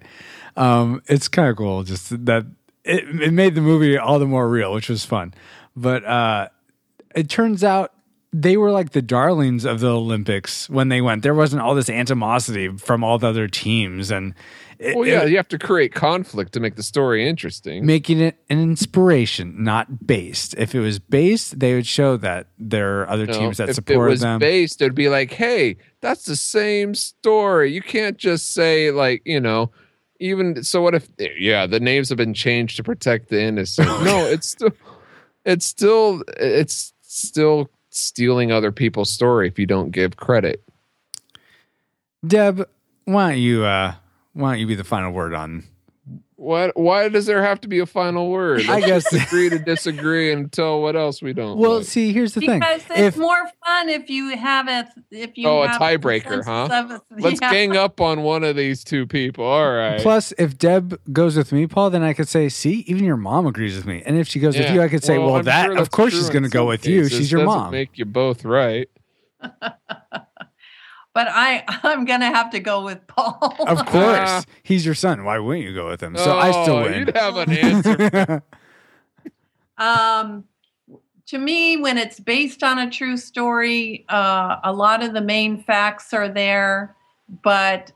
Um, 0.56 1.02
it's 1.08 1.28
kind 1.28 1.50
of 1.50 1.56
cool, 1.58 1.84
just 1.84 2.26
that 2.26 2.46
it, 2.84 3.22
it 3.22 3.32
made 3.34 3.56
the 3.56 3.62
movie 3.62 3.98
all 3.98 4.20
the 4.20 4.26
more 4.28 4.48
real, 4.50 4.74
which 4.74 4.90
was 4.90 5.06
fun. 5.06 5.34
But 5.76 6.04
uh, 6.06 6.50
it 7.16 7.30
turns 7.30 7.64
out 7.64 7.94
they 8.32 8.58
were 8.58 8.72
like 8.72 8.92
the 8.92 9.02
darlings 9.02 9.66
of 9.66 9.80
the 9.80 9.90
Olympics 9.92 10.70
when 10.70 10.90
they 10.90 11.02
went. 11.02 11.24
There 11.24 11.34
wasn't 11.34 11.62
all 11.62 11.74
this 11.76 11.90
animosity 11.90 12.70
from 12.78 13.04
all 13.04 13.18
the 13.18 13.28
other 13.28 13.48
teams, 13.48 14.12
and 14.12 14.34
it, 14.78 14.96
Well, 14.96 15.08
yeah, 15.08 15.24
it- 15.24 15.30
you 15.32 15.38
have 15.38 15.48
to 15.50 15.58
create 15.60 15.94
conflict 15.94 16.54
to 16.54 16.60
make 16.60 16.76
the 16.76 16.84
story 16.84 17.28
interesting. 17.28 17.86
making 17.86 18.20
it 18.22 18.38
an 18.50 18.62
inspiration, 18.62 19.64
not 19.64 20.06
based. 20.08 20.54
If 20.58 20.74
it 20.76 20.80
was 20.80 21.00
based, 21.00 21.60
they 21.60 21.74
would 21.74 21.88
show 21.88 22.18
that 22.18 22.48
there 22.58 23.02
are 23.02 23.10
other 23.10 23.26
know, 23.26 23.34
teams 23.34 23.58
that 23.58 23.74
support 23.76 24.10
was 24.12 24.22
them. 24.22 24.40
based, 24.40 24.82
it'd 24.82 24.96
be 24.96 25.10
like, 25.10 25.32
hey, 25.34 25.78
that's 26.02 26.26
the 26.26 26.36
same 26.36 26.94
story. 26.96 27.74
You 27.74 27.82
can't 27.82 28.18
just 28.18 28.54
say 28.54 28.92
like, 28.92 29.22
you 29.26 29.40
know, 29.42 29.72
even 30.20 30.64
so. 30.64 30.82
What 30.82 30.96
if? 30.96 31.08
Yeah, 31.18 31.66
the 31.66 31.80
names 31.80 32.10
have 32.10 32.18
been 32.18 32.34
changed 32.34 32.78
to 32.78 32.84
protect 32.84 33.30
the 33.30 33.42
innocent. 33.42 33.88
no, 34.04 34.26
it's 34.28 34.48
still, 34.48 34.72
it's 35.46 35.66
still, 35.66 36.24
it's 36.38 36.94
still 37.02 37.70
stealing 37.90 38.52
other 38.52 38.72
people's 38.72 39.10
story 39.10 39.48
if 39.48 39.58
you 39.58 39.66
don't 39.66 39.92
give 39.92 40.18
credit. 40.18 40.64
Deb, 42.26 42.68
why 43.06 43.32
don't 43.32 43.40
you 43.40 43.64
uh 43.64 43.94
why 44.34 44.52
don't 44.52 44.60
you 44.60 44.68
be 44.68 44.76
the 44.76 44.84
final 44.84 45.12
word 45.12 45.34
on 45.34 45.64
What? 46.40 46.78
Why 46.78 47.10
does 47.10 47.26
there 47.26 47.44
have 47.44 47.60
to 47.62 47.68
be 47.68 47.80
a 47.80 47.86
final 47.86 48.30
word? 48.30 48.62
I 48.70 48.76
Let's 48.76 48.86
guess- 48.86 49.12
just 49.12 49.28
agree 49.28 49.50
to 49.50 49.60
disagree 49.60 50.32
and 50.32 50.50
tell 50.50 50.82
what 50.82 50.96
else 50.96 51.22
we 51.22 51.34
don't. 51.34 51.58
Well, 51.58 51.80
like. 51.80 51.86
see, 51.86 52.14
here's 52.14 52.34
the 52.34 52.40
thing. 52.40 52.60
Because 52.62 52.82
it's 52.92 53.00
If 53.00 53.18
more 53.18 53.46
fun 53.66 53.90
if 53.90 54.10
you 54.10 54.38
have 54.38 54.70
it. 54.70 54.86
If 55.12 55.38
you 55.38 55.50
Oh, 55.50 55.64
a 55.64 55.68
tiebreaker, 55.68 56.46
huh? 56.46 56.70
of. 56.72 57.02
Let's 57.22 57.40
Yeah. 57.42 57.52
gang 57.52 57.76
up 57.76 58.00
on 58.00 58.24
one 58.24 58.46
of 58.46 58.56
these 58.56 58.86
two 58.86 59.06
people. 59.06 59.44
All 59.44 59.70
right. 59.74 60.00
plus, 60.00 60.32
if 60.38 60.58
Deb 60.58 60.98
goes 61.12 61.36
with 61.36 61.52
me, 61.52 61.68
Paul, 61.68 61.90
then 61.90 62.04
I 62.04 62.14
could 62.14 62.30
say, 62.30 62.48
"See, 62.48 62.86
even 62.88 63.04
your 63.04 63.18
mom 63.18 63.46
agrees 63.46 63.76
with 63.76 63.86
me." 63.86 64.02
And 64.06 64.18
if 64.18 64.30
she 64.30 64.40
goes 64.40 64.58
with 64.58 64.72
you, 64.72 64.82
I 64.82 64.88
could 64.88 65.04
say, 65.04 65.18
"Well, 65.18 65.36
I'm 65.36 65.44
that 65.44 65.66
sure 65.66 65.78
of 65.78 65.92
course 65.92 66.14
she's 66.14 66.30
going 66.30 66.44
to 66.44 66.50
go 66.50 66.60
some 66.62 66.68
with 66.68 66.88
you. 66.88 67.10
She's 67.10 67.30
your 67.34 67.44
Doesn't 67.44 67.60
mom." 67.64 67.72
Make 67.72 67.98
you 67.98 68.06
both 68.06 68.46
right. 68.46 68.88
But 71.14 71.28
I, 71.30 71.64
I'm 71.84 72.06
gonna 72.06 72.28
have 72.28 72.52
to 72.52 72.60
go 72.60 72.84
with 72.84 73.06
Paul. 73.08 73.56
Of 73.68 73.86
course, 73.86 74.46
he's 74.64 74.86
your 74.86 74.96
son. 74.96 75.24
Why 75.24 75.40
wouldn't 75.40 75.66
you 75.66 75.74
go 75.74 75.90
with 75.90 76.02
him? 76.02 76.16
So 76.16 76.38
I 76.38 76.52
still 76.52 76.78
Oh, 76.78 76.84
win. 76.84 77.00
You'd 77.00 77.16
have 77.16 77.36
an 77.38 77.52
answer. 77.52 78.44
Um, 79.78 80.44
to 81.28 81.38
me, 81.38 81.78
when 81.78 81.98
it's 81.98 82.20
based 82.20 82.64
on 82.64 82.80
a 82.80 82.90
true 82.92 83.16
story, 83.16 84.04
uh, 84.10 84.58
a 84.64 84.74
lot 84.74 85.02
of 85.02 85.14
the 85.14 85.22
main 85.22 85.64
facts 85.64 86.14
are 86.14 86.28
there, 86.28 86.98
but 87.44 87.92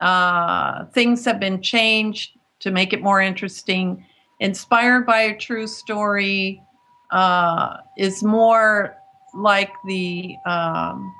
uh, 0.00 0.86
things 0.86 1.24
have 1.26 1.38
been 1.38 1.60
changed 1.60 2.30
to 2.60 2.70
make 2.70 2.94
it 2.94 3.02
more 3.02 3.20
interesting. 3.20 4.06
Inspired 4.40 5.04
by 5.04 5.20
a 5.20 5.36
true 5.36 5.66
story 5.66 6.62
uh, 7.10 7.76
is 7.98 8.22
more 8.22 8.96
like 9.34 9.72
the 9.86 10.36
um, 10.46 11.12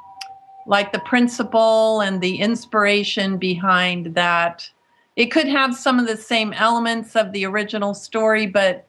like 0.66 0.92
the 0.92 1.00
principle 1.00 2.00
and 2.00 2.20
the 2.20 2.36
inspiration 2.36 3.36
behind 3.36 4.14
that. 4.14 4.68
It 5.16 5.26
could 5.26 5.46
have 5.46 5.76
some 5.76 5.98
of 6.00 6.06
the 6.06 6.16
same 6.16 6.52
elements 6.54 7.14
of 7.14 7.32
the 7.32 7.44
original 7.44 7.94
story, 7.94 8.46
but 8.46 8.86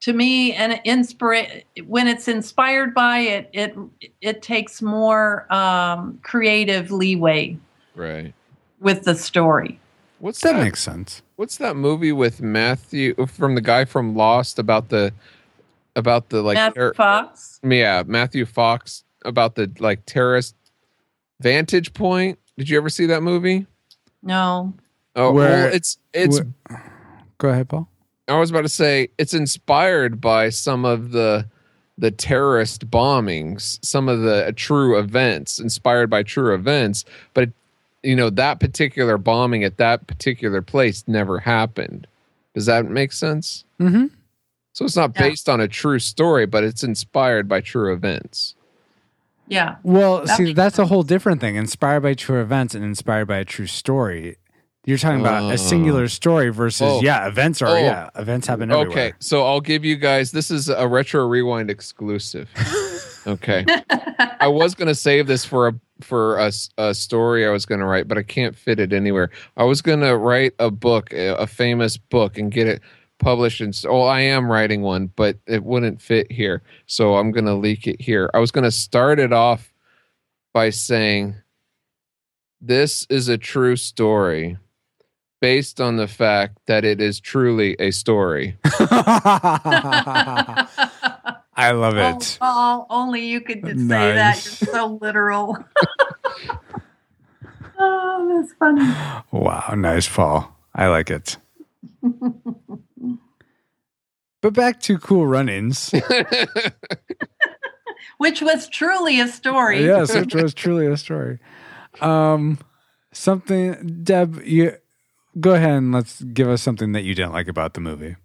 to 0.00 0.12
me 0.12 0.52
and 0.52 0.80
inspire 0.84 1.62
when 1.86 2.06
it's 2.06 2.28
inspired 2.28 2.94
by 2.94 3.18
it 3.18 3.50
it 3.52 3.76
it 4.20 4.42
takes 4.42 4.80
more 4.80 5.52
um, 5.52 6.18
creative 6.22 6.90
leeway 6.90 7.56
right. 7.96 8.32
with 8.80 9.02
the 9.04 9.14
story 9.14 9.78
What's 10.20 10.40
that 10.40 10.54
that? 10.54 10.64
makes 10.64 10.82
sense. 10.82 11.22
What's 11.36 11.58
that 11.58 11.76
movie 11.76 12.10
with 12.10 12.42
Matthew 12.42 13.14
from 13.26 13.54
the 13.54 13.60
guy 13.60 13.84
from 13.84 14.16
Lost 14.16 14.58
about 14.58 14.88
the 14.88 15.12
about 15.94 16.30
the 16.30 16.42
like 16.42 16.56
Matthew 16.56 16.82
ter- 16.82 16.94
Fox 16.94 17.60
yeah 17.62 18.02
Matthew 18.06 18.44
Fox 18.44 19.04
about 19.24 19.54
the 19.54 19.70
like 19.78 20.04
terrorist 20.06 20.54
vantage 21.40 21.92
point? 21.94 22.38
Did 22.56 22.68
you 22.68 22.76
ever 22.76 22.88
see 22.90 23.06
that 23.06 23.22
movie? 23.22 23.66
no 24.22 24.74
Oh, 25.16 25.32
Where- 25.32 25.48
well, 25.66 25.74
it's 25.74 25.98
it's. 26.12 26.38
wh- 26.38 26.74
Go 27.38 27.48
ahead, 27.48 27.68
Paul. 27.68 27.88
I 28.28 28.38
was 28.38 28.50
about 28.50 28.62
to 28.62 28.68
say 28.68 29.08
it's 29.18 29.32
inspired 29.34 30.20
by 30.20 30.50
some 30.50 30.84
of 30.84 31.10
the 31.12 31.46
the 31.96 32.10
terrorist 32.12 32.88
bombings, 32.90 33.84
some 33.84 34.08
of 34.08 34.20
the 34.20 34.52
true 34.54 34.96
events, 34.98 35.58
inspired 35.58 36.08
by 36.10 36.22
true 36.22 36.54
events. 36.54 37.04
But 37.34 37.50
you 38.04 38.14
know 38.14 38.30
that 38.30 38.60
particular 38.60 39.18
bombing 39.18 39.64
at 39.64 39.78
that 39.78 40.06
particular 40.06 40.62
place 40.62 41.02
never 41.08 41.38
happened. 41.40 42.06
Does 42.54 42.66
that 42.66 42.86
make 42.86 43.12
sense? 43.12 43.64
Mm-hmm. 43.80 44.06
So 44.74 44.84
it's 44.84 44.94
not 44.96 45.12
Yeah. 45.16 45.22
based 45.22 45.48
on 45.48 45.60
a 45.60 45.66
true 45.68 45.98
story, 45.98 46.46
but 46.46 46.62
it's 46.64 46.84
inspired 46.84 47.48
by 47.48 47.60
true 47.60 47.92
events. 47.92 48.54
Yeah 49.48 49.76
Well, 49.82 50.24
That 50.24 50.36
see, 50.36 50.44
makes 50.44 50.56
that's 50.56 50.78
a 50.78 50.86
whole 50.86 51.02
different 51.02 51.40
thing. 51.40 51.56
Inspired 51.56 52.00
by 52.00 52.14
true 52.14 52.40
events 52.40 52.74
and 52.74 52.84
inspired 52.84 53.26
by 53.26 53.38
a 53.38 53.44
true 53.44 53.66
story. 53.66 54.36
You're 54.84 54.96
talking 54.98 55.20
about 55.20 55.42
Oh. 55.42 55.50
a 55.50 55.58
singular 55.58 56.04
uh. 56.04 56.08
story 56.08 56.48
versus 56.50 56.82
Oh. 56.82 57.00
yeah, 57.02 57.26
events 57.26 57.60
are 57.60 57.68
Oh. 57.68 57.78
yeah, 57.78 58.08
events 58.16 58.46
happen 58.46 58.70
everywhere. 58.70 58.88
Okay, 58.90 59.12
so 59.18 59.44
I'll 59.44 59.60
give 59.60 59.84
you 59.84 59.96
guys. 59.96 60.30
This 60.30 60.50
is 60.50 60.68
a 60.70 60.88
retro 60.88 61.26
rewind 61.26 61.70
exclusive. 61.70 62.48
Okay, 63.26 63.66
I 64.40 64.48
was 64.48 64.74
gonna 64.74 64.94
save 64.94 65.26
this 65.26 65.44
for 65.44 65.68
a 65.68 65.74
for 66.00 66.38
a, 66.38 66.50
a 66.78 66.94
story 66.94 67.46
I 67.46 67.50
was 67.50 67.66
gonna 67.66 67.84
write, 67.84 68.08
but 68.08 68.16
I 68.16 68.22
can't 68.22 68.56
fit 68.56 68.80
it 68.80 68.90
anywhere. 68.94 69.28
I 69.58 69.64
was 69.64 69.82
gonna 69.82 70.16
write 70.16 70.54
a 70.58 70.70
book, 70.70 71.12
a, 71.12 71.34
a 71.34 71.46
famous 71.46 71.98
book, 71.98 72.38
and 72.38 72.50
get 72.50 72.66
it 72.66 72.80
published. 73.18 73.60
And 73.60 73.74
so, 73.74 73.90
oh, 73.90 74.02
I 74.02 74.20
am 74.20 74.50
writing 74.50 74.82
one, 74.82 75.10
but 75.16 75.36
it 75.46 75.64
wouldn't 75.64 76.00
fit 76.00 76.30
here, 76.32 76.62
so 76.86 77.16
I'm 77.16 77.30
gonna 77.32 77.56
leak 77.56 77.86
it 77.86 78.00
here. 78.00 78.30
I 78.34 78.38
was 78.38 78.50
gonna 78.50 78.70
start 78.70 79.18
it 79.18 79.32
off 79.32 79.72
by 80.54 80.70
saying, 80.70 81.34
"This 82.60 83.06
is 83.10 83.28
a 83.28 83.38
true 83.38 83.76
story." 83.76 84.58
Based 85.40 85.80
on 85.80 85.96
the 85.98 86.08
fact 86.08 86.58
that 86.66 86.84
it 86.84 87.00
is 87.00 87.20
truly 87.20 87.76
a 87.78 87.92
story. 87.92 88.56
I 91.60 91.70
love 91.72 91.96
it. 91.96 92.38
oh, 92.40 92.86
only 92.90 93.24
you 93.26 93.40
could 93.40 93.64
just 93.64 93.78
say 93.78 93.86
that 93.86 94.34
Nice. 94.34 94.60
you're 94.62 94.72
so 94.74 94.98
literal 95.00 95.56
oh 97.78 98.40
that's 98.40 98.52
funny 98.54 98.82
Wow, 99.32 99.74
nice 99.76 100.08
Paul. 100.08 100.56
I 100.74 100.88
like 100.88 101.10
it. 101.10 101.36
But 104.40 104.52
back 104.52 104.80
to 104.80 104.98
cool 104.98 105.26
run-ins. 105.26 105.92
which 108.18 108.42
was 108.42 108.68
truly 108.68 109.20
a 109.20 109.28
story 109.28 109.84
yes, 109.84 110.14
which 110.14 110.34
was 110.34 110.54
truly 110.54 110.86
a 110.86 110.96
story. 110.96 111.38
Um, 112.00 112.58
something, 113.12 114.00
Deb, 114.02 114.42
you 114.44 114.76
go 115.40 115.54
ahead 115.54 115.78
and 115.78 115.92
let's 115.92 116.22
give 116.22 116.48
us 116.48 116.62
something 116.62 116.92
that 116.92 117.02
you 117.02 117.14
didn't 117.14 117.32
like 117.32 117.48
about 117.48 117.74
the 117.74 117.80
movie. 117.80 118.16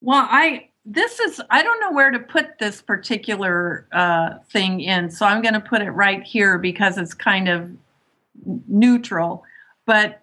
Well, 0.00 0.26
I 0.28 0.68
this 0.84 1.18
is 1.18 1.40
I 1.50 1.62
don't 1.62 1.80
know 1.80 1.92
where 1.92 2.10
to 2.10 2.18
put 2.18 2.58
this 2.58 2.82
particular 2.82 3.88
uh, 3.92 4.38
thing 4.50 4.80
in, 4.80 5.10
so 5.10 5.26
I'm 5.26 5.42
going 5.42 5.54
to 5.54 5.60
put 5.60 5.82
it 5.82 5.90
right 5.90 6.22
here 6.22 6.58
because 6.58 6.98
it's 6.98 7.14
kind 7.14 7.48
of 7.48 7.70
neutral. 8.68 9.44
But 9.86 10.22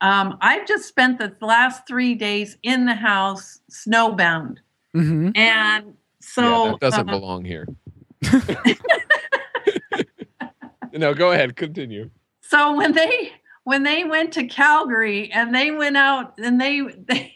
um, 0.00 0.36
I've 0.40 0.66
just 0.66 0.86
spent 0.88 1.18
the 1.18 1.34
last 1.40 1.86
three 1.86 2.14
days 2.14 2.56
in 2.62 2.84
the 2.86 2.94
house 2.94 3.60
snowbound, 3.70 4.58
Mm-hmm. 4.96 5.30
and 5.36 5.94
so 6.20 6.42
yeah, 6.64 6.70
that 6.72 6.80
doesn't 6.80 7.08
uh, 7.08 7.12
belong 7.12 7.44
here. 7.44 7.66
no, 10.92 11.14
go 11.14 11.32
ahead, 11.32 11.56
continue. 11.56 12.10
so 12.40 12.74
when 12.76 12.92
they 12.92 13.32
when 13.64 13.82
they 13.84 14.04
went 14.04 14.32
to 14.32 14.46
Calgary 14.46 15.30
and 15.32 15.54
they 15.54 15.70
went 15.70 15.96
out 15.96 16.34
and 16.38 16.60
they 16.60 16.80
they 17.08 17.34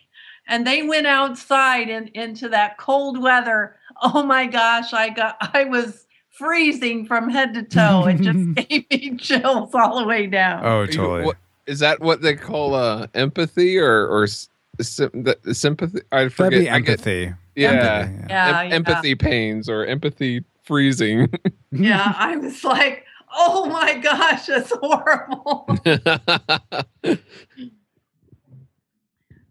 and 0.48 0.66
they 0.66 0.82
went 0.82 1.06
outside 1.06 1.88
and 1.88 2.08
into 2.10 2.48
that 2.48 2.76
cold 2.78 3.22
weather. 3.22 3.76
Oh 4.02 4.22
my 4.24 4.46
gosh, 4.46 4.92
I 4.92 5.10
got 5.10 5.36
I 5.54 5.64
was 5.64 6.06
freezing 6.36 7.06
from 7.06 7.30
head 7.30 7.54
to 7.54 7.62
toe. 7.62 8.06
It 8.08 8.20
just 8.20 8.54
gave 8.68 8.84
me 8.90 9.16
chills 9.16 9.74
all 9.74 10.00
the 10.00 10.06
way 10.06 10.26
down. 10.26 10.64
Oh, 10.66 10.86
totally. 10.86 11.24
what- 11.26 11.36
is 11.66 11.78
that 11.80 12.00
what 12.00 12.22
they 12.22 12.34
call 12.36 12.74
uh, 12.74 13.06
empathy 13.14 13.78
or 13.78 14.06
or 14.06 14.24
s- 14.24 14.48
the, 14.78 15.36
the 15.42 15.54
sympathy? 15.54 16.00
I 16.12 16.28
forget. 16.28 16.36
That'd 16.52 16.60
be 16.64 16.70
I 16.70 16.80
get- 16.80 16.90
empathy. 17.06 17.34
yeah, 17.56 17.70
Empathy, 17.70 18.24
Yeah, 18.28 18.48
Em- 18.60 18.68
yeah. 18.68 18.74
empathy 18.74 19.14
pains 19.14 19.68
or 19.68 19.84
empathy 19.86 20.44
freezing. 20.64 21.28
Yeah, 21.72 22.12
I 22.16 22.36
was 22.36 22.62
like, 22.62 23.04
oh 23.36 23.66
my 23.66 23.98
gosh, 23.98 24.46
that's 24.46 24.72
horrible. 24.80 25.66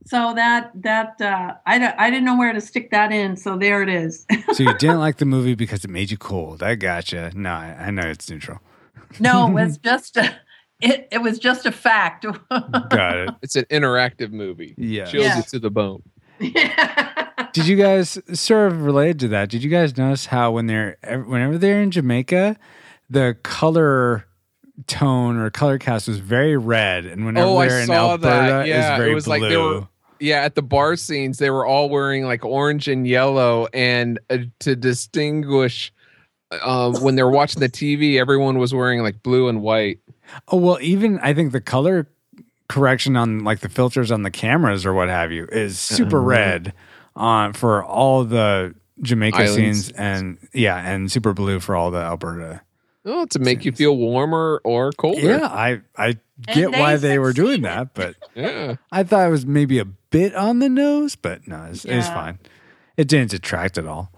so 0.05 0.33
that 0.35 0.71
that 0.75 1.19
uh, 1.21 1.53
I 1.65 1.93
I 1.97 2.09
didn't 2.09 2.25
know 2.25 2.37
where 2.37 2.53
to 2.53 2.61
stick 2.61 2.91
that 2.91 3.11
in. 3.11 3.35
So 3.35 3.57
there 3.57 3.81
it 3.83 3.89
is. 3.89 4.25
so 4.53 4.63
you 4.63 4.73
didn't 4.77 4.99
like 4.99 5.17
the 5.17 5.25
movie 5.25 5.55
because 5.55 5.83
it 5.83 5.89
made 5.89 6.11
you 6.11 6.17
cold. 6.17 6.61
I 6.63 6.75
gotcha. 6.75 7.31
No, 7.35 7.49
I, 7.51 7.75
I 7.87 7.91
know 7.91 8.03
it's 8.03 8.29
neutral. 8.29 8.59
no, 9.19 9.47
it 9.47 9.53
was 9.53 9.77
just 9.77 10.17
a, 10.17 10.33
it 10.83 11.07
it 11.11 11.21
was 11.21 11.39
just 11.39 11.65
a 11.65 11.71
fact. 11.71 12.25
Got 12.49 13.17
it. 13.17 13.29
it's 13.41 13.55
an 13.55 13.65
interactive 13.65 14.31
movie. 14.31 14.75
Yeah. 14.77 15.05
chills 15.05 15.25
Yeah. 15.25 15.37
you 15.37 15.43
to 15.43 15.59
the 15.59 15.71
bone. 15.71 16.03
Did 17.53 17.67
you 17.67 17.75
guys 17.75 18.17
sort 18.33 18.71
of 18.71 18.81
related 18.83 19.19
to 19.19 19.27
that? 19.29 19.49
Did 19.49 19.63
you 19.63 19.69
guys 19.69 19.95
notice 19.97 20.25
how 20.27 20.51
when 20.51 20.65
they're 20.67 20.97
whenever 21.27 21.57
they're 21.57 21.81
in 21.81 21.91
Jamaica, 21.91 22.57
the 23.09 23.37
color 23.43 24.25
tone 24.87 25.37
or 25.37 25.49
color 25.51 25.77
cast 25.77 26.07
was 26.07 26.17
very 26.17 26.57
red, 26.57 27.05
and 27.05 27.25
whenever 27.25 27.47
Oh, 27.47 27.57
I 27.57 27.67
they're 27.67 27.79
in 27.81 27.87
saw 27.87 28.11
Alberta, 28.11 28.27
that. 28.51 28.67
Yeah, 28.67 28.93
it's 28.93 28.97
very 28.99 29.11
it 29.11 29.15
was 29.15 29.25
blue. 29.25 29.31
like 29.39 29.49
they 29.49 29.57
were. 29.57 29.87
Yeah, 30.19 30.41
at 30.41 30.55
the 30.55 30.61
bar 30.63 30.95
scenes, 30.95 31.37
they 31.37 31.49
were 31.49 31.65
all 31.65 31.89
wearing 31.89 32.23
like 32.25 32.43
orange 32.45 32.87
and 32.87 33.05
yellow, 33.07 33.67
and 33.73 34.19
uh, 34.29 34.39
to 34.61 34.75
distinguish. 34.75 35.93
Uh, 36.51 36.91
when 36.99 37.15
they 37.15 37.23
were 37.23 37.31
watching 37.31 37.59
the 37.59 37.69
TV, 37.69 38.19
everyone 38.19 38.59
was 38.59 38.73
wearing 38.75 39.01
like 39.01 39.21
blue 39.23 39.47
and 39.47 39.61
white. 39.61 39.99
Oh 40.47 40.57
well, 40.57 40.77
even 40.81 41.19
I 41.19 41.33
think 41.33 41.51
the 41.51 41.61
color 41.61 42.07
correction 42.69 43.15
on 43.17 43.43
like 43.43 43.59
the 43.59 43.69
filters 43.69 44.11
on 44.11 44.23
the 44.23 44.31
cameras 44.31 44.85
or 44.85 44.93
what 44.93 45.09
have 45.09 45.31
you 45.31 45.45
is 45.51 45.79
super 45.79 46.17
Uh-huh. 46.17 46.25
red 46.27 46.73
on 47.15 47.53
for 47.53 47.83
all 47.83 48.23
the 48.23 48.73
Jamaica 49.01 49.37
Island 49.37 49.53
scenes 49.55 49.85
scenes. 49.87 49.97
and 49.97 50.37
yeah, 50.53 50.77
and 50.77 51.11
super 51.11 51.33
blue 51.33 51.59
for 51.59 51.75
all 51.75 51.91
the 51.91 51.99
Alberta. 51.99 52.61
Oh, 53.05 53.25
to 53.25 53.39
make 53.39 53.65
you 53.65 53.73
feel 53.73 53.97
warmer 53.97 54.61
or 54.63 54.91
colder. 54.93 55.19
Yeah, 55.19 55.45
I 55.45 55.81
I 55.97 56.17
get 56.47 56.71
they 56.71 56.79
why 56.79 56.95
they 56.95 57.19
were 57.19 57.33
doing 57.33 57.63
that, 57.63 57.93
but 57.93 58.15
Yeah. 58.35 58.75
I 58.93 59.03
thought 59.03 59.27
it 59.27 59.31
was 59.31 59.45
maybe 59.45 59.79
a 59.79 59.85
bit 59.85 60.33
on 60.35 60.59
the 60.59 60.69
nose, 60.69 61.15
but 61.17 61.45
no, 61.47 61.65
it's, 61.69 61.83
it's 61.83 62.07
fine. 62.07 62.39
It 62.95 63.07
didn't 63.09 63.31
detract 63.31 63.77
at 63.77 63.85
all. 63.87 64.12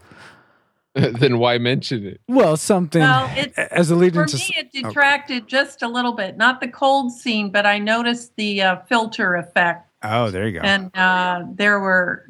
then 1.20 1.40
why 1.40 1.58
mention 1.58 2.06
it? 2.06 2.22
Well, 2.28 2.56
something 2.58 3.02
Well, 3.02 3.30
as 3.72 3.92
a 3.92 3.96
lead 3.96 4.14
For 4.14 4.22
into 4.24 4.38
me, 4.38 4.54
it 4.58 4.72
detracted 4.72 5.46
just 5.48 5.82
a 5.84 5.88
little 5.88 6.14
bit. 6.14 6.38
Not 6.38 6.62
the 6.62 6.68
cold 6.70 7.12
scene, 7.12 7.50
but 7.52 7.66
I 7.66 7.80
noticed 7.80 8.36
the 8.38 8.62
uh, 8.62 8.76
filter 8.88 9.36
effect. 9.36 9.90
Oh, 10.04 10.32
there 10.32 10.48
you 10.48 10.54
go. 10.60 10.66
And 10.66 10.96
uh, 10.96 11.44
there 11.54 11.80
were, 11.82 12.26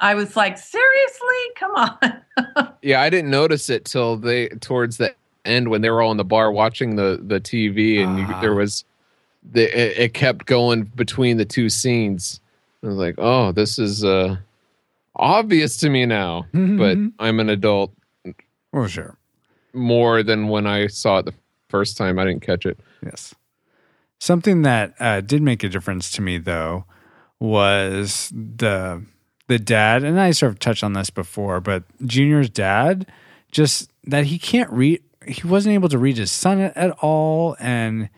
I 0.00 0.14
was 0.14 0.34
like, 0.36 0.58
seriously? 0.58 1.42
Come 1.56 1.72
on. 1.76 1.98
Yeah, 2.82 3.02
I 3.02 3.10
didn't 3.10 3.30
notice 3.30 3.68
it 3.68 3.84
till 3.84 4.16
they 4.16 4.48
towards 4.48 4.96
the 4.96 5.14
end 5.44 5.68
when 5.68 5.82
they 5.82 5.90
were 5.90 6.00
all 6.00 6.10
in 6.10 6.16
the 6.16 6.24
bar 6.24 6.50
watching 6.50 6.96
the 6.96 7.20
the 7.22 7.38
TV, 7.38 8.02
and 8.02 8.18
you, 8.18 8.24
Ah. 8.26 8.40
there 8.40 8.54
was 8.54 8.84
the 9.52 9.64
it, 9.64 9.98
it 10.04 10.14
kept 10.14 10.46
going 10.46 10.84
between 10.84 11.36
the 11.36 11.44
two 11.44 11.68
scenes. 11.68 12.40
I 12.82 12.86
was 12.86 12.96
like, 12.96 13.16
oh, 13.18 13.52
this 13.52 13.78
is 13.78 14.02
uh 14.02 14.36
obvious 15.16 15.76
to 15.78 15.90
me 15.90 16.06
now, 16.06 16.46
but 16.52 16.96
I'm 17.18 17.38
an 17.40 17.50
adult 17.50 17.92
well, 18.72 18.86
sure. 18.86 19.16
more 19.72 20.22
than 20.22 20.48
when 20.48 20.66
I 20.66 20.86
saw 20.88 21.18
it 21.18 21.26
the 21.26 21.34
first 21.68 21.96
time. 21.96 22.18
I 22.18 22.24
didn't 22.24 22.42
catch 22.42 22.66
it. 22.66 22.78
Yes. 23.04 23.34
Something 24.18 24.62
that 24.62 24.94
uh, 25.00 25.20
did 25.22 25.40
make 25.42 25.62
a 25.64 25.68
difference 25.68 26.10
to 26.12 26.22
me, 26.22 26.36
though, 26.38 26.84
was 27.38 28.30
the 28.34 29.02
the 29.48 29.58
dad, 29.58 30.04
and 30.04 30.20
I 30.20 30.30
sort 30.30 30.52
of 30.52 30.58
touched 30.60 30.84
on 30.84 30.92
this 30.92 31.10
before, 31.10 31.60
but 31.60 31.82
Junior's 32.06 32.48
dad, 32.50 33.06
just 33.50 33.90
that 34.04 34.26
he 34.26 34.38
can't 34.38 34.70
read. 34.70 35.02
He 35.26 35.46
wasn't 35.46 35.74
able 35.74 35.88
to 35.88 35.98
read 35.98 36.16
his 36.16 36.30
son 36.30 36.60
at, 36.60 36.90
all, 37.02 37.56
and 37.58 38.08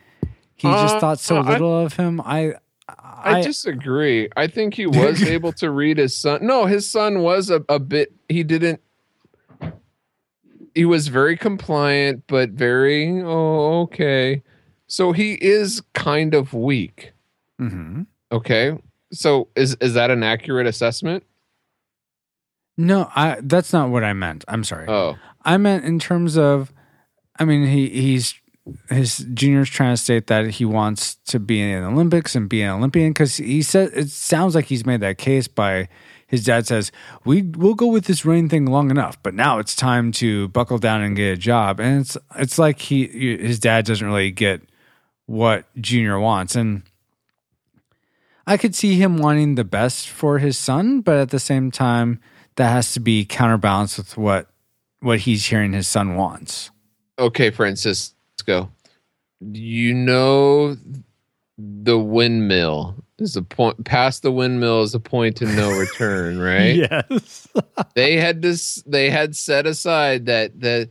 he 0.57 0.69
just 0.69 0.97
Uh, 0.97 1.01
thought 1.01 1.19
so 1.21 1.37
I- 1.39 1.53
little 1.53 1.79
of 1.85 1.95
him. 1.95 2.21
I, 2.21 2.55
I, 2.89 3.41
disagree. 3.43 4.29
I 4.37 4.47
think 4.47 4.75
he 4.75 4.87
was 4.89 5.23
able 5.23 5.53
to 5.55 5.71
read 5.71 5.99
his 5.99 6.17
son. 6.17 6.45
No, 6.47 6.67
his 6.67 6.89
son 6.89 7.21
was 7.23 7.49
a, 7.51 7.65
a 7.69 7.79
bit. 7.79 8.13
He 8.29 8.43
didn't. 8.45 8.81
He 10.75 10.85
was 10.85 11.09
very 11.09 11.37
compliant, 11.37 12.25
but 12.27 12.51
very 12.51 13.23
oh 13.23 13.83
okay. 13.83 14.43
So 14.87 15.12
he 15.12 15.35
is 15.35 15.83
kind 15.95 16.35
of 16.35 16.53
weak. 16.55 17.12
Mhm. 17.61 18.07
Okay, 18.31 18.79
so 19.12 19.49
is 19.55 19.77
is 19.81 19.95
that 19.95 20.11
an 20.11 20.23
accurate 20.23 20.66
assessment? 20.66 21.25
no, 22.79 23.11
I. 23.14 23.39
That's 23.43 23.73
not 23.73 23.91
what 23.91 24.03
I 24.05 24.12
meant. 24.14 24.45
I'm 24.49 24.64
sorry. 24.64 24.89
Oh, 24.89 25.16
I 25.45 25.57
meant 25.59 25.85
in 25.85 25.99
terms 25.99 26.37
of, 26.39 26.73
I 27.39 27.45
mean, 27.45 27.66
he 27.66 27.89
he's 27.89 28.35
his 28.89 29.18
junior's 29.35 29.68
trying 29.68 29.93
to 29.93 29.97
state 29.97 30.29
that 30.29 30.47
he 30.47 30.64
wants 30.64 31.16
to 31.27 31.39
be 31.41 31.61
in 31.61 31.83
the 31.83 31.89
Olympics 31.89 32.35
and 32.37 32.49
be 32.49 32.62
an 32.62 32.70
Olympian 32.70 33.11
because 33.11 33.37
he 33.37 33.61
said 33.62 33.91
it 33.95 34.09
sounds 34.09 34.55
like 34.55 34.66
he's 34.66 34.87
made 34.87 35.01
that 35.01 35.18
case 35.18 35.49
by 35.49 35.89
his 36.33 36.45
dad 36.45 36.66
says 36.66 36.91
we 37.26 37.43
we'll 37.43 37.74
go 37.74 37.87
with 37.87 38.07
this 38.07 38.24
rain 38.24 38.49
thing 38.49 38.64
long 38.64 38.91
enough, 38.91 39.22
but 39.22 39.35
now 39.35 39.59
it's 39.59 39.76
time 39.76 40.11
to 40.12 40.49
buckle 40.49 40.78
down 40.78 41.03
and 41.03 41.14
get 41.14 41.35
a 41.35 41.37
job, 41.37 41.78
and 41.78 42.01
it's 42.01 42.16
it's 42.37 42.59
like 42.59 42.80
he 42.80 43.07
his 43.37 43.61
dad 43.61 43.85
doesn't 43.85 44.07
really 44.07 44.30
get 44.30 44.62
what 45.26 45.66
junior 45.78 46.18
wants, 46.18 46.57
and 46.57 46.85
I 48.47 48.57
could 48.57 48.74
see 48.74 48.95
him 48.95 49.18
wanting 49.18 49.57
the 49.57 49.64
best 49.64 50.09
for 50.09 50.39
his 50.39 50.59
son, 50.59 51.03
but 51.03 51.18
at 51.18 51.28
the 51.28 51.39
same 51.39 51.70
time, 51.70 52.18
that 52.57 52.70
has 52.70 52.95
to 52.95 53.01
be 53.01 53.26
counterbalanced 53.26 53.99
with 53.99 54.16
what 54.16 54.49
what 55.01 55.20
he's 55.20 55.45
hearing 55.45 55.74
his 55.74 55.87
son 55.87 56.16
wants. 56.16 56.70
okay, 57.18 57.51
Francisco. 57.51 58.72
You 59.41 59.93
know 59.93 60.76
the 61.59 61.99
windmill 61.99 63.05
is 63.23 63.37
a 63.37 63.43
point. 63.43 63.85
Past 63.85 64.23
the 64.23 64.33
windmill 64.33 64.83
is 64.83 64.95
a 64.95 65.01
point 65.01 65.41
of 65.41 65.49
no 65.49 65.70
return, 65.70 66.39
right? 66.41 66.77
Yes. 66.77 67.49
they 67.95 68.16
had 68.16 68.43
this 68.43 68.83
they 68.87 69.11
had 69.11 69.35
set 69.37 69.66
aside 69.66 70.27
that 70.27 70.61
the 70.61 70.91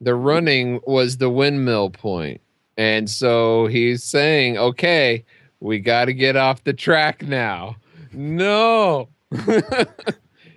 the 0.00 0.14
running 0.14 0.80
was 0.86 1.16
the 1.16 1.30
windmill 1.30 1.90
point 1.90 2.40
and 2.76 3.10
so 3.10 3.66
he's 3.66 4.04
saying 4.04 4.56
okay 4.56 5.24
we 5.58 5.80
got 5.80 6.04
to 6.04 6.14
get 6.14 6.36
off 6.36 6.62
the 6.62 6.72
track 6.72 7.22
now 7.22 7.74
no 8.12 9.08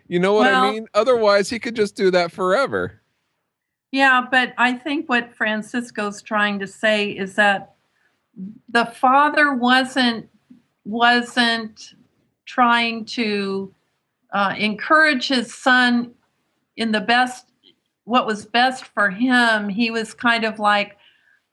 you 0.08 0.20
know 0.20 0.34
what 0.34 0.54
i 0.54 0.72
mean 0.72 0.88
otherwise 0.94 1.50
he 1.50 1.58
could 1.58 1.76
just 1.76 1.96
do 1.96 2.12
that 2.12 2.32
forever 2.32 3.02
Yeah, 3.92 4.26
but 4.32 4.54
I 4.58 4.74
think 4.74 5.10
what 5.10 5.36
Francisco's 5.36 6.22
trying 6.22 6.60
to 6.60 6.68
say 6.68 7.12
is 7.12 7.36
that 7.36 7.76
the 8.70 8.86
father 8.86 9.54
wasn't 9.54 10.30
wasn't 10.92 11.94
trying 12.46 13.06
to 13.06 13.74
uh, 14.34 14.54
encourage 14.58 15.30
his 15.30 15.54
son 15.54 16.12
in 16.76 16.92
the 16.92 17.02
best 17.02 17.48
what 18.04 18.26
was 18.26 18.46
best 18.46 18.86
for 18.86 19.10
him. 19.10 19.70
He 19.70 19.90
was 19.90 20.14
kind 20.14 20.44
of 20.44 20.60
like 20.60 20.98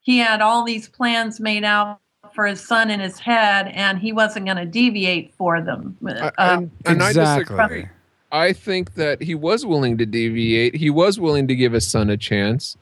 he 0.00 0.18
had 0.18 0.40
all 0.40 0.64
these 0.64 0.88
plans 0.88 1.38
made 1.38 1.62
out 1.62 2.00
for 2.34 2.46
his 2.46 2.60
son 2.60 2.90
in 2.90 2.98
his 2.98 3.18
head, 3.18 3.68
and 3.68 3.98
he 3.98 4.12
wasn't 4.12 4.46
going 4.46 4.56
to 4.56 4.66
deviate 4.66 5.32
for 5.34 5.60
them. 5.60 5.96
Uh, 6.04 6.30
and, 6.38 6.70
and 6.84 7.02
I 7.02 7.10
exactly. 7.10 7.56
disagree. 7.56 7.88
I 8.32 8.52
think 8.52 8.94
that 8.94 9.22
he 9.22 9.34
was 9.34 9.64
willing 9.64 9.96
to 9.98 10.06
deviate. 10.06 10.74
He 10.74 10.90
was 10.90 11.20
willing 11.20 11.46
to 11.48 11.54
give 11.54 11.72
his 11.72 11.86
son 11.86 12.10
a 12.10 12.16
chance, 12.16 12.76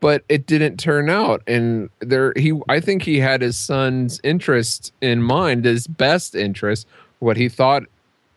but 0.00 0.24
it 0.28 0.46
didn't 0.46 0.78
turn 0.78 1.08
out. 1.08 1.42
And 1.46 1.90
there, 2.00 2.32
he, 2.36 2.58
I 2.68 2.80
think 2.80 3.02
he 3.02 3.18
had 3.18 3.42
his 3.42 3.56
son's 3.56 4.20
interest 4.24 4.92
in 5.00 5.22
mind, 5.22 5.64
his 5.64 5.86
best 5.86 6.34
interest, 6.34 6.86
what 7.18 7.36
he 7.36 7.48
thought 7.48 7.84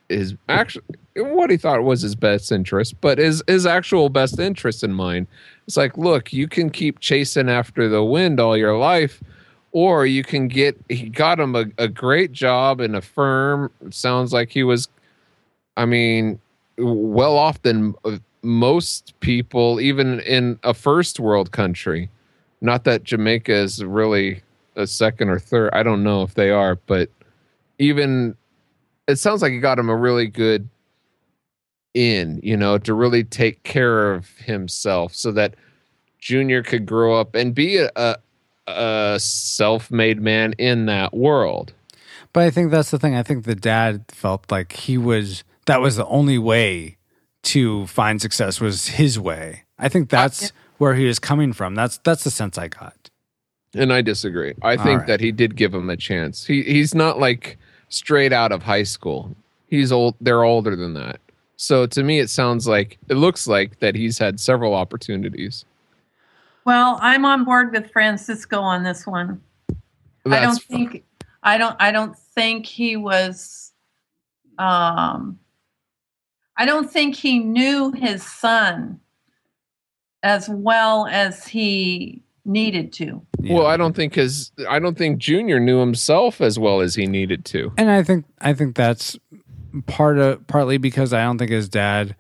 is 0.10 0.36
actually 0.50 0.84
what 1.16 1.50
he 1.50 1.58
thought 1.58 1.84
was 1.84 2.02
his 2.02 2.16
best 2.16 2.52
interest, 2.52 3.00
but 3.02 3.18
his 3.18 3.42
his 3.48 3.66
actual 3.66 4.10
best 4.10 4.40
interest 4.40 4.84
in 4.84 4.94
mind. 4.94 5.28
It's 5.66 5.78
like, 5.78 5.98
look, 5.98 6.34
you 6.34 6.48
can 6.48 6.70
keep 6.70 7.00
chasing 7.00 7.50
after 7.50 7.88
the 7.88 8.04
wind 8.04 8.40
all 8.40 8.58
your 8.58 8.78
life, 8.78 9.24
or 9.72 10.06
you 10.06 10.24
can 10.24 10.50
get. 10.50 10.78
He 10.90 11.10
got 11.10 11.40
him 11.40 11.56
a, 11.56 11.66
a 11.78 11.88
great 11.88 12.34
job 12.34 12.82
in 12.82 12.96
a 12.96 13.02
firm. 13.02 13.72
Sounds 13.90 14.34
like 14.34 14.52
he 14.52 14.64
was 14.64 14.90
I 15.78 15.86
mean, 15.86 16.40
well 16.78 17.38
uh, 18.06 18.18
most 18.44 19.20
people, 19.22 19.80
even 19.80 20.20
in 20.20 20.60
a 20.64 20.74
first 20.74 21.20
world 21.20 21.52
country. 21.52 22.10
Not 22.62 22.84
that 22.84 23.04
Jamaica 23.04 23.54
is 23.54 23.84
really 23.84 24.42
a 24.76 24.88
second 24.88 25.30
or 25.30 25.40
third. 25.40 25.72
I 25.74 25.84
don't 25.84 26.04
know 26.04 26.24
if 26.24 26.36
they 26.36 26.50
are, 26.50 26.76
but 26.76 27.10
even 27.80 28.36
it 29.08 29.18
sounds 29.18 29.42
like 29.42 29.52
he 29.52 29.60
got 29.60 29.80
him 29.80 29.90
a 29.90 29.96
really 29.96 30.28
good 30.28 30.70
in, 31.94 32.40
you 32.44 32.58
know, 32.58 32.78
to 32.80 32.94
really 32.94 33.24
take 33.24 33.64
care 33.64 34.14
of 34.14 34.30
himself 34.38 35.14
so 35.14 35.32
that 35.32 35.56
Junior 36.20 36.64
could 36.64 36.86
grow 36.86 37.20
up 37.20 37.36
and 37.36 37.54
be 37.54 37.78
a, 37.78 38.18
a, 38.68 39.20
self 39.20 39.92
made 39.92 40.22
man 40.22 40.54
in 40.54 40.86
that 40.86 41.14
world. 41.14 41.74
But 42.32 42.44
I 42.44 42.50
think 42.50 42.72
that's 42.72 42.92
the 42.92 42.98
thing. 42.98 43.16
I 43.16 43.24
think 43.24 43.44
the 43.44 43.56
dad 43.56 44.06
felt 44.08 44.52
like 44.52 44.72
he 44.72 44.98
was 44.98 45.44
that 45.66 45.82
was 45.82 45.98
the 45.98 46.06
only 46.08 46.38
way 46.38 46.98
to 47.44 47.86
find 47.88 48.22
success 48.22 48.60
was 48.60 48.88
his 48.88 49.20
way. 49.20 49.64
I 49.78 49.90
think 49.90 50.10
that's 50.10 50.52
where 50.78 50.96
he 50.96 51.06
was 51.06 51.20
coming 51.20 51.54
from. 51.54 51.76
That's 51.76 51.98
that's 52.00 52.24
the 52.24 52.32
sense 52.32 52.58
I 52.58 52.68
got. 52.68 53.10
And 53.76 53.92
I 53.92 54.02
disagree. 54.02 54.54
I 54.62 54.78
think 54.78 55.00
right. 55.00 55.08
that 55.08 55.20
he 55.20 55.32
did 55.32 55.56
give 55.56 55.74
him 55.74 55.90
a 55.90 55.98
chance. 55.98 56.46
He 56.46 56.64
he's 56.64 56.94
not 56.94 57.20
like 57.20 57.58
straight 57.90 58.34
out 58.34 58.52
of 58.52 58.64
high 58.64 58.84
school. 58.84 59.36
He's 59.68 59.92
old. 59.92 60.16
They're 60.22 60.44
older 60.44 60.76
than 60.76 60.94
that. 60.94 61.20
So 61.58 61.86
to 61.88 62.04
me, 62.04 62.20
it 62.20 62.30
sounds 62.30 62.68
like 62.68 62.98
it 63.10 63.16
looks 63.16 63.48
like 63.48 63.80
that 63.80 63.96
he's 63.96 64.18
had 64.18 64.40
several 64.40 64.74
opportunities. 64.74 65.66
Well, 66.66 66.98
I'm 67.02 67.26
on 67.26 67.44
board 67.44 67.72
with 67.74 67.92
Francisco 67.92 68.60
on 68.60 68.84
this 68.84 69.06
one. 69.06 69.42
I 70.26 70.40
don't 70.40 70.62
think 70.62 71.04
I 71.42 71.58
don't 71.58 71.76
I 71.80 71.92
don't 71.92 72.18
think 72.18 72.66
he 72.66 72.96
was 72.96 73.72
um 74.60 75.40
I 76.58 76.66
don't 76.66 76.92
think 76.92 77.16
he 77.16 77.40
knew 77.40 77.92
his 77.92 78.24
son 78.24 79.00
as 80.22 80.48
well 80.48 81.08
as 81.08 81.48
he 81.48 82.22
needed 82.46 82.94
to. 82.94 83.26
Well, 83.40 83.66
I 83.66 83.78
don't 83.78 83.96
think 83.96 84.16
his. 84.16 84.52
I 84.70 84.80
don't 84.80 84.98
think 84.98 85.18
Junior 85.18 85.60
knew 85.60 85.80
himself 85.80 86.42
as 86.42 86.60
well 86.60 86.82
as 86.82 86.96
he 86.96 87.08
needed 87.08 87.46
to. 87.46 87.74
And 87.78 87.90
I 87.90 88.04
think 88.04 88.26
I 88.40 88.54
think 88.54 88.76
that's 88.76 89.18
part 89.88 90.18
of 90.18 90.46
partly 90.48 90.78
because 90.78 91.14
I 91.14 91.24
don't 91.24 91.38
think 91.38 91.52
his 91.52 91.68
dad 91.68 92.16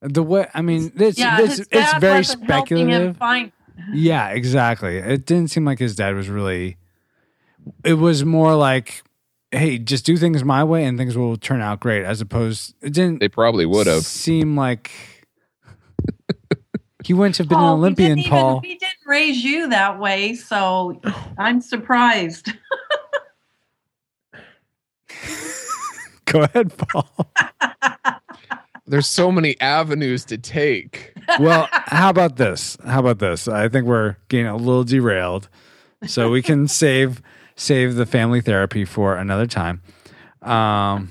the 0.00 0.22
way 0.22 0.46
I 0.54 0.60
mean 0.60 0.92
it's 0.96 1.18
yeah, 1.18 1.40
it's, 1.40 1.60
it's 1.70 1.94
very 1.98 2.18
wasn't 2.18 2.50
helping 2.50 2.78
him 2.78 2.86
speculative. 2.88 3.16
find 3.16 3.52
Yeah, 3.92 4.28
exactly. 4.30 4.98
It 4.98 5.26
didn't 5.26 5.50
seem 5.50 5.64
like 5.64 5.78
his 5.78 5.96
dad 5.96 6.14
was 6.14 6.28
really. 6.28 6.76
It 7.84 7.94
was 7.94 8.24
more 8.24 8.54
like, 8.54 9.02
"Hey, 9.50 9.78
just 9.78 10.04
do 10.06 10.16
things 10.16 10.44
my 10.44 10.62
way, 10.64 10.84
and 10.84 10.98
things 10.98 11.16
will 11.16 11.36
turn 11.36 11.60
out 11.60 11.80
great." 11.80 12.04
As 12.04 12.20
opposed, 12.20 12.74
it 12.82 12.92
didn't. 12.92 13.20
They 13.20 13.28
probably 13.28 13.66
would 13.66 13.86
have. 13.86 14.02
seem 14.04 14.56
like 14.56 14.90
he 17.04 17.14
wouldn't 17.14 17.36
have 17.38 17.48
been 17.48 17.58
an 17.58 17.62
Paul, 17.64 17.74
we 17.76 17.78
Olympian, 17.80 18.08
didn't 18.16 18.26
even- 18.26 18.30
Paul. 18.30 18.60
we 18.62 18.74
didn't 18.74 19.06
raise 19.06 19.42
you 19.44 19.68
that 19.68 19.98
way, 19.98 20.34
so 20.34 21.00
I'm 21.38 21.60
surprised. 21.60 22.52
Go 26.26 26.42
ahead, 26.42 26.76
Paul. 26.76 27.08
There's 28.86 29.06
so 29.06 29.30
many 29.32 29.58
avenues 29.60 30.24
to 30.26 30.38
take. 30.38 31.12
well, 31.38 31.68
how 31.72 32.10
about 32.10 32.36
this? 32.36 32.76
How 32.84 33.00
about 33.00 33.18
this? 33.18 33.48
I 33.48 33.68
think 33.68 33.86
we're 33.86 34.16
getting 34.28 34.46
a 34.46 34.56
little 34.56 34.84
derailed, 34.84 35.48
so 36.06 36.30
we 36.30 36.42
can 36.42 36.68
save 36.82 37.22
save 37.58 37.96
the 37.96 38.06
family 38.06 38.40
therapy 38.40 38.84
for 38.84 39.16
another 39.16 39.46
time. 39.46 39.82
Um, 40.42 41.10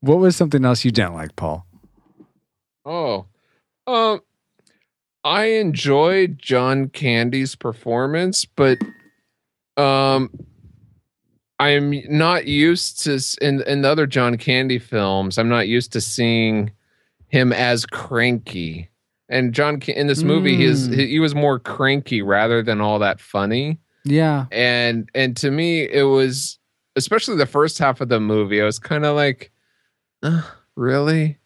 what 0.00 0.18
was 0.18 0.34
something 0.36 0.64
else 0.64 0.84
you 0.84 0.90
didn't 0.90 1.14
like, 1.14 1.36
Paul? 1.36 1.64
Oh, 2.84 3.26
um, 3.86 4.20
I 5.24 5.44
enjoyed 5.44 6.38
John 6.38 6.88
Candy's 6.88 7.54
performance, 7.54 8.44
but 8.44 8.78
um, 9.76 10.30
I'm 11.58 11.94
not 12.08 12.46
used 12.46 13.02
to 13.04 13.20
in 13.40 13.62
in 13.62 13.82
the 13.82 13.88
other 13.88 14.06
John 14.06 14.36
Candy 14.36 14.78
films. 14.78 15.38
I'm 15.38 15.48
not 15.48 15.68
used 15.68 15.92
to 15.92 16.00
seeing 16.00 16.72
him 17.28 17.52
as 17.52 17.86
cranky. 17.86 18.88
And 19.28 19.52
John 19.52 19.80
in 19.82 20.06
this 20.06 20.22
movie, 20.22 20.56
Mm. 20.56 20.94
he, 20.94 21.06
he 21.08 21.18
was 21.20 21.34
more 21.34 21.58
cranky 21.58 22.22
rather 22.22 22.62
than 22.62 22.80
all 22.80 22.98
that 23.00 23.20
funny. 23.20 23.78
Yeah, 24.06 24.46
And 24.52 25.10
and 25.14 25.36
to 25.38 25.50
me, 25.50 25.82
it 25.82 26.04
was 26.04 26.58
especially 26.94 27.36
the 27.36 27.46
first 27.46 27.78
half 27.78 28.00
of 28.00 28.08
the 28.08 28.20
movie. 28.20 28.62
I 28.62 28.64
was 28.64 28.78
kind 28.78 29.04
of 29.04 29.16
like, 29.16 29.50
"Ugh, 30.22 30.44
really. 30.76 31.38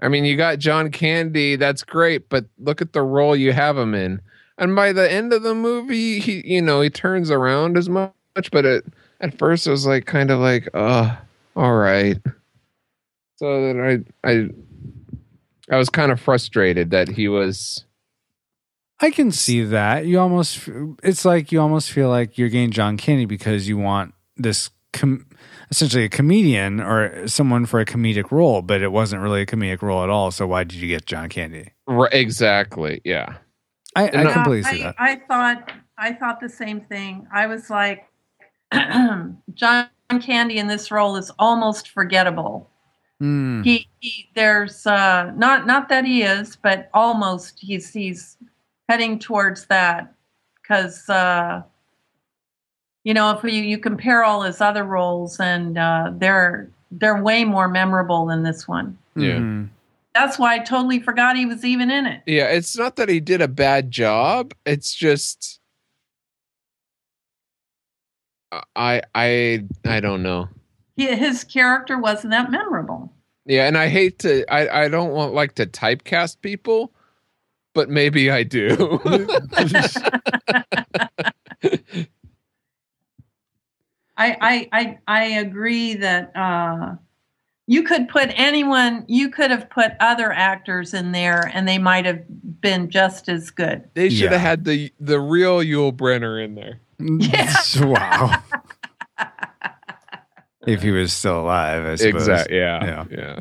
I 0.00 0.08
mean, 0.08 0.24
you 0.24 0.36
got 0.36 0.58
John 0.58 0.90
Candy, 0.90 1.56
that's 1.56 1.82
great, 1.82 2.28
but 2.28 2.46
look 2.58 2.82
at 2.82 2.92
the 2.92 3.02
role 3.02 3.34
you 3.34 3.52
have 3.52 3.78
him 3.78 3.94
in. 3.94 4.20
And 4.58 4.74
by 4.76 4.92
the 4.92 5.10
end 5.10 5.32
of 5.32 5.42
the 5.42 5.54
movie, 5.54 6.18
he 6.18 6.42
you 6.46 6.62
know 6.62 6.80
he 6.80 6.90
turns 6.90 7.30
around 7.30 7.76
as 7.76 7.88
much, 7.88 8.14
but 8.52 8.64
it, 8.64 8.84
at 9.20 9.38
first 9.38 9.66
it 9.66 9.70
was 9.70 9.86
like 9.86 10.06
kind 10.06 10.30
of 10.30 10.38
like, 10.40 10.68
oh, 10.74 11.16
all 11.56 11.74
right. 11.74 12.18
So 13.36 13.66
then 13.66 13.80
I 14.24 14.30
I 14.30 14.48
I 15.70 15.76
was 15.76 15.90
kind 15.90 16.10
of 16.10 16.20
frustrated 16.20 16.90
that 16.90 17.08
he 17.08 17.28
was 17.28 17.84
I 19.00 19.10
can 19.10 19.30
see 19.30 19.62
that. 19.62 20.06
You 20.06 20.18
almost, 20.20 20.68
it's 21.02 21.24
like 21.24 21.52
you 21.52 21.60
almost 21.60 21.90
feel 21.92 22.08
like 22.08 22.38
you're 22.38 22.48
getting 22.48 22.70
John 22.70 22.96
Candy 22.96 23.26
because 23.26 23.68
you 23.68 23.76
want 23.76 24.14
this 24.36 24.70
com- 24.92 25.26
essentially 25.70 26.04
a 26.04 26.08
comedian 26.08 26.80
or 26.80 27.28
someone 27.28 27.66
for 27.66 27.80
a 27.80 27.84
comedic 27.84 28.30
role, 28.30 28.62
but 28.62 28.80
it 28.80 28.92
wasn't 28.92 29.20
really 29.22 29.42
a 29.42 29.46
comedic 29.46 29.82
role 29.82 30.02
at 30.02 30.08
all. 30.10 30.30
So 30.30 30.46
why 30.46 30.64
did 30.64 30.78
you 30.78 30.88
get 30.88 31.04
John 31.06 31.28
Candy? 31.28 31.72
Right, 31.86 32.12
exactly, 32.14 33.00
yeah. 33.04 33.36
I, 33.94 34.04
I 34.04 34.06
And 34.08 34.28
I- 34.28 34.32
completely 34.32 34.62
see 34.62 34.82
I, 34.82 34.84
that. 34.86 34.94
I 34.98 35.16
thought 35.28 35.72
I 35.98 36.12
thought 36.12 36.40
the 36.40 36.48
same 36.48 36.80
thing. 36.82 37.26
I 37.32 37.46
was 37.46 37.70
like, 37.70 38.06
John 39.54 39.88
Candy 40.20 40.58
in 40.58 40.66
this 40.66 40.90
role 40.90 41.16
is 41.16 41.30
almost 41.38 41.88
forgettable. 41.90 42.70
Hmm. 43.20 43.62
He, 43.62 43.88
he 44.00 44.28
there's 44.34 44.86
uh, 44.86 45.32
not 45.36 45.66
not 45.66 45.88
that 45.88 46.04
he 46.04 46.22
is, 46.22 46.56
but 46.56 46.90
almost 46.92 47.58
he's 47.60 47.90
he's 47.92 48.36
heading 48.88 49.18
towards 49.18 49.66
that 49.66 50.14
because 50.62 51.08
uh, 51.08 51.62
you 53.04 53.14
know 53.14 53.30
if 53.36 53.42
you 53.44 53.62
you 53.62 53.78
compare 53.78 54.24
all 54.24 54.42
his 54.42 54.60
other 54.60 54.84
roles 54.84 55.38
and 55.40 55.78
uh, 55.78 56.12
they're 56.14 56.70
they're 56.90 57.22
way 57.22 57.44
more 57.44 57.68
memorable 57.68 58.26
than 58.26 58.42
this 58.42 58.66
one. 58.68 58.96
Yeah. 59.16 59.38
Mhm. 59.38 59.68
That's 60.14 60.38
why 60.38 60.54
I 60.54 60.58
totally 60.60 60.98
forgot 61.00 61.36
he 61.36 61.44
was 61.44 61.62
even 61.62 61.90
in 61.90 62.06
it. 62.06 62.22
Yeah, 62.26 62.46
it's 62.46 62.76
not 62.76 62.96
that 62.96 63.10
he 63.10 63.20
did 63.20 63.42
a 63.42 63.48
bad 63.48 63.90
job. 63.90 64.54
It's 64.64 64.94
just 64.94 65.60
I 68.74 69.02
I 69.14 69.64
I 69.84 70.00
don't 70.00 70.22
know. 70.22 70.48
He, 70.96 71.14
his 71.14 71.44
character 71.44 71.98
wasn't 71.98 72.30
that 72.30 72.50
memorable. 72.50 73.12
Yeah, 73.44 73.66
and 73.66 73.76
I 73.76 73.88
hate 73.88 74.18
to 74.20 74.44
I 74.52 74.84
I 74.84 74.88
don't 74.88 75.12
want 75.12 75.34
like 75.34 75.54
to 75.56 75.66
typecast 75.66 76.40
people, 76.40 76.92
but 77.76 77.88
maybe 77.90 78.30
I 78.30 78.42
do. 78.42 79.00
I, 84.18 84.36
I 84.40 84.68
I 84.72 84.98
I 85.06 85.24
agree 85.24 85.94
that 85.96 86.32
uh, 86.34 86.94
you 87.66 87.82
could 87.82 88.08
put 88.08 88.30
anyone. 88.34 89.04
You 89.08 89.28
could 89.30 89.50
have 89.50 89.68
put 89.68 89.92
other 90.00 90.32
actors 90.32 90.94
in 90.94 91.12
there, 91.12 91.50
and 91.52 91.68
they 91.68 91.76
might 91.78 92.06
have 92.06 92.22
been 92.60 92.88
just 92.90 93.28
as 93.28 93.50
good. 93.50 93.88
they 93.94 94.08
should 94.08 94.24
Yeah. 94.24 94.38
have 94.38 94.40
had 94.40 94.64
the 94.64 94.90
the 94.98 95.20
real 95.20 95.58
Yul 95.58 95.92
Brynner 95.92 96.42
in 96.42 96.54
there. 96.54 96.80
wow. 97.86 98.42
if 100.66 100.80
he 100.82 100.90
was 100.92 101.12
still 101.12 101.40
alive, 101.42 101.84
I 101.84 101.94
suppose. 101.96 102.22
Exactly. 102.26 102.56
Yeah. 102.56 102.84
Yeah. 102.84 103.04
Yeah. 103.10 103.40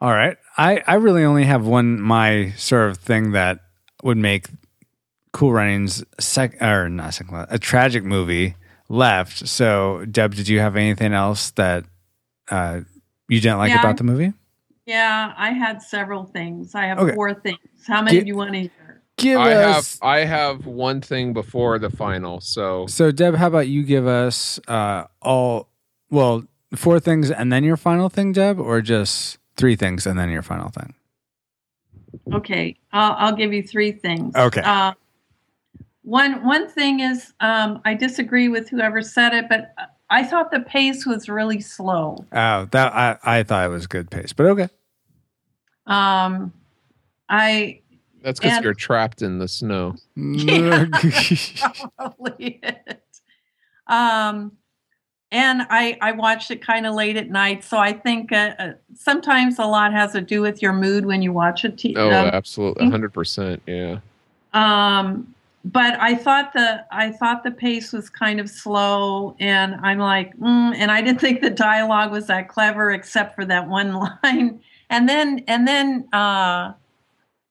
All 0.00 0.10
right. 0.12 0.36
I, 0.56 0.82
I 0.86 0.94
really 0.94 1.24
only 1.24 1.44
have 1.44 1.66
one 1.66 2.00
my 2.00 2.52
sort 2.56 2.90
of 2.90 2.98
thing 2.98 3.32
that 3.32 3.60
would 4.02 4.16
make 4.16 4.46
Cool 5.32 5.52
Runnings 5.52 6.04
sec 6.18 6.60
or 6.62 6.88
not 6.88 7.14
second 7.14 7.46
a 7.50 7.58
tragic 7.58 8.04
movie 8.04 8.54
left. 8.88 9.46
So 9.48 10.04
Deb, 10.10 10.34
did 10.34 10.48
you 10.48 10.60
have 10.60 10.76
anything 10.76 11.12
else 11.12 11.50
that 11.52 11.84
uh, 12.50 12.80
you 13.28 13.40
didn't 13.40 13.58
like 13.58 13.70
Yeah. 13.70 13.80
about 13.80 13.98
the 13.98 14.04
movie? 14.04 14.32
Yeah, 14.86 15.34
I 15.36 15.50
had 15.50 15.82
several 15.82 16.24
things. 16.24 16.74
I 16.74 16.86
have 16.86 16.98
Okay. 16.98 17.14
four 17.14 17.34
things. 17.34 17.58
How 17.86 18.00
many 18.02 18.16
Get- 18.18 18.22
do 18.24 18.28
you 18.28 18.36
want 18.36 18.52
to 18.52 18.60
hear? 18.60 18.70
Give 19.18 19.38
I 19.40 19.48
have 19.50 19.76
us 19.78 19.98
I 20.00 20.20
have 20.20 20.64
one 20.64 21.00
thing 21.00 21.32
before 21.32 21.80
the 21.80 21.90
final. 21.90 22.40
So 22.40 22.86
So 22.86 23.10
Deb, 23.10 23.34
how 23.34 23.48
about 23.48 23.66
you 23.66 23.82
give 23.82 24.06
us 24.06 24.60
uh, 24.68 25.04
all 25.20 25.68
well 26.08 26.44
four 26.74 27.00
things 27.00 27.30
and 27.30 27.52
then 27.52 27.64
your 27.64 27.76
final 27.76 28.08
thing, 28.08 28.32
Deb, 28.32 28.58
or 28.58 28.80
just 28.80 29.38
three 29.56 29.76
things 29.76 30.06
and 30.06 30.18
then 30.18 30.30
your 30.30 30.42
final 30.42 30.70
thing? 30.70 30.94
Okay, 32.32 32.76
I'll, 32.92 33.12
I'll 33.12 33.36
give 33.36 33.52
you 33.52 33.62
three 33.62 33.92
things. 33.92 34.34
Okay. 34.34 34.60
Uh, 34.60 34.92
one 36.02 36.44
one 36.44 36.68
thing 36.70 37.00
is 37.00 37.34
um, 37.40 37.82
I 37.84 37.94
disagree 37.94 38.48
with 38.48 38.68
whoever 38.70 39.02
said 39.02 39.34
it, 39.34 39.46
but 39.48 39.74
I 40.08 40.24
thought 40.24 40.50
the 40.50 40.60
pace 40.60 41.04
was 41.04 41.28
really 41.28 41.60
slow. 41.60 42.24
Oh, 42.32 42.64
that 42.70 42.92
I, 42.94 43.18
I 43.22 43.42
thought 43.42 43.66
it 43.66 43.68
was 43.68 43.86
good 43.86 44.10
pace, 44.10 44.32
but 44.32 44.46
okay. 44.46 44.68
Um, 45.86 46.52
I 47.28 47.80
that's 48.22 48.40
because 48.40 48.62
you're 48.62 48.74
trapped 48.74 49.22
in 49.22 49.38
the 49.38 49.48
snow. 49.48 49.96
probably 51.96 52.60
it. 52.62 53.02
Um, 53.86 54.52
and 55.30 55.62
I 55.68 55.98
I 56.00 56.12
watched 56.12 56.50
it 56.50 56.62
kind 56.62 56.86
of 56.86 56.94
late 56.94 57.16
at 57.16 57.28
night, 57.28 57.62
so 57.62 57.78
I 57.78 57.92
think 57.92 58.32
uh, 58.32 58.54
uh, 58.58 58.72
sometimes 58.94 59.58
a 59.58 59.66
lot 59.66 59.92
has 59.92 60.12
to 60.12 60.20
do 60.20 60.40
with 60.40 60.62
your 60.62 60.72
mood 60.72 61.04
when 61.04 61.22
you 61.22 61.32
watch 61.32 61.64
a 61.64 61.68
TV. 61.68 61.96
Oh, 61.96 62.10
absolutely, 62.10 62.88
hundred 62.88 63.12
percent. 63.12 63.62
Yeah. 63.66 63.98
um, 64.54 65.34
but 65.64 66.00
I 66.00 66.14
thought 66.14 66.54
the 66.54 66.84
I 66.90 67.10
thought 67.10 67.44
the 67.44 67.50
pace 67.50 67.92
was 67.92 68.08
kind 68.08 68.40
of 68.40 68.48
slow, 68.48 69.36
and 69.38 69.74
I'm 69.82 69.98
like, 69.98 70.34
mm, 70.38 70.74
and 70.74 70.90
I 70.90 71.02
didn't 71.02 71.20
think 71.22 71.42
the 71.42 71.50
dialogue 71.50 72.10
was 72.10 72.26
that 72.28 72.48
clever, 72.48 72.90
except 72.90 73.34
for 73.34 73.44
that 73.44 73.68
one 73.68 73.92
line. 74.24 74.60
And 74.88 75.08
then 75.08 75.44
and 75.46 75.68
then 75.68 76.08
uh, 76.14 76.72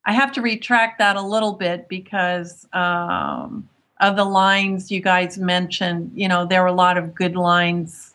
I 0.06 0.14
have 0.14 0.32
to 0.34 0.42
retract 0.42 0.98
that 0.98 1.16
a 1.16 1.22
little 1.22 1.54
bit 1.54 1.88
because 1.90 2.66
um, 2.74 3.70
of 4.00 4.16
the 4.16 4.26
lines 4.26 4.92
you 4.92 5.02
guys 5.02 5.38
mentioned. 5.38 6.12
You 6.16 6.28
know, 6.28 6.46
there 6.46 6.62
were 6.62 6.68
a 6.68 6.74
lot 6.74 6.98
of 6.98 7.16
good 7.16 7.36
lines 7.36 8.14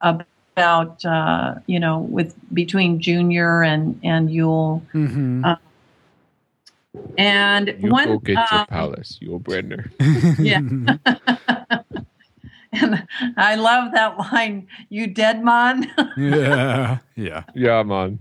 about 0.00 1.04
uh, 1.04 1.56
you 1.66 1.80
know 1.80 2.00
with 2.00 2.34
between 2.54 3.00
Junior 3.00 3.62
and 3.62 3.98
and 4.02 4.28
Yul. 4.28 4.82
Mhm. 4.92 5.44
Uh, 5.44 5.56
and 7.18 7.74
You 7.80 7.90
one 7.90 8.08
go 8.08 8.18
get 8.18 8.34
your 8.50 8.60
uh, 8.60 8.66
palace, 8.66 9.18
Yul 9.22 9.42
Brynner. 9.42 9.90
yeah. 10.38 10.60
and 12.72 13.06
I 13.36 13.56
love 13.56 13.92
that 13.92 14.16
line, 14.18 14.68
you 14.88 15.06
dead 15.06 15.44
man. 15.44 15.90
yeah. 16.16 16.98
Yeah. 17.16 17.42
Yeah, 17.54 17.82
man. 17.82 18.20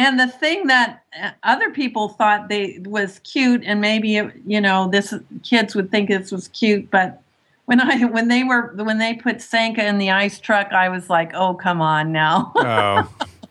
And 0.00 0.18
the 0.18 0.26
thing 0.28 0.66
that 0.68 1.04
uh, 1.20 1.30
other 1.42 1.70
people 1.70 2.08
thought 2.08 2.48
they 2.48 2.78
was 2.84 3.18
cute, 3.20 3.62
and 3.64 3.80
maybe 3.80 4.16
it, 4.16 4.32
you 4.46 4.60
know 4.60 4.88
this 4.88 5.12
kids 5.42 5.74
would 5.74 5.90
think 5.90 6.08
this 6.08 6.32
was 6.32 6.48
cute, 6.48 6.90
but 6.90 7.22
when 7.66 7.80
I 7.80 8.04
when 8.16 8.28
they 8.28 8.42
were 8.44 8.72
when 8.76 8.98
they 8.98 9.14
put 9.14 9.42
Sanka 9.42 9.84
in 9.86 9.98
the 9.98 10.10
ice 10.10 10.40
truck, 10.40 10.72
I 10.72 10.88
was 10.88 11.10
like, 11.10 11.32
oh 11.34 11.54
come 11.54 11.80
on 11.80 12.12
now, 12.12 12.52
Oh. 12.56 13.08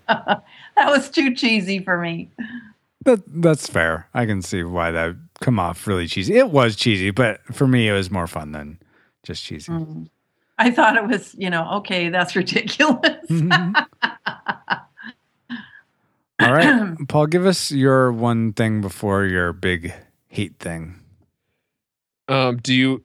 that 0.07 0.87
was 0.89 1.09
too 1.09 1.35
cheesy 1.35 1.79
for 1.79 1.97
me. 1.99 2.29
That 3.05 3.21
that's 3.27 3.67
fair. 3.67 4.07
I 4.13 4.25
can 4.25 4.41
see 4.41 4.63
why 4.63 4.91
that 4.91 5.15
come 5.39 5.59
off 5.59 5.85
really 5.87 6.07
cheesy. 6.07 6.35
It 6.35 6.49
was 6.49 6.75
cheesy, 6.75 7.11
but 7.11 7.41
for 7.53 7.67
me, 7.67 7.87
it 7.87 7.93
was 7.93 8.09
more 8.09 8.27
fun 8.27 8.51
than 8.51 8.79
just 9.23 9.43
cheesy. 9.43 9.71
Mm. 9.71 10.09
I 10.61 10.71
thought 10.71 10.97
it 10.97 11.07
was, 11.07 11.33
you 11.37 11.49
know, 11.49 11.69
okay, 11.79 12.09
that's 12.09 12.35
ridiculous. 12.41 13.25
Mhm. 13.29 13.85
All 16.39 16.47
All 16.47 16.53
right, 16.53 16.95
Paul, 17.07 17.27
give 17.27 17.45
us 17.45 17.71
your 17.71 18.11
one 18.11 18.53
thing 18.53 18.81
before 18.81 19.25
your 19.25 19.51
big 19.53 19.93
hate 20.27 20.57
thing. 20.59 20.99
Um, 22.27 22.57
do 22.57 22.73
you? 22.73 23.03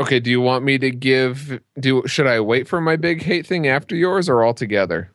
Okay, 0.00 0.20
do 0.20 0.30
you 0.30 0.40
want 0.40 0.64
me 0.64 0.78
to 0.78 0.90
give? 0.90 1.60
Do 1.80 2.02
should 2.06 2.26
I 2.26 2.40
wait 2.40 2.68
for 2.68 2.80
my 2.80 2.96
big 2.96 3.22
hate 3.22 3.46
thing 3.46 3.66
after 3.66 3.94
yours 3.96 4.28
or 4.28 4.42
all 4.42 4.54
together? 4.54 5.10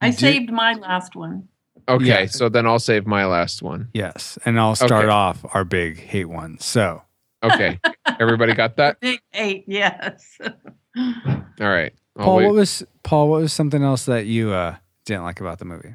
I 0.00 0.10
Do- 0.10 0.12
saved 0.12 0.50
my 0.50 0.74
last 0.74 1.14
one. 1.16 1.48
Okay, 1.88 2.04
Yeah. 2.04 2.26
so 2.26 2.48
then 2.50 2.66
I'll 2.66 2.78
save 2.78 3.06
my 3.06 3.24
last 3.24 3.62
one. 3.62 3.88
Yes, 3.94 4.38
and 4.44 4.60
I'll 4.60 4.74
start 4.74 4.92
Okay. 5.06 5.08
off 5.08 5.44
our 5.54 5.64
big 5.64 5.98
hate 5.98 6.28
one. 6.28 6.58
So, 6.58 7.02
Okay, 7.42 7.78
everybody 8.20 8.52
got 8.52 8.76
that? 8.76 8.98
Big 9.00 9.20
eight, 9.32 9.64
yes. 9.68 10.38
All 10.98 11.42
right. 11.60 11.92
I'll 12.18 12.26
Paul, 12.26 12.36
wait. 12.36 12.46
what 12.46 12.54
was 12.54 12.84
Paul? 13.04 13.30
What 13.30 13.42
was 13.42 13.52
something 13.52 13.82
else 13.82 14.04
that 14.06 14.26
you 14.26 14.52
uh, 14.52 14.76
didn't 15.04 15.22
like 15.22 15.40
about 15.40 15.60
the 15.60 15.64
movie? 15.64 15.94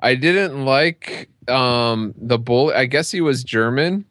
I 0.00 0.16
didn't 0.16 0.64
like 0.64 1.30
um 1.48 2.14
the 2.16 2.38
bull. 2.38 2.72
I 2.74 2.86
guess 2.86 3.10
he 3.10 3.20
was 3.20 3.44
German. 3.44 4.04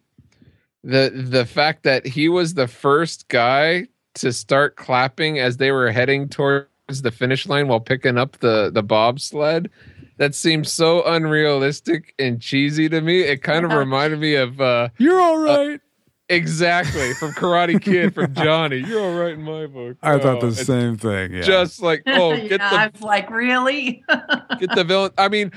The 0.84 1.12
the 1.14 1.46
fact 1.46 1.84
that 1.84 2.08
he 2.08 2.30
was 2.30 2.54
the 2.54 2.68
first 2.68 3.28
guy 3.28 3.88
to 4.16 4.32
start 4.32 4.76
clapping 4.76 5.40
as 5.40 5.58
they 5.58 5.72
were 5.72 5.92
heading 5.92 6.30
towards 6.30 6.68
the 7.02 7.12
finish 7.12 7.48
line 7.48 7.68
while 7.68 7.80
picking 7.82 8.18
up 8.18 8.40
the 8.40 8.72
the 8.74 8.84
bobsled. 8.84 9.70
That 10.18 10.36
seemed 10.36 10.68
so 10.68 11.04
unrealistic 11.04 12.14
and 12.20 12.40
cheesy 12.40 12.88
to 12.88 13.02
me. 13.02 13.22
It 13.22 13.42
kind 13.42 13.66
of 13.66 13.72
reminded 13.72 14.20
me 14.20 14.36
of 14.36 14.62
uh 14.62 14.90
You're 14.98 15.20
all 15.20 15.38
right. 15.38 15.82
Exactly 16.30 17.14
from 17.16 17.32
Karate 17.32 17.82
Kid 17.82 18.14
from 18.14 18.34
Johnny. 18.36 18.78
You're 18.78 19.02
all 19.02 19.18
right 19.20 19.34
in 19.34 19.44
my 19.44 19.68
book. 19.68 19.98
I 20.02 20.18
thought 20.20 20.44
Oh, 20.44 20.50
the 20.50 20.56
same 20.56 20.98
thing. 20.98 21.34
Yeah. 21.34 21.42
Just 21.42 21.82
like 21.82 22.04
oh, 22.08 22.34
yeah, 22.34 22.48
get 22.48 22.58
the 22.60 22.66
I 22.66 22.88
was 22.88 23.02
like, 23.02 23.30
really? 23.30 24.04
get 24.60 24.74
the 24.76 24.84
villain. 24.84 25.12
I 25.18 25.28
mean, 25.30 25.52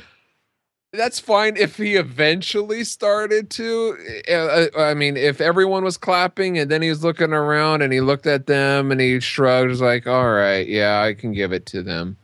that's 0.92 1.18
fine 1.20 1.56
if 1.56 1.76
he 1.76 1.96
eventually 1.96 2.84
started 2.84 3.50
to. 3.50 3.96
Uh, 4.30 4.66
I 4.78 4.94
mean, 4.94 5.16
if 5.16 5.40
everyone 5.40 5.84
was 5.84 5.96
clapping 5.96 6.58
and 6.58 6.70
then 6.70 6.80
he 6.82 6.88
was 6.88 7.04
looking 7.04 7.32
around 7.32 7.82
and 7.82 7.92
he 7.92 8.00
looked 8.00 8.26
at 8.26 8.46
them 8.46 8.90
and 8.90 9.00
he 9.00 9.20
shrugged, 9.20 9.68
was 9.68 9.80
like, 9.80 10.06
"All 10.06 10.30
right, 10.30 10.66
yeah, 10.66 11.02
I 11.02 11.12
can 11.14 11.32
give 11.32 11.52
it 11.52 11.66
to 11.66 11.82
them." 11.82 12.16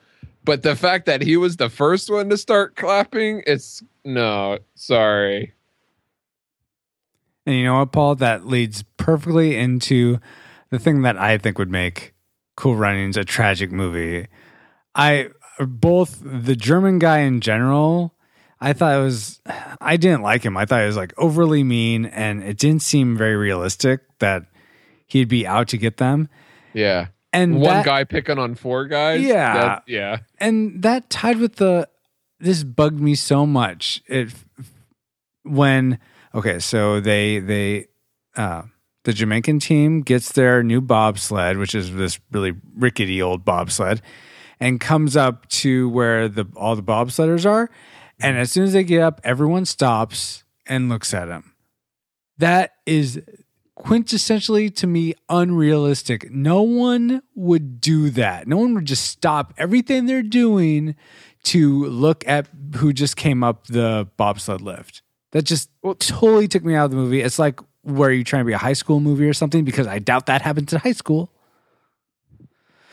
But 0.44 0.62
the 0.62 0.74
fact 0.74 1.06
that 1.06 1.22
he 1.22 1.36
was 1.36 1.56
the 1.56 1.68
first 1.68 2.10
one 2.10 2.28
to 2.30 2.36
start 2.36 2.74
clapping, 2.76 3.42
it's 3.46 3.82
no, 4.04 4.58
sorry. 4.74 5.52
And 7.46 7.56
you 7.56 7.64
know 7.64 7.78
what, 7.80 7.92
Paul? 7.92 8.14
That 8.16 8.46
leads 8.46 8.84
perfectly 8.96 9.56
into 9.56 10.18
the 10.70 10.78
thing 10.78 11.02
that 11.02 11.16
I 11.18 11.38
think 11.38 11.58
would 11.58 11.70
make 11.70 12.14
Cool 12.56 12.76
Runnings 12.76 13.16
a 13.16 13.24
tragic 13.24 13.72
movie. 13.72 14.28
I 14.94 15.28
both 15.58 16.20
the 16.22 16.54
German 16.56 16.98
guy 16.98 17.18
in 17.20 17.40
general, 17.40 18.14
I 18.60 18.72
thought 18.72 18.94
it 18.98 19.02
was 19.02 19.40
I 19.80 19.96
didn't 19.96 20.22
like 20.22 20.44
him. 20.44 20.56
I 20.56 20.64
thought 20.66 20.82
it 20.82 20.86
was 20.86 20.96
like 20.96 21.12
overly 21.18 21.64
mean 21.64 22.04
and 22.06 22.42
it 22.42 22.58
didn't 22.58 22.82
seem 22.82 23.16
very 23.16 23.36
realistic 23.36 24.00
that 24.20 24.44
he'd 25.06 25.28
be 25.28 25.46
out 25.46 25.68
to 25.68 25.76
get 25.78 25.96
them. 25.98 26.28
Yeah, 26.72 27.08
And 27.32 27.56
one 27.56 27.64
that- 27.64 27.84
guy 27.84 28.04
picking 28.04 28.38
on 28.38 28.54
four 28.54 28.86
guys. 28.86 29.20
Yeah. 29.22 29.54
that- 29.54 29.82
yeah. 29.86 30.18
and 30.38 30.82
that 30.82 31.10
tied 31.10 31.38
with 31.38 31.56
the 31.56 31.88
this 32.40 32.62
bugged 32.64 33.00
me 33.00 33.14
so 33.14 33.46
much 33.46 34.02
it 34.06 34.30
when 35.42 35.98
okay 36.34 36.58
so 36.58 37.00
they 37.00 37.38
they 37.38 37.86
uh 38.36 38.62
the 39.04 39.12
jamaican 39.12 39.58
team 39.58 40.00
gets 40.02 40.32
their 40.32 40.62
new 40.62 40.80
bobsled 40.80 41.56
which 41.56 41.74
is 41.74 41.94
this 41.94 42.20
really 42.30 42.52
rickety 42.76 43.20
old 43.20 43.44
bobsled 43.44 44.00
and 44.60 44.80
comes 44.80 45.16
up 45.16 45.48
to 45.48 45.88
where 45.90 46.28
the 46.28 46.46
all 46.56 46.76
the 46.76 46.82
bobsledders 46.82 47.44
are 47.44 47.70
and 48.20 48.36
as 48.36 48.50
soon 48.50 48.64
as 48.64 48.72
they 48.72 48.84
get 48.84 49.02
up 49.02 49.20
everyone 49.24 49.64
stops 49.64 50.44
and 50.66 50.88
looks 50.88 51.12
at 51.12 51.26
them. 51.26 51.54
that 52.38 52.72
is 52.86 53.20
quintessentially 53.78 54.74
to 54.74 54.86
me 54.86 55.14
unrealistic. 55.28 56.30
No 56.30 56.62
one 56.62 57.22
would 57.34 57.80
do 57.80 58.10
that. 58.10 58.46
No 58.46 58.58
one 58.58 58.74
would 58.74 58.84
just 58.84 59.04
stop 59.04 59.52
everything 59.58 60.06
they're 60.06 60.22
doing 60.22 60.94
to 61.44 61.84
look 61.86 62.26
at 62.26 62.48
who 62.76 62.92
just 62.92 63.16
came 63.16 63.42
up 63.42 63.66
the 63.66 64.08
bobsled 64.16 64.60
lift. 64.60 65.02
That 65.32 65.42
just 65.42 65.70
totally 65.98 66.46
took 66.48 66.64
me 66.64 66.74
out 66.74 66.86
of 66.86 66.90
the 66.90 66.96
movie. 66.96 67.20
It's 67.20 67.38
like 67.38 67.60
where 67.82 68.12
you 68.12 68.22
trying 68.22 68.42
to 68.42 68.46
be 68.46 68.52
a 68.52 68.58
high 68.58 68.74
school 68.74 69.00
movie 69.00 69.26
or 69.26 69.32
something 69.34 69.64
because 69.64 69.86
I 69.86 69.98
doubt 69.98 70.26
that 70.26 70.42
happens 70.42 70.72
in 70.72 70.78
high 70.80 70.92
school. 70.92 71.30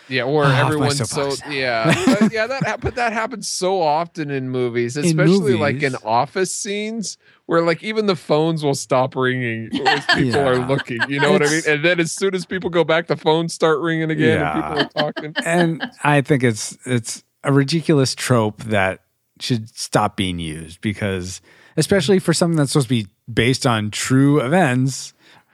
Yeah, 0.09 0.23
or 0.23 0.45
my 0.45 0.59
everyone's 0.59 1.07
so 1.07 1.35
yeah, 1.51 1.93
but 2.07 2.31
yeah. 2.31 2.47
That 2.47 2.81
but 2.81 2.95
that 2.95 3.13
happens 3.13 3.47
so 3.47 3.79
often 3.79 4.31
in 4.31 4.49
movies, 4.49 4.97
especially 4.97 5.53
like 5.53 5.83
in 5.83 5.95
office 5.97 6.53
scenes 6.53 7.17
where 7.45 7.61
like 7.61 7.83
even 7.83 8.07
the 8.07 8.15
phones 8.15 8.63
will 8.63 8.73
stop 8.73 9.15
ringing 9.15 9.69
as 9.87 10.05
people 10.15 10.39
are 10.39 10.57
looking. 10.57 11.07
You 11.07 11.19
know 11.19 11.31
what 11.31 11.43
I 11.43 11.49
mean? 11.49 11.61
And 11.67 11.85
then 11.85 11.99
as 11.99 12.11
soon 12.11 12.33
as 12.33 12.45
people 12.47 12.71
go 12.71 12.83
back, 12.83 13.05
the 13.05 13.17
phones 13.17 13.53
start 13.53 13.79
ringing 13.81 14.09
again, 14.09 14.41
and 14.41 14.53
people 14.63 14.77
Yeah. 14.77 14.83
are 14.83 15.11
talking. 15.11 15.35
and 15.45 15.83
I 16.03 16.21
think 16.21 16.43
it's 16.43 16.75
it's 16.85 17.23
a 17.43 17.53
ridiculous 17.53 18.15
trope 18.15 18.63
that 18.63 19.03
should 19.39 19.69
stop 19.77 20.17
being 20.17 20.39
used 20.39 20.81
because 20.81 21.39
especially 21.79 22.19
for 22.19 22.33
something 22.33 22.57
that's 22.57 22.71
supposed 22.71 22.89
to 22.89 23.03
be 23.03 23.07
based 23.31 23.65
on 23.65 23.91
true 23.91 24.39
events, 24.41 25.13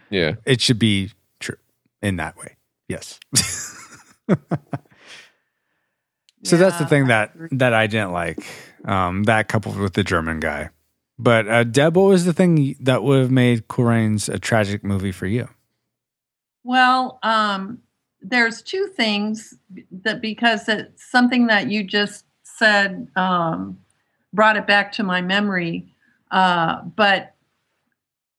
Yeah, 0.10 0.36
it 0.46 0.62
should 0.62 0.80
be 0.80 1.12
true 1.40 1.58
in 2.02 2.18
that 2.18 2.38
way. 2.38 2.56
Yes. 2.88 3.20
so 6.44 6.58
that's 6.58 6.78
the 6.78 6.86
thing 6.86 7.08
that 7.08 7.34
agree. 7.36 7.50
that 7.54 7.74
I 7.74 7.88
didn't 7.88 8.12
like. 8.12 8.46
Um, 8.86 9.24
that 9.24 9.48
coupled 9.48 9.78
with 9.78 9.94
the 9.94 10.04
German 10.04 10.40
guy. 10.40 10.70
But 11.18 11.48
uh, 11.48 11.64
Deb, 11.64 11.96
what 11.96 12.10
was 12.10 12.26
the 12.26 12.34
thing 12.34 12.76
that 12.82 13.04
would 13.04 13.20
have 13.22 13.32
made 13.32 13.68
Cool 13.68 13.86
Rains 13.86 14.30
a 14.30 14.38
tragic 14.38 14.84
movie 14.84 15.12
for 15.12 15.26
you? 15.26 15.48
Well, 16.64 17.20
um, 17.24 17.80
there's 18.22 18.62
two 18.62 18.88
things 18.88 19.54
that 20.04 20.22
because 20.22 20.68
it's 20.68 21.10
something 21.10 21.48
that 21.48 21.72
you 21.72 21.84
just 21.84 22.26
said 22.44 23.08
um, 23.16 23.80
brought 24.34 24.58
it 24.58 24.68
back 24.68 24.92
to 24.94 25.04
my 25.04 25.22
memory. 25.22 25.95
Uh, 26.36 26.82
but 26.98 27.34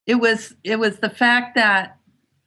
it 0.07 0.17
was 0.17 0.55
it 0.63 0.79
was 0.79 0.99
the 0.99 1.09
fact 1.09 1.55
that 1.55 1.97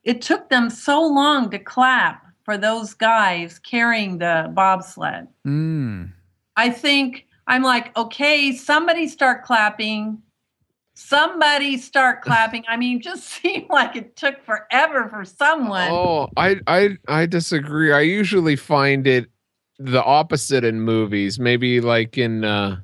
it 0.04 0.22
took 0.22 0.50
them 0.50 0.70
so 0.70 1.02
long 1.02 1.50
to 1.50 1.58
clap 1.58 2.24
for 2.43 2.56
those 2.56 2.93
guys 2.93 3.58
carrying 3.58 4.20
the 4.20 4.52
bobsled. 4.54 5.28
Mm. 5.47 6.12
I 6.56 6.70
think 6.70 7.26
I'm 7.47 7.64
like, 7.64 7.97
okay, 7.97 8.56
somebody 8.56 9.08
start 9.08 9.43
clapping. 9.43 10.22
Somebody 10.93 11.80
start 11.80 12.22
clapping. 12.28 12.64
I 12.68 12.78
mean, 12.78 13.02
just 13.02 13.28
seemed 13.41 13.72
like 13.72 13.95
it 13.95 14.16
took 14.16 14.45
forever 14.45 15.10
for 15.10 15.26
someone. 15.26 15.89
Oh, 15.89 16.30
I 16.38 16.58
I 16.68 16.89
I 17.08 17.26
disagree. 17.26 17.91
I 17.91 18.02
usually 18.02 18.56
find 18.56 19.08
it 19.08 19.26
the 19.80 20.04
opposite 20.04 20.64
in 20.64 20.82
movies. 20.82 21.39
Maybe 21.39 21.82
like 21.82 22.20
in 22.20 22.45
uh 22.45 22.82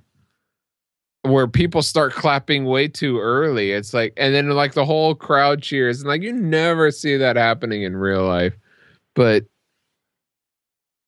where 1.25 1.47
people 1.47 1.81
start 1.81 2.13
clapping 2.13 2.65
way 2.65 2.87
too 2.87 3.19
early. 3.19 3.71
It's 3.71 3.93
like 3.93 4.13
and 4.17 4.33
then 4.33 4.49
like 4.49 4.73
the 4.73 4.85
whole 4.85 5.15
crowd 5.15 5.61
cheers 5.61 5.99
and 6.01 6.07
like 6.07 6.21
you 6.21 6.31
never 6.33 6.91
see 6.91 7.17
that 7.17 7.35
happening 7.35 7.83
in 7.83 7.95
real 7.97 8.25
life. 8.25 8.53
But 9.15 9.45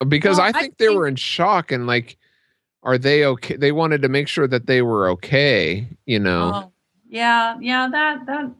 because 0.08 0.38
Well, 0.38 0.46
I 0.46 0.50
I 0.50 0.52
think 0.52 0.78
they 0.78 0.86
think- 0.86 0.96
were 0.98 1.06
in 1.06 1.16
shock 1.16 1.72
and 1.72 1.86
like 1.86 2.16
are 2.84 2.96
they 2.98 3.24
okay? 3.24 3.56
They 3.56 3.72
wanted 3.72 4.02
to 4.02 4.08
make 4.08 4.28
sure 4.28 4.46
that 4.46 4.66
they 4.66 4.82
were 4.82 5.08
okay, 5.10 5.88
you 6.06 6.20
know. 6.20 6.52
Oh, 6.54 6.72
yeah, 7.08 7.56
yeah, 7.60 7.88
that 7.90 8.24
that 8.26 8.50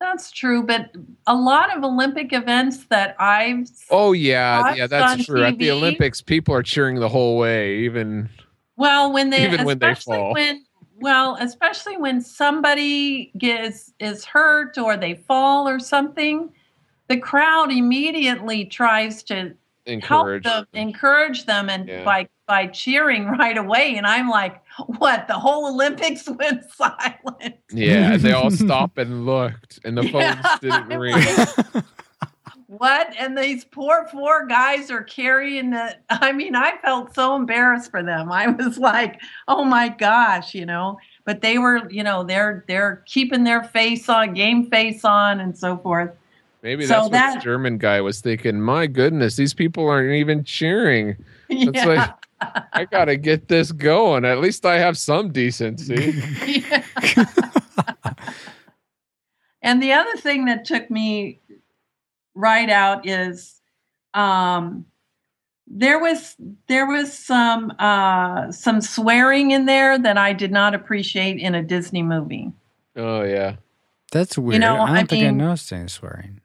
that's 0.00 0.30
true. 0.32 0.62
But 0.62 0.90
a 1.26 1.34
lot 1.34 1.76
of 1.76 1.84
Olympic 1.84 2.32
events 2.32 2.86
that 2.86 3.14
I've 3.20 3.68
Oh 3.90 4.12
yeah, 4.12 4.74
yeah, 4.74 4.86
that's 4.86 5.26
true. 5.26 5.44
At 5.44 5.58
the 5.58 5.70
Olympics, 5.70 6.22
people 6.22 6.54
are 6.54 6.62
cheering 6.62 6.96
the 6.98 7.10
whole 7.10 7.36
way, 7.36 7.80
even 7.80 8.30
well 8.76 9.12
when 9.12 9.28
they 9.30 9.44
Even 9.46 9.66
when 9.66 9.78
they 9.78 9.94
fall. 9.94 10.32
when 10.32 10.64
well 11.02 11.36
especially 11.40 11.96
when 11.96 12.20
somebody 12.20 13.32
gets 13.36 13.92
is 13.98 14.24
hurt 14.24 14.78
or 14.78 14.96
they 14.96 15.14
fall 15.14 15.68
or 15.68 15.78
something, 15.78 16.50
the 17.08 17.18
crowd 17.18 17.70
immediately 17.70 18.64
tries 18.64 19.22
to 19.24 19.54
encourage. 19.86 20.44
help 20.46 20.66
them, 20.72 20.80
encourage 20.80 21.44
them, 21.44 21.68
and 21.68 21.88
Yeah. 21.88 22.04
by 22.04 22.28
by 22.46 22.66
cheering 22.68 23.26
right 23.38 23.58
away. 23.58 23.96
And 23.96 24.06
I'm 24.06 24.28
like, 24.28 24.62
what? 24.98 25.26
The 25.28 25.34
whole 25.34 25.66
Olympics 25.72 26.28
went 26.40 26.64
silent. 26.72 27.56
Yeah, 27.72 28.16
they 28.16 28.32
all 28.32 28.50
stopped 28.64 28.98
and 28.98 29.26
looked, 29.26 29.80
and 29.84 29.96
the 29.96 30.04
phones 30.04 30.36
Yeah, 30.44 30.56
didn't 30.60 30.92
I'm 30.92 30.98
ring. 30.98 31.24
Like, 32.72 32.80
what? 32.80 33.14
And 33.18 33.36
these 33.36 33.64
poor 33.64 34.06
four 34.10 34.46
guys 34.46 34.90
are 34.90 35.02
carrying 35.02 35.70
the. 35.70 35.96
I 36.10 36.32
mean, 36.32 36.54
I 36.54 36.76
felt 36.78 37.14
so 37.14 37.36
embarrassed 37.36 37.90
for 37.90 38.02
them. 38.02 38.30
I 38.32 38.48
was 38.48 38.78
like, 38.78 39.20
oh 39.48 39.64
my 39.64 39.88
gosh, 39.88 40.54
you 40.54 40.66
know. 40.66 40.98
But 41.24 41.40
they 41.40 41.58
were, 41.58 41.88
you 41.90 42.02
know, 42.02 42.24
they're 42.24 42.64
they're 42.68 43.02
keeping 43.06 43.44
their 43.44 43.62
face 43.62 44.08
on, 44.08 44.34
game 44.34 44.68
face 44.70 45.04
on, 45.04 45.40
and 45.40 45.56
so 45.56 45.78
forth. 45.78 46.10
Maybe 46.62 46.84
So 46.86 46.94
that's 46.94 47.02
what 47.02 47.12
that- 47.12 47.34
the 47.36 47.40
German 47.40 47.78
guy 47.78 48.00
was 48.00 48.20
thinking. 48.20 48.60
My 48.60 48.86
goodness, 48.86 49.36
these 49.36 49.54
people 49.54 49.88
aren't 49.88 50.12
even 50.12 50.44
cheering. 50.44 51.16
It's 51.48 51.76
yeah. 51.76 51.84
like 51.84 52.10
I 52.72 52.84
gotta 52.84 53.16
get 53.16 53.48
this 53.48 53.72
going. 53.72 54.24
At 54.24 54.38
least 54.38 54.64
I 54.66 54.78
have 54.78 54.96
some 54.96 55.30
decency. 55.30 56.14
And 59.62 59.80
the 59.80 59.92
other 59.92 60.16
thing 60.16 60.46
that 60.46 60.64
took 60.64 60.90
me 60.90 61.38
right 62.34 62.70
out 62.70 63.06
is 63.06 63.60
um 64.14 64.84
there 65.66 65.98
was 65.98 66.36
there 66.68 66.86
was 66.86 67.12
some 67.16 67.72
uh 67.78 68.50
some 68.52 68.80
swearing 68.80 69.50
in 69.52 69.64
there 69.66 69.98
that 69.98 70.18
I 70.18 70.32
did 70.32 70.52
not 70.52 70.74
appreciate 70.74 71.38
in 71.38 71.54
a 71.54 71.62
Disney 71.62 72.02
movie. 72.02 72.52
Oh 72.96 73.22
yeah. 73.22 73.56
That's 74.12 74.36
weird. 74.36 74.54
You 74.54 74.60
know, 74.60 74.74
I 74.74 74.86
don't 74.88 74.96
I 74.96 75.04
think 75.04 75.24
I 75.24 75.26
mean- 75.28 75.38
noticed 75.38 75.72
any 75.72 75.88
swearing. 75.88 76.40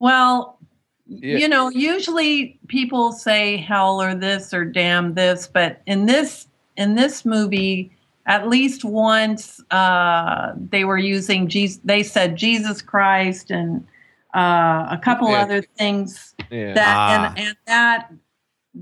Well, 0.00 0.58
Yeah. 1.06 1.38
you 1.38 1.48
know, 1.48 1.68
usually 1.68 2.58
people 2.68 3.12
say 3.12 3.56
hell 3.58 4.00
or 4.02 4.14
this 4.14 4.52
or 4.54 4.64
damn 4.64 5.14
this, 5.14 5.46
but 5.46 5.82
in 5.86 6.06
this 6.06 6.46
in 6.76 6.94
this 6.94 7.24
movie, 7.24 7.92
at 8.26 8.48
least 8.48 8.84
once 8.84 9.60
uh, 9.70 10.52
they 10.56 10.84
were 10.84 10.98
using 10.98 11.46
Jesus. 11.48 11.80
They 11.84 12.02
said 12.02 12.36
Jesus 12.36 12.80
Christ 12.82 13.50
and 13.50 13.86
uh, 14.34 14.86
a 14.90 14.98
couple 15.02 15.30
Yeah. 15.30 15.42
other 15.42 15.62
things 15.62 16.34
Yeah. 16.50 16.74
that 16.74 16.96
Ah. 16.96 17.34
and, 17.36 17.38
and 17.48 17.56
that 17.66 18.10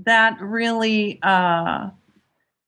that 0.05 0.39
really 0.41 1.19
uh, 1.23 1.89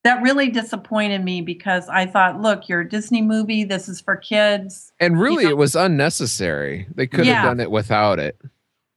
that 0.03 0.21
really 0.23 0.49
disappointed 0.49 1.23
me 1.23 1.41
because 1.41 1.87
I 1.87 2.07
thought, 2.07 2.41
look, 2.41 2.67
you're 2.67 2.81
a 2.81 2.89
Disney 2.89 3.21
movie. 3.21 3.63
This 3.63 3.87
is 3.87 4.01
for 4.01 4.15
kids. 4.15 4.91
and 4.99 5.19
really, 5.19 5.43
know- 5.43 5.51
it 5.51 5.57
was 5.57 5.75
unnecessary. 5.75 6.87
They 6.95 7.05
could 7.05 7.25
Yeah. 7.27 7.35
have 7.35 7.45
done 7.45 7.59
it 7.59 7.69
without 7.69 8.17
it. 8.17 8.39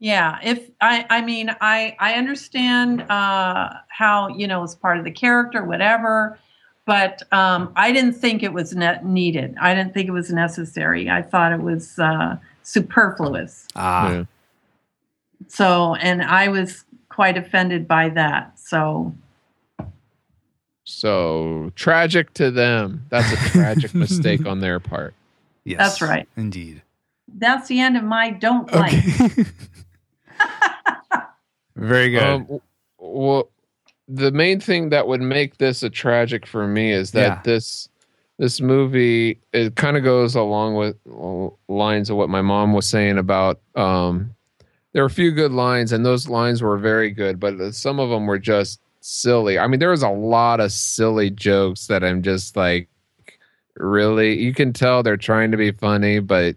Yeah, 0.00 0.38
if 0.42 0.70
I, 0.80 1.06
I 1.10 1.20
mean, 1.22 1.54
I, 1.60 1.96
I 1.98 2.14
understand 2.14 3.02
uh, 3.10 3.70
how 3.88 4.28
you 4.28 4.46
know 4.46 4.62
it's 4.64 4.74
part 4.74 4.98
of 4.98 5.04
the 5.04 5.10
character, 5.10 5.64
whatever, 5.64 6.38
but 6.84 7.22
um, 7.32 7.72
I 7.76 7.92
didn't 7.92 8.14
think 8.14 8.42
it 8.42 8.52
was 8.52 8.74
ne- 8.74 9.00
needed. 9.02 9.54
I 9.60 9.74
didn't 9.74 9.94
think 9.94 10.08
it 10.08 10.12
was 10.12 10.30
necessary. 10.30 11.08
I 11.08 11.22
thought 11.22 11.52
it 11.52 11.60
was 11.62 11.98
uh, 11.98 12.36
superfluous. 12.64 13.68
Ah, 13.76 14.10
Yeah. 14.10 14.24
So, 15.48 15.94
and 15.96 16.22
I 16.22 16.48
was 16.48 16.84
quite 17.10 17.36
offended 17.36 17.86
by 17.86 18.08
that. 18.10 18.58
So, 18.58 19.14
So 20.84 21.70
tragic 21.76 22.32
to 22.34 22.50
them. 22.50 23.06
That's 23.10 23.30
a 23.32 23.36
tragic 23.50 23.94
mistake 24.04 24.46
on 24.46 24.60
their 24.60 24.80
part. 24.80 25.14
yes. 25.64 25.78
That's 25.78 26.02
right. 26.02 26.28
Indeed. 26.36 26.82
that's 27.36 27.68
the 27.68 27.80
end 27.80 27.96
of 27.96 28.04
my 28.04 28.30
don't 28.30 28.72
like. 28.72 28.92
Okay. 29.20 29.44
Very 31.76 32.10
good. 32.10 32.22
Um, 32.22 32.60
well, 32.98 33.48
the 34.08 34.30
main 34.30 34.60
thing 34.60 34.90
that 34.90 35.06
would 35.08 35.20
make 35.20 35.58
this 35.58 35.82
a 35.82 35.90
tragic 35.90 36.46
for 36.46 36.66
me 36.68 36.92
is 36.92 37.10
that 37.12 37.20
Yeah. 37.38 37.40
this 37.44 37.88
this 38.38 38.60
movie 38.60 39.38
it 39.52 39.76
kind 39.76 39.96
of 39.96 40.02
goes 40.02 40.34
along 40.34 40.74
with 40.74 40.96
lines 41.68 42.10
of 42.10 42.16
what 42.16 42.28
my 42.28 42.42
mom 42.42 42.72
was 42.72 42.88
saying 42.88 43.18
about 43.18 43.60
um 43.76 44.34
there 44.92 45.02
are 45.02 45.06
a 45.06 45.10
few 45.10 45.30
good 45.30 45.52
lines 45.52 45.92
and 45.92 46.04
those 46.04 46.28
lines 46.28 46.62
were 46.62 46.78
very 46.78 47.10
good 47.10 47.38
but 47.38 47.74
some 47.74 47.98
of 47.98 48.10
them 48.10 48.26
were 48.26 48.38
just 48.38 48.80
silly. 49.00 49.58
I 49.58 49.66
mean 49.66 49.80
there 49.80 49.90
was 49.90 50.02
a 50.02 50.08
lot 50.08 50.60
of 50.60 50.72
silly 50.72 51.30
jokes 51.30 51.86
that 51.88 52.02
i'm 52.02 52.22
just 52.22 52.56
like 52.56 52.88
really 53.76 54.40
you 54.40 54.54
can 54.54 54.72
tell 54.72 55.02
they're 55.02 55.16
trying 55.16 55.50
to 55.50 55.56
be 55.56 55.72
funny 55.72 56.20
but 56.20 56.56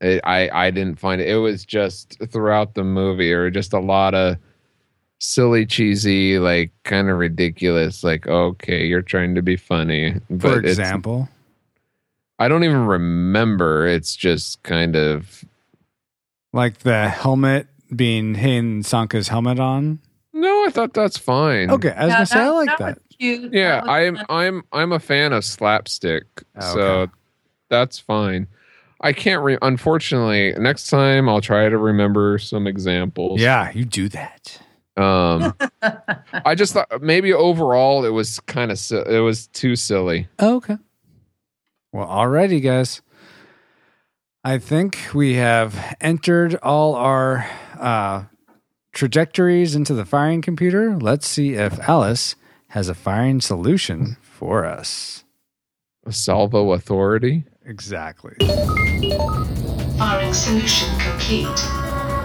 it, 0.00 0.20
i 0.24 0.48
i 0.50 0.70
didn't 0.70 0.98
find 0.98 1.20
it. 1.20 1.28
It 1.28 1.36
was 1.36 1.64
just 1.64 2.18
throughout 2.30 2.74
the 2.74 2.84
movie 2.84 3.32
or 3.32 3.50
just 3.50 3.72
a 3.72 3.80
lot 3.80 4.14
of 4.14 4.36
silly 5.24 5.64
cheesy 5.64 6.36
like 6.40 6.72
kind 6.82 7.08
of 7.08 7.16
ridiculous 7.16 8.02
like 8.02 8.26
okay 8.26 8.84
you're 8.84 9.02
trying 9.02 9.36
to 9.36 9.42
be 9.42 9.56
funny 9.56 10.14
For 10.14 10.20
but 10.36 10.58
it's- 10.58 10.78
example, 10.78 11.28
i 12.40 12.48
don't 12.48 12.64
even 12.64 12.86
remember 12.86 13.86
it's 13.86 14.16
just 14.16 14.60
kind 14.64 14.96
of 14.96 15.44
like 16.52 16.78
the 16.78 17.08
helmet 17.08 17.68
being 17.94 18.34
hitting 18.34 18.82
Sanka's 18.82 19.28
helmet 19.28 19.60
on. 19.60 20.00
no 20.32 20.64
i 20.66 20.70
thought 20.70 20.92
that's 20.92 21.18
fine 21.18 21.70
Okay, 21.70 21.90
I 21.92 22.06
was 22.06 22.10
Yeah, 22.10 22.14
gonna 22.16 22.26
say 22.26 22.40
I 22.40 22.48
like 22.50 22.68
that 22.70 22.78
that. 22.78 22.98
cute. 23.16 23.52
yeah 23.52 23.80
That 23.80 23.88
i'm 23.90 24.16
fun. 24.16 24.26
i'm 24.28 24.62
i'm 24.72 24.92
a 24.92 24.98
fan 24.98 25.32
of 25.32 25.44
slapstick 25.44 26.24
Oh, 26.56 26.74
so 26.74 26.80
okay. 26.80 27.12
that's 27.70 27.98
fine 28.00 28.48
i 29.02 29.12
can't 29.12 29.42
re- 29.44 29.58
unfortunately 29.62 30.52
next 30.58 30.88
time 30.90 31.28
i'll 31.28 31.40
try 31.40 31.68
to 31.68 31.78
remember 31.78 32.38
some 32.38 32.66
examples 32.66 33.40
Yeah, 33.40 33.70
you 33.72 33.84
do 33.84 34.08
that. 34.08 34.60
Um 35.02 35.54
i 36.46 36.54
just 36.54 36.72
thought 36.72 36.88
maybe 37.02 37.32
overall 37.32 38.04
it 38.04 38.10
was 38.10 38.38
kind 38.40 38.70
of 38.70 38.78
si- 38.78 38.96
it 39.06 39.20
was 39.20 39.48
too 39.48 39.74
silly 39.76 40.28
Okay. 40.40 40.78
Well, 41.92 42.06
alrighty, 42.06 42.62
guys. 42.62 43.02
I 44.44 44.56
think 44.58 44.98
we 45.12 45.34
have 45.34 45.94
entered 46.00 46.54
all 46.62 46.94
our 46.94 47.46
uh, 47.78 48.24
trajectories 48.94 49.74
into 49.76 49.92
the 49.92 50.06
firing 50.06 50.40
computer. 50.40 50.96
Let's 50.96 51.26
see 51.26 51.52
if 51.52 51.78
Alice 51.86 52.34
has 52.68 52.88
a 52.88 52.94
firing 52.94 53.42
solution 53.42 54.16
for 54.22 54.64
us. 54.64 55.24
a 56.06 56.12
salvo 56.12 56.72
authority 56.72 57.44
Exactly. 57.66 58.34
Firing 59.98 60.32
solution 60.32 60.88
complete. 60.98 61.81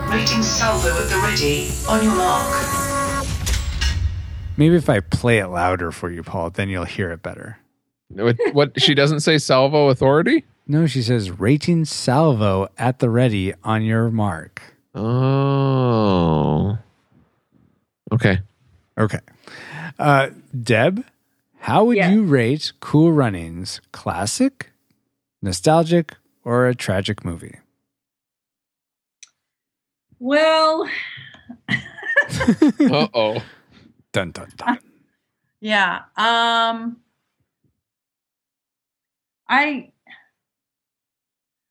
Rating 0.10 0.42
salvo 0.42 0.90
at 0.90 1.10
the 1.10 1.18
ready. 1.24 1.70
On 1.90 2.02
your 2.04 2.16
mark. 2.16 3.26
Maybe 4.56 4.76
if 4.76 4.90
I 4.90 5.02
play 5.02 5.40
it 5.40 5.48
louder 5.48 5.92
for 5.92 6.10
you, 6.10 6.24
Paul, 6.24 6.50
then 6.50 6.70
you'll 6.70 6.86
hear 6.86 7.12
it 7.12 7.22
better. 7.22 7.58
what, 8.10 8.38
what 8.54 8.82
she 8.82 8.94
doesn't 8.96 9.20
say 9.20 9.38
salvo 9.38 9.90
authority 9.90 10.46
No, 10.66 10.88
she 10.88 11.02
says 11.02 11.30
rating 11.30 11.84
salvo 11.86 12.68
at 12.78 13.00
the 13.00 13.10
ready 13.10 13.54
on 13.64 13.84
your 13.84 14.10
mark. 14.10 14.62
Oh. 14.96 16.78
Okay. 18.12 18.40
Okay. 18.98 19.20
Uh, 20.00 20.30
Deb, 20.60 21.04
how 21.60 21.84
would 21.86 21.98
Yes. 21.98 22.12
you 22.14 22.24
rate 22.24 22.72
Cool 22.80 23.12
Runnings? 23.12 23.82
Classic, 23.92 24.72
nostalgic, 25.42 26.16
or 26.44 26.68
a 26.68 26.74
tragic 26.76 27.24
movie? 27.26 27.58
Well, 30.20 30.88
Uh 32.80 33.08
oh. 33.14 33.44
Dun 34.12 34.32
dun 34.32 34.50
dun. 34.58 34.80
Yeah. 35.62 36.02
Um 36.16 36.98
I 39.50 39.92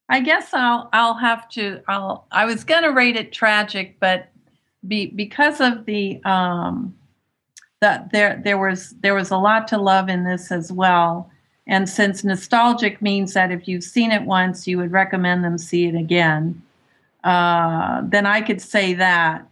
I 0.09 0.21
guess 0.21 0.55
I'll 0.55 0.89
I'll 0.93 1.15
have 1.15 1.49
to 1.51 1.81
I'll 1.89 2.27
I 2.31 2.45
was 2.45 2.65
going 2.65 2.83
to 2.85 2.91
rate 2.91 3.17
it 3.17 3.33
tragic 3.33 3.99
but 4.01 4.29
be 4.87 5.07
because 5.07 5.61
of 5.61 5.85
the 5.85 6.23
um 6.25 6.95
that 7.81 8.13
there 8.13 8.41
there 8.45 8.59
was 8.59 8.95
there 9.01 9.15
was 9.15 9.31
a 9.31 9.37
lot 9.37 9.69
to 9.69 9.79
love 9.79 10.09
in 10.09 10.25
this 10.25 10.51
as 10.51 10.73
well. 10.73 11.31
And 11.69 11.89
since 11.89 12.23
nostalgic 12.23 13.03
means 13.03 13.35
that 13.35 13.51
if 13.51 13.67
you've 13.67 13.83
seen 13.83 14.13
it 14.13 14.23
once, 14.23 14.69
you 14.69 14.79
would 14.79 14.93
recommend 14.93 15.43
them 15.43 15.59
see 15.59 15.87
it 15.87 15.97
again, 15.97 16.63
uh, 17.27 18.03
then 18.09 18.25
I 18.27 18.41
could 18.41 18.61
say 18.61 18.95
that 18.95 19.49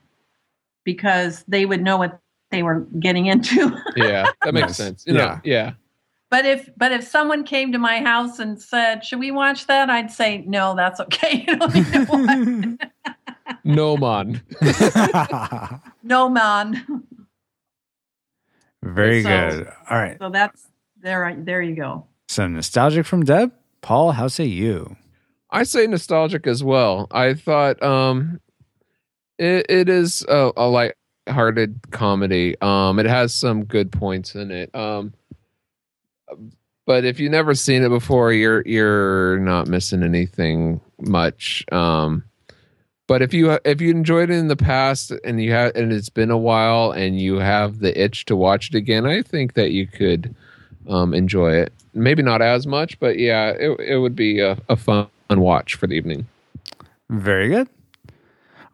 because 0.84 1.44
they 1.48 1.66
would 1.66 1.82
know 1.82 1.96
what 1.96 2.20
they 2.50 2.62
were 2.62 2.86
getting 3.00 3.26
into. 3.26 3.76
Yeah, 3.96 4.30
that 4.44 4.54
makes 4.54 4.68
Nice. 4.68 4.76
sense. 4.76 5.04
You 5.06 5.14
know, 5.14 5.20
Yeah. 5.24 5.40
yeah. 5.44 5.72
But 6.30 6.46
if 6.46 6.68
but 6.76 6.90
if 6.92 7.04
someone 7.06 7.44
came 7.44 7.70
to 7.72 7.78
my 7.78 8.00
house 8.00 8.38
and 8.40 8.60
said, 8.60 9.04
"Should 9.04 9.20
we 9.20 9.30
watch 9.30 9.66
that?" 9.68 9.88
I'd 9.90 10.10
say, 10.10 10.42
"No, 10.46 10.74
that's 10.74 10.98
okay. 11.00 11.44
You 11.48 11.56
don't 11.56 11.74
need 11.74 11.92
to 11.92 12.04
watch. 12.08 12.90
No 13.62 13.96
man. 13.96 14.42
no, 16.02 16.28
man." 16.28 16.84
Very 18.82 19.22
So- 19.22 19.28
good. 19.28 19.68
All 19.90 19.98
right. 19.98 20.16
So 20.18 20.30
that's 20.30 20.66
there. 21.00 21.34
There 21.38 21.62
you 21.62 21.76
go. 21.76 22.06
So 22.28 22.46
nostalgic 22.48 23.06
from 23.06 23.24
Deb. 23.24 23.52
Paul, 23.80 24.12
how 24.12 24.28
say 24.28 24.44
you? 24.46 24.96
I 25.54 25.62
say 25.62 25.86
nostalgic 25.86 26.48
as 26.48 26.64
well. 26.64 27.06
I 27.12 27.34
thought 27.34 27.80
um 27.82 28.40
it, 29.38 29.66
it 29.68 29.88
is 29.88 30.24
a, 30.28 30.50
a 30.56 30.66
light-hearted 30.68 31.80
comedy. 31.92 32.56
Um 32.60 32.98
it 32.98 33.06
has 33.06 33.32
some 33.32 33.64
good 33.64 33.92
points 33.92 34.34
in 34.34 34.50
it. 34.50 34.74
Um 34.74 35.14
but 36.86 37.04
if 37.04 37.18
you've 37.18 37.30
never 37.30 37.54
seen 37.54 37.82
it 37.84 37.88
before, 37.88 38.32
you're 38.32 38.62
you're 38.66 39.38
not 39.38 39.68
missing 39.68 40.02
anything 40.02 40.80
much. 41.00 41.64
Um 41.70 42.24
but 43.06 43.22
if 43.22 43.32
you 43.32 43.56
if 43.64 43.80
you 43.80 43.90
enjoyed 43.90 44.30
it 44.30 44.34
in 44.34 44.48
the 44.48 44.56
past 44.56 45.12
and 45.24 45.40
you 45.40 45.52
have 45.52 45.76
and 45.76 45.92
it's 45.92 46.08
been 46.08 46.32
a 46.32 46.38
while 46.38 46.90
and 46.90 47.20
you 47.20 47.36
have 47.36 47.78
the 47.78 47.98
itch 48.02 48.24
to 48.24 48.34
watch 48.34 48.70
it 48.70 48.74
again, 48.74 49.06
I 49.06 49.22
think 49.22 49.54
that 49.54 49.70
you 49.70 49.86
could 49.86 50.34
um, 50.88 51.14
enjoy 51.14 51.52
it. 51.52 51.72
Maybe 51.92 52.22
not 52.22 52.42
as 52.42 52.66
much, 52.66 52.98
but 52.98 53.18
yeah, 53.18 53.50
it 53.50 53.78
it 53.78 53.98
would 53.98 54.16
be 54.16 54.40
a, 54.40 54.58
a 54.68 54.76
fun 54.76 55.06
watch 55.30 55.74
for 55.74 55.86
the 55.86 55.94
evening. 55.94 56.26
Very 57.10 57.48
good. 57.48 57.68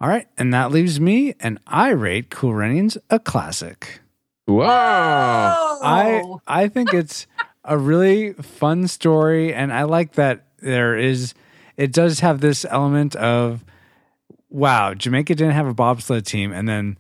All 0.01 0.09
right. 0.09 0.27
And 0.39 0.53
that 0.55 0.71
leaves 0.73 0.99
me, 1.01 1.35
and 1.41 1.59
I 1.67 1.91
rate 1.91 2.31
Cool 2.31 2.55
Runnings 2.55 2.97
a 3.11 3.19
classic. 3.19 4.01
Wow. 4.47 5.79
I. 5.83 6.23
I 6.47 6.69
think 6.69 6.93
it's 6.95 7.27
a 7.65 7.77
really 7.79 8.33
fun 8.35 8.89
story, 8.89 9.53
and 9.55 9.73
I 9.73 9.83
like 9.83 10.13
that 10.15 10.47
there 10.61 10.97
is. 10.97 11.35
It 11.77 11.93
does 11.93 12.21
have 12.21 12.41
this 12.41 12.65
element 12.69 13.17
of, 13.17 13.65
wow, 14.51 14.93
Jamaica 14.95 15.35
didn't 15.35 15.55
have 15.55 15.67
a 15.67 15.75
bobsled 15.75 16.27
team, 16.27 16.53
and 16.53 16.69
then 16.69 16.99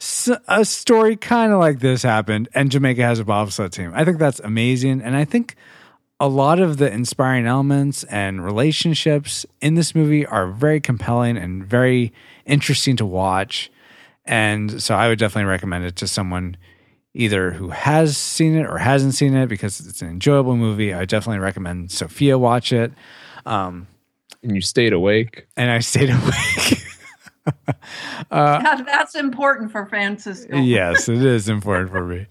s- 0.00 0.30
a 0.48 0.64
story 0.64 1.14
kind 1.16 1.52
of 1.52 1.58
like 1.60 1.78
this 1.80 2.02
happened, 2.02 2.48
and 2.54 2.70
Jamaica 2.70 3.02
has 3.02 3.18
a 3.20 3.24
bobsled 3.24 3.72
team. 3.72 3.92
I 3.94 4.04
think 4.04 4.18
that's 4.18 4.40
amazing, 4.40 5.00
and 5.02 5.14
I 5.16 5.24
think 5.24 5.54
a 6.18 6.28
lot 6.28 6.60
of 6.60 6.78
the 6.78 6.90
inspiring 6.90 7.46
elements 7.46 8.04
and 8.04 8.42
relationships 8.44 9.44
in 9.60 9.74
this 9.74 9.94
movie 9.94 10.24
are 10.26 10.46
very 10.48 10.80
compelling 10.80 11.36
and 11.36 11.64
very 11.66 12.12
interesting 12.46 12.96
to 12.96 13.04
watch. 13.06 13.70
And 14.24 14.82
so 14.82 14.94
I 14.94 15.08
would 15.08 15.18
definitely 15.18 15.50
recommend 15.50 15.84
it 15.84 15.96
to 15.96 16.08
someone 16.08 16.56
either 17.14 17.50
who 17.52 17.68
has 17.70 18.16
seen 18.16 18.56
it 18.56 18.66
or 18.66 18.78
hasn't 18.78 19.14
seen 19.14 19.34
it 19.34 19.46
because 19.48 19.80
it's 19.80 20.02
an 20.02 20.08
enjoyable 20.08 20.56
movie. 20.56 20.92
I 20.94 21.04
definitely 21.04 21.38
recommend 21.40 21.90
Sophia 21.90 22.38
watch 22.38 22.72
it. 22.72 22.92
Um, 23.44 23.86
And 24.42 24.54
you 24.54 24.60
stayed 24.62 24.92
awake. 24.92 25.46
and 25.56 25.70
I 25.70 25.78
stayed 25.80 26.10
awake. 26.10 26.82
uh, 28.30 28.62
That- 28.62 28.84
that's 28.86 29.14
important 29.14 29.70
for 29.70 29.86
Francisco. 29.86 30.56
yes, 30.58 31.08
it 31.08 31.22
is 31.24 31.48
important 31.48 31.90
for 31.90 32.04
me. 32.04 32.26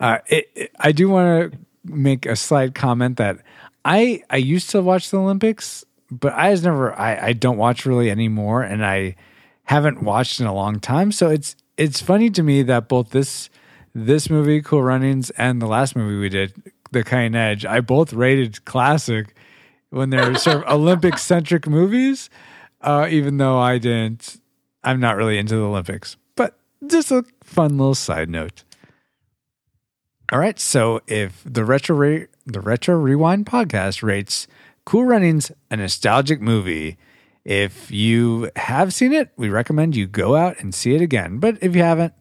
Uh, 0.00 0.18
it, 0.28 0.50
it- 0.54 0.70
I 0.80 0.92
do 0.92 1.08
want 1.08 1.52
to 1.52 1.58
make 1.88 2.26
a 2.26 2.36
slight 2.36 2.74
comment 2.74 3.16
that 3.16 3.38
I 3.84 4.22
I 4.30 4.36
used 4.36 4.70
to 4.70 4.82
watch 4.82 5.10
the 5.10 5.18
Olympics, 5.18 5.84
but 6.10 6.32
I 6.32 6.50
was 6.50 6.62
never 6.62 6.98
I, 6.98 7.28
I 7.28 7.32
don't 7.32 7.56
watch 7.56 7.86
really 7.86 8.10
anymore, 8.10 8.62
and 8.62 8.84
I 8.84 9.16
haven't 9.64 10.02
watched 10.02 10.40
in 10.40 10.46
a 10.46 10.54
long 10.54 10.80
time. 10.80 11.12
So 11.12 11.28
it's 11.28 11.56
it's 11.76 12.00
funny 12.00 12.30
to 12.30 12.42
me 12.42 12.62
that 12.64 12.88
both 12.88 13.10
this 13.10 13.50
this 13.94 14.30
movie, 14.30 14.60
Cool 14.60 14.82
Runnings, 14.82 15.30
and 15.30 15.60
the 15.60 15.66
last 15.66 15.96
movie 15.96 16.18
we 16.18 16.28
did, 16.28 16.54
The 16.92 17.02
Cutting 17.02 17.34
Edge, 17.34 17.64
I 17.64 17.80
both 17.80 18.12
rated 18.12 18.64
classic 18.64 19.34
when 19.90 20.10
they're 20.10 20.34
sort 20.36 20.58
of 20.58 20.64
Olympic 20.72 21.18
centric 21.18 21.66
movies. 21.66 22.30
Uh, 22.80 23.08
even 23.10 23.38
though 23.38 23.58
I 23.58 23.78
didn't, 23.78 24.40
I'm 24.84 25.00
not 25.00 25.16
really 25.16 25.36
into 25.36 25.56
the 25.56 25.62
Olympics, 25.62 26.16
but 26.36 26.56
just 26.86 27.10
a 27.10 27.24
fun 27.42 27.76
little 27.76 27.94
side 27.94 28.30
note. 28.30 28.62
All 30.30 30.38
right, 30.38 30.58
so 30.58 31.00
if 31.06 31.42
the 31.46 31.64
retro 31.64 31.96
Re- 31.96 32.26
the 32.44 32.60
retro 32.60 32.96
rewind 32.96 33.46
podcast 33.46 34.02
rates 34.02 34.46
Cool 34.84 35.04
Runnings 35.04 35.50
a 35.70 35.76
nostalgic 35.76 36.40
movie, 36.40 36.98
if 37.44 37.90
you 37.90 38.50
have 38.56 38.92
seen 38.92 39.14
it, 39.14 39.30
we 39.36 39.48
recommend 39.48 39.96
you 39.96 40.06
go 40.06 40.36
out 40.36 40.60
and 40.60 40.74
see 40.74 40.94
it 40.94 41.00
again. 41.00 41.38
But 41.38 41.56
if 41.62 41.74
you 41.74 41.82
haven't, 41.82 42.12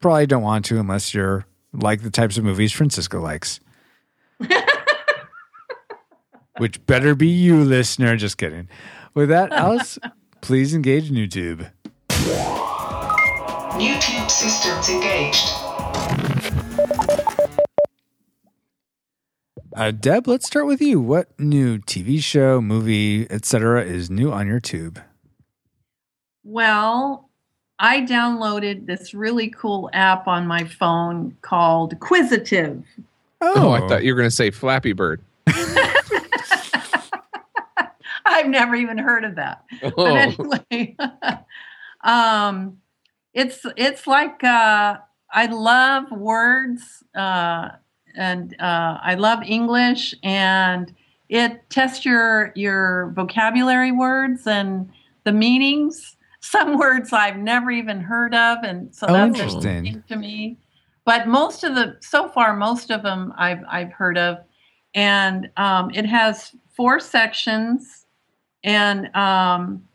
probably 0.00 0.26
don't 0.26 0.42
want 0.42 0.64
to 0.66 0.78
unless 0.78 1.14
you're 1.14 1.46
like 1.72 2.02
the 2.02 2.10
types 2.10 2.38
of 2.38 2.44
movies 2.44 2.72
Francisco 2.72 3.20
likes. 3.20 3.58
Which 6.58 6.84
better 6.86 7.16
be 7.16 7.28
you, 7.28 7.64
listener. 7.64 8.16
Just 8.16 8.38
kidding. 8.38 8.68
With 9.14 9.30
that, 9.30 9.52
Alice, 9.52 9.98
please 10.42 10.74
engage 10.74 11.10
YouTube. 11.10 11.70
YouTube 13.78 14.30
systems 14.30 14.88
engaged. 14.88 15.61
Uh, 19.74 19.90
Deb, 19.90 20.28
let's 20.28 20.46
start 20.46 20.66
with 20.66 20.82
you. 20.82 21.00
What 21.00 21.28
new 21.38 21.78
TV 21.78 22.22
show, 22.22 22.60
movie, 22.60 23.26
etc., 23.30 23.84
is 23.84 24.10
new 24.10 24.30
on 24.30 24.46
your 24.46 24.60
tube? 24.60 25.00
Well, 26.44 27.30
I 27.78 28.02
downloaded 28.02 28.86
this 28.86 29.14
really 29.14 29.48
cool 29.48 29.88
app 29.92 30.28
on 30.28 30.46
my 30.46 30.64
phone 30.64 31.36
called 31.40 31.98
Quizzitive. 32.00 32.84
Oh, 33.40 33.70
I 33.70 33.80
thought 33.88 34.04
you 34.04 34.12
were 34.12 34.18
going 34.18 34.30
to 34.30 34.34
say 34.36 34.50
Flappy 34.50 34.92
Bird. 34.92 35.22
I've 38.26 38.48
never 38.48 38.74
even 38.74 38.98
heard 38.98 39.24
of 39.24 39.36
that. 39.36 39.64
Oh. 39.82 39.92
But 39.96 40.64
anyway, 40.70 40.96
um, 42.04 42.78
it's 43.32 43.64
it's 43.76 44.06
like 44.06 44.44
uh, 44.44 44.98
I 45.30 45.46
love 45.46 46.10
words 46.10 47.02
uh, 47.14 47.70
and 48.16 48.54
uh, 48.60 48.98
I 49.02 49.14
love 49.14 49.42
English, 49.44 50.14
and 50.22 50.94
it 51.28 51.68
tests 51.70 52.04
your 52.04 52.52
your 52.54 53.12
vocabulary 53.14 53.92
words 53.92 54.46
and 54.46 54.90
the 55.24 55.32
meanings. 55.32 56.16
Some 56.40 56.76
words 56.76 57.12
I've 57.12 57.36
never 57.36 57.70
even 57.70 58.00
heard 58.00 58.34
of, 58.34 58.58
and 58.64 58.92
so 58.94 59.06
Oh, 59.08 59.12
that's 59.12 59.38
interesting. 59.38 60.02
to 60.08 60.16
me. 60.16 60.58
But 61.04 61.28
most 61.28 61.62
of 61.64 61.74
the 61.74 61.96
so 62.00 62.28
far, 62.28 62.56
most 62.56 62.90
of 62.90 63.02
them 63.02 63.32
I've 63.36 63.62
I've 63.68 63.92
heard 63.92 64.18
of, 64.18 64.38
and 64.94 65.50
um, 65.56 65.90
it 65.94 66.04
has 66.06 66.52
four 66.76 66.98
sections, 67.00 68.06
and 68.64 69.14
um, 69.14 69.86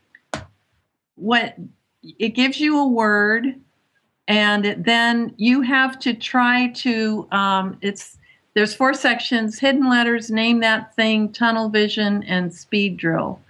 what 1.16 1.56
it 2.02 2.30
gives 2.30 2.60
you 2.60 2.78
a 2.78 2.86
word 2.88 3.60
and 4.28 4.76
then 4.84 5.34
you 5.36 5.62
have 5.62 5.98
to 5.98 6.14
try 6.14 6.68
to 6.68 7.26
um, 7.32 7.76
it's 7.82 8.16
there's 8.54 8.74
four 8.74 8.94
sections 8.94 9.58
hidden 9.58 9.88
letters 9.90 10.30
name 10.30 10.60
that 10.60 10.94
thing 10.94 11.32
tunnel 11.32 11.68
vision 11.68 12.22
and 12.24 12.54
speed 12.54 12.96
drill 12.96 13.40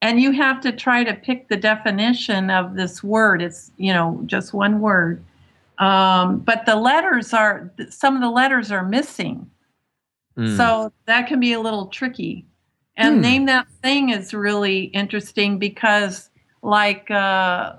and 0.00 0.20
you 0.20 0.32
have 0.32 0.60
to 0.60 0.72
try 0.72 1.04
to 1.04 1.14
pick 1.14 1.48
the 1.48 1.56
definition 1.56 2.50
of 2.50 2.74
this 2.74 3.02
word 3.04 3.40
it's 3.42 3.70
you 3.76 3.92
know 3.92 4.20
just 4.26 4.52
one 4.54 4.80
word 4.80 5.22
um, 5.78 6.38
but 6.40 6.66
the 6.66 6.76
letters 6.76 7.32
are 7.32 7.70
some 7.90 8.14
of 8.16 8.22
the 8.22 8.30
letters 8.30 8.72
are 8.72 8.84
missing 8.84 9.48
Mm. 10.38 10.56
so 10.56 10.92
that 11.04 11.26
can 11.26 11.40
be 11.40 11.52
a 11.52 11.60
little 11.60 11.88
tricky. 11.88 12.46
And 12.96 13.16
Hmm. 13.16 13.20
name 13.20 13.46
that 13.46 13.66
thing 13.82 14.08
is 14.08 14.32
really 14.32 14.84
interesting 14.84 15.58
because 15.58 16.30
like 16.62 17.10
uh 17.10 17.74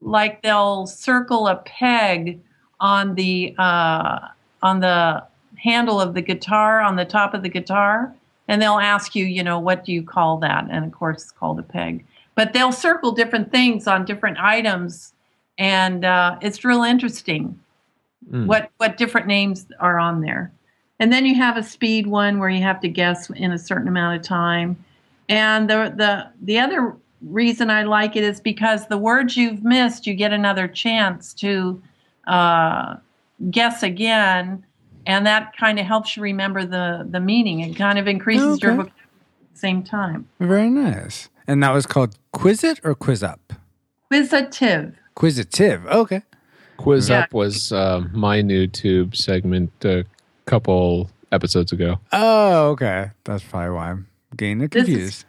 like 0.00 0.42
they'll 0.42 0.86
circle 0.86 1.48
a 1.48 1.56
peg 1.56 2.40
on 2.80 3.14
the 3.14 3.54
uh 3.58 4.18
on 4.62 4.80
the 4.80 5.22
handle 5.56 6.00
of 6.00 6.14
the 6.14 6.22
guitar 6.22 6.80
on 6.80 6.96
the 6.96 7.04
top 7.04 7.34
of 7.34 7.42
the 7.42 7.48
guitar 7.48 8.14
and 8.48 8.60
they'll 8.60 8.78
ask 8.78 9.14
you, 9.14 9.26
you 9.26 9.42
know, 9.42 9.58
what 9.58 9.84
do 9.84 9.92
you 9.92 10.02
call 10.02 10.38
that? 10.38 10.66
And 10.70 10.84
of 10.84 10.92
course 10.92 11.22
it's 11.22 11.30
called 11.30 11.58
a 11.58 11.62
peg. 11.62 12.04
But 12.34 12.52
they'll 12.52 12.72
circle 12.72 13.12
different 13.12 13.52
things 13.52 13.86
on 13.86 14.04
different 14.04 14.38
items 14.38 15.12
and 15.58 16.04
uh 16.04 16.38
it's 16.40 16.64
real 16.64 16.82
interesting 16.82 17.58
Mm. 18.30 18.46
what 18.46 18.70
what 18.76 18.96
different 18.98 19.26
names 19.26 19.66
are 19.80 19.98
on 19.98 20.20
there. 20.20 20.52
And 20.98 21.10
then 21.12 21.24
you 21.24 21.34
have 21.36 21.56
a 21.56 21.62
speed 21.62 22.06
one 22.06 22.38
where 22.38 22.50
you 22.50 22.62
have 22.62 22.80
to 22.82 22.88
guess 22.88 23.30
in 23.30 23.50
a 23.52 23.58
certain 23.58 23.88
amount 23.88 24.20
of 24.20 24.22
time. 24.22 24.76
And 25.28 25.70
the 25.70 25.92
the 25.96 26.28
the 26.42 26.58
other 26.58 26.94
reason 27.22 27.70
I 27.70 27.82
like 27.84 28.16
it 28.16 28.24
is 28.24 28.40
because 28.40 28.86
the 28.88 28.98
words 28.98 29.36
you've 29.36 29.62
missed, 29.64 30.06
you 30.06 30.14
get 30.14 30.32
another 30.32 30.66
chance 30.68 31.34
to 31.34 31.80
uh, 32.26 32.96
guess 33.50 33.82
again, 33.82 34.64
and 35.06 35.26
that 35.26 35.56
kind 35.56 35.78
of 35.78 35.86
helps 35.86 36.16
you 36.16 36.22
remember 36.22 36.64
the 36.64 37.06
the 37.10 37.20
meaning. 37.20 37.60
It 37.60 37.74
kind 37.76 37.98
of 37.98 38.06
increases 38.06 38.60
your 38.62 38.72
Okay. 38.72 38.76
vocabulary 38.82 38.92
at 39.42 39.52
the 39.54 39.58
same 39.58 39.82
time. 39.82 40.28
Very 40.38 40.70
nice. 40.70 41.28
And 41.46 41.62
that 41.62 41.72
was 41.72 41.86
called 41.86 42.16
Quiz 42.32 42.62
It 42.62 42.80
or 42.84 42.94
Quiz 42.94 43.22
Up? 43.22 43.52
Quizzitive. 44.12 44.94
Quizzitive. 45.16 45.86
Okay. 45.86 46.22
Quiz 46.76 47.08
Yeah. 47.08 47.20
Up 47.20 47.32
was 47.34 47.72
uh, 47.72 48.04
my 48.12 48.40
new 48.42 48.66
tube 48.66 49.16
segment 49.16 49.70
a 49.84 50.04
couple 50.46 51.10
episodes 51.32 51.72
ago. 51.72 51.98
Oh, 52.12 52.68
okay. 52.70 53.10
That's 53.24 53.42
probably 53.42 53.70
why 53.70 53.90
I'm 53.90 54.06
getting 54.36 54.60
it 54.62 54.70
This 54.70 54.84
confused. 54.84 55.24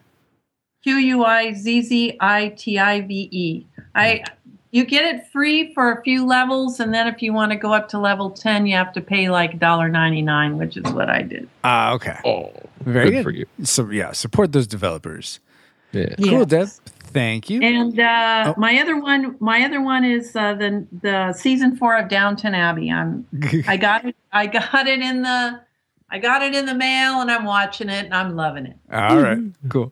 Q 0.83 0.95
U 0.97 1.23
I 1.25 1.53
Z 1.53 1.81
Z 1.83 2.17
I 2.19 2.49
T 2.49 2.79
I 2.79 3.01
V 3.01 3.29
E. 3.31 3.65
I 3.95 4.23
you 4.71 4.85
get 4.85 5.03
it 5.15 5.27
free 5.27 5.73
for 5.73 5.91
a 5.91 6.01
few 6.01 6.25
levels, 6.25 6.79
and 6.79 6.93
then 6.93 7.05
if 7.07 7.21
you 7.21 7.33
want 7.33 7.51
to 7.51 7.57
go 7.57 7.73
up 7.73 7.89
to 7.89 7.99
level 7.99 8.29
ten, 8.29 8.65
you 8.65 8.75
have 8.75 8.93
to 8.93 9.01
pay 9.01 9.29
like 9.29 9.59
$1.99, 9.59 10.55
which 10.57 10.77
is 10.77 10.83
what 10.93 11.09
I 11.09 11.23
did. 11.23 11.49
Ah, 11.65 11.91
okay. 11.91 12.17
Oh, 12.23 12.53
Very 12.79 13.07
good 13.07 13.11
good. 13.17 13.23
for 13.23 13.31
you. 13.31 13.45
So 13.63 13.89
yeah, 13.89 14.13
support 14.13 14.53
those 14.53 14.67
developers. 14.67 15.39
Yeah. 15.91 16.15
Cool, 16.23 16.45
Deb. 16.45 16.69
Thank 17.13 17.49
you. 17.49 17.61
And 17.61 17.99
uh, 17.99 18.53
Oh. 18.55 18.59
my 18.59 18.79
other 18.79 18.97
one, 18.97 19.35
my 19.41 19.65
other 19.65 19.81
one 19.81 20.05
is 20.05 20.33
uh, 20.37 20.53
the 20.53 20.87
the 21.01 21.33
season 21.33 21.75
four 21.75 21.97
of 21.97 22.07
Downton 22.07 22.55
Abbey. 22.55 22.89
I'm 22.89 23.27
I 23.67 23.75
got 23.75 24.05
it. 24.05 24.15
I 24.31 24.47
got 24.47 24.87
it 24.87 25.01
in 25.01 25.21
the 25.21 25.59
I 26.09 26.19
got 26.19 26.41
it 26.43 26.55
in 26.55 26.65
the 26.65 26.73
mail, 26.75 27.19
and 27.19 27.29
I'm 27.29 27.43
watching 27.43 27.89
it, 27.89 28.05
and 28.05 28.13
I'm 28.13 28.37
loving 28.37 28.65
it. 28.67 28.77
All 28.91 29.19
right. 29.21 29.39
Cool. 29.69 29.91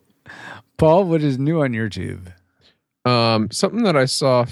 Paul, 0.79 1.03
what 1.03 1.21
is 1.21 1.37
new 1.37 1.61
on 1.61 1.73
your 1.73 1.89
tube? 1.89 2.31
Um, 3.03 3.51
something 3.51 3.83
that 3.83 3.97
I 3.97 4.05
saw 4.05 4.45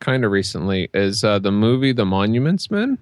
kind 0.00 0.24
of 0.24 0.30
recently 0.30 0.88
is 0.94 1.22
uh, 1.22 1.38
the 1.38 1.52
movie 1.52 1.92
The 1.92 2.06
Monuments 2.06 2.70
Men. 2.70 2.98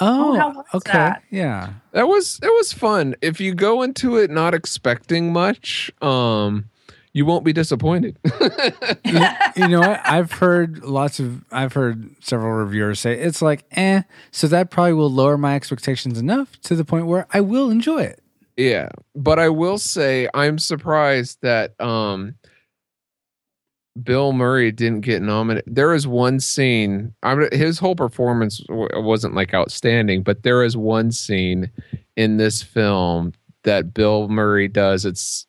Oh, 0.00 0.36
how 0.36 0.50
was 0.50 0.66
okay. 0.74 0.92
that? 0.92 1.22
Yeah. 1.30 1.74
That 1.92 2.08
was 2.08 2.40
it 2.42 2.48
was 2.48 2.72
fun. 2.72 3.14
If 3.22 3.40
you 3.40 3.54
go 3.54 3.82
into 3.82 4.16
it 4.16 4.30
not 4.30 4.52
expecting 4.52 5.32
much, 5.32 5.92
um, 6.02 6.70
you 7.12 7.24
won't 7.24 7.44
be 7.44 7.52
disappointed. 7.52 8.18
you, 9.04 9.20
you 9.54 9.68
know 9.68 9.80
what? 9.80 10.00
I've 10.04 10.32
heard 10.32 10.82
lots 10.82 11.20
of, 11.20 11.44
I've 11.52 11.74
heard 11.74 12.16
several 12.20 12.52
reviewers 12.52 12.98
say 12.98 13.16
it's 13.16 13.42
like, 13.42 13.64
eh. 13.72 14.02
So 14.32 14.48
that 14.48 14.70
probably 14.70 14.94
will 14.94 15.10
lower 15.10 15.38
my 15.38 15.54
expectations 15.54 16.18
enough 16.18 16.60
to 16.62 16.74
the 16.74 16.84
point 16.84 17.06
where 17.06 17.26
I 17.32 17.40
will 17.42 17.70
enjoy 17.70 18.02
it. 18.02 18.21
Yeah, 18.56 18.88
but 19.14 19.38
I 19.38 19.48
will 19.48 19.78
say 19.78 20.28
I'm 20.34 20.58
surprised 20.58 21.38
that 21.42 21.80
um 21.80 22.34
Bill 24.02 24.32
Murray 24.32 24.72
didn't 24.72 25.02
get 25.02 25.20
nominated. 25.22 25.74
There 25.74 25.94
is 25.94 26.06
one 26.06 26.40
scene. 26.40 27.14
I'm 27.22 27.48
his 27.52 27.78
whole 27.78 27.94
performance 27.94 28.58
w- 28.68 28.88
wasn't 28.94 29.34
like 29.34 29.52
outstanding, 29.52 30.22
but 30.22 30.42
there 30.42 30.62
is 30.62 30.76
one 30.76 31.12
scene 31.12 31.70
in 32.16 32.38
this 32.38 32.62
film 32.62 33.32
that 33.64 33.92
Bill 33.92 34.28
Murray 34.28 34.68
does. 34.68 35.04
It's 35.04 35.46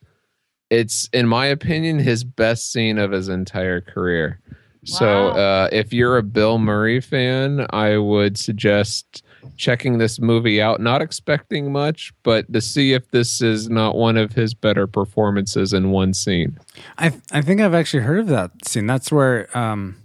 it's 0.69 1.09
in 1.13 1.27
my 1.27 1.45
opinion 1.45 1.99
his 1.99 2.23
best 2.23 2.71
scene 2.71 2.97
of 2.97 3.11
his 3.11 3.29
entire 3.29 3.79
career. 3.79 4.39
So 4.85 5.29
uh, 5.29 5.69
if 5.71 5.93
you're 5.93 6.17
a 6.17 6.23
Bill 6.23 6.57
Murray 6.57 6.99
fan, 6.99 7.65
I 7.69 7.97
would 7.97 8.37
suggest 8.37 9.23
checking 9.57 9.97
this 9.97 10.19
movie 10.19 10.61
out. 10.61 10.79
Not 10.79 11.01
expecting 11.01 11.71
much, 11.71 12.13
but 12.23 12.51
to 12.53 12.61
see 12.61 12.93
if 12.93 13.09
this 13.11 13.41
is 13.41 13.69
not 13.69 13.95
one 13.95 14.17
of 14.17 14.33
his 14.33 14.53
better 14.53 14.87
performances 14.87 15.73
in 15.73 15.91
one 15.91 16.13
scene. 16.13 16.59
I 16.97 17.13
I 17.31 17.41
think 17.41 17.61
I've 17.61 17.73
actually 17.73 18.03
heard 18.03 18.19
of 18.19 18.27
that 18.27 18.51
scene. 18.65 18.87
That's 18.87 19.11
where 19.11 19.55
um, 19.57 19.97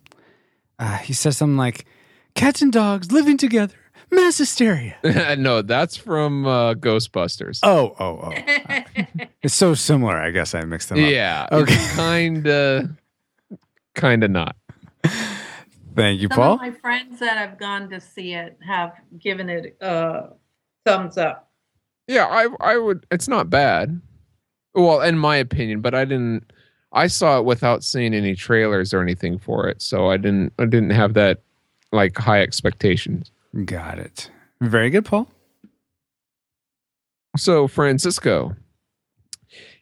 uh, 0.78 0.99
he 0.99 1.12
says 1.12 1.36
something 1.36 1.57
like, 1.57 1.86
"Cats 2.34 2.62
and 2.62 2.72
dogs 2.72 3.12
living 3.12 3.36
together, 3.36 3.76
mass 4.11 4.39
hysteria." 4.39 4.97
no, 5.39 5.62
that's 5.62 5.97
from 5.97 6.47
uh, 6.47 6.74
Ghostbusters. 6.74 7.61
Oh, 7.62 7.95
oh, 7.99 8.32
oh! 8.32 9.24
it's 9.43 9.55
so 9.55 9.74
similar. 9.74 10.16
I 10.16 10.30
guess 10.30 10.55
I 10.55 10.64
mixed 10.64 10.89
them 10.89 11.05
up. 11.05 11.11
Yeah. 11.11 11.49
Okay. 11.53 11.89
Kind 11.95 12.47
of. 12.47 12.91
Kind 13.95 14.22
of 14.22 14.30
not. 14.30 14.57
Thank 15.99 16.21
you, 16.21 16.29
Some 16.29 16.37
Paul. 16.37 16.55
of 16.55 16.61
my 16.61 16.71
friends 16.71 17.19
that 17.19 17.37
have 17.37 17.59
gone 17.59 17.91
to 17.91 18.01
see 18.01 18.33
it 18.35 18.57
have 18.65 18.93
given 19.19 19.49
it 19.49 19.77
a 19.81 20.29
thumbs 20.87 21.19
up. 21.19 21.51
Yeah, 22.07 22.27
I 22.27 22.49
I 22.61 22.79
would. 22.79 23.05
It's 23.11 23.27
not 23.27 23.51
bad. 23.51 24.01
Well, 24.75 25.01
in 25.03 25.19
my 25.19 25.37
opinion, 25.37 25.81
but 25.81 25.95
I 25.95 26.05
didn't. 26.05 26.53
I 26.93 27.09
saw 27.09 27.39
it 27.39 27.45
without 27.45 27.83
seeing 27.83 28.15
any 28.15 28.35
trailers 28.35 28.95
or 28.95 29.03
anything 29.03 29.39
for 29.39 29.69
it, 29.69 29.83
so 29.83 30.09
I 30.09 30.17
didn't. 30.17 30.53
I 30.59 30.67
didn't 30.67 30.91
have 30.91 31.15
that 31.15 31.43
like 31.91 32.17
high 32.17 32.43
expectations. 32.43 33.33
Got 33.65 33.99
it. 33.99 34.31
Very 34.61 34.91
good, 34.91 35.05
Paul. 35.05 35.29
So, 37.37 37.69
Francisco, 37.69 38.55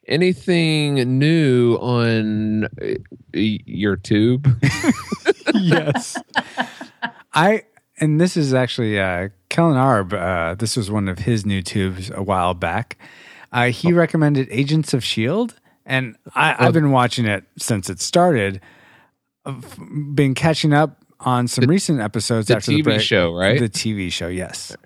anything 0.09 1.19
new 1.19 1.75
on 1.77 2.65
uh, 2.65 2.95
your 3.33 3.97
tube? 3.97 4.49
yes. 5.61 6.17
I 7.35 7.65
and 7.99 8.21
this 8.21 8.37
is 8.37 8.55
actually 8.55 8.99
uh 9.01 9.29
Kellen 9.49 9.77
Arb, 9.77 10.13
uh 10.13 10.55
this 10.55 10.77
was 10.77 10.91
one 10.91 11.09
of 11.09 11.21
his 11.21 11.45
new 11.47 11.63
tubes 11.63 12.11
a 12.15 12.23
while 12.23 12.55
back. 12.55 12.99
Uh 13.53 13.67
he 13.67 13.93
recommended 13.93 14.49
Agents 14.51 14.95
of 14.95 15.05
Shield 15.05 15.55
and 15.85 16.17
I, 16.35 16.57
I've 16.59 16.73
been 16.73 16.91
watching 16.91 17.27
it 17.27 17.45
since 17.59 17.89
it 17.89 18.01
started. 18.01 18.61
I've 19.45 19.79
been 20.15 20.35
catching 20.35 20.73
up 20.73 21.05
on 21.21 21.49
some 21.49 21.67
recent 21.67 22.01
episodes 22.01 22.49
the 22.49 22.57
after 22.57 22.73
the 22.73 22.81
TV 22.81 22.85
break. 22.85 23.01
show, 23.01 23.33
right? 23.33 23.59
The 23.59 23.69
TV 23.69 24.11
show, 24.13 24.29
yes. 24.29 24.77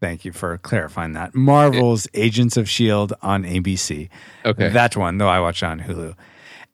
Thank 0.00 0.24
you 0.24 0.32
for 0.32 0.58
clarifying 0.58 1.12
that. 1.14 1.34
Marvel's 1.34 2.06
Agents 2.14 2.56
of 2.56 2.68
Shield 2.68 3.12
on 3.22 3.42
ABC. 3.44 4.08
Okay. 4.44 4.68
That 4.68 4.96
one, 4.96 5.18
though 5.18 5.28
I 5.28 5.40
watch 5.40 5.62
on 5.62 5.80
Hulu. 5.80 6.14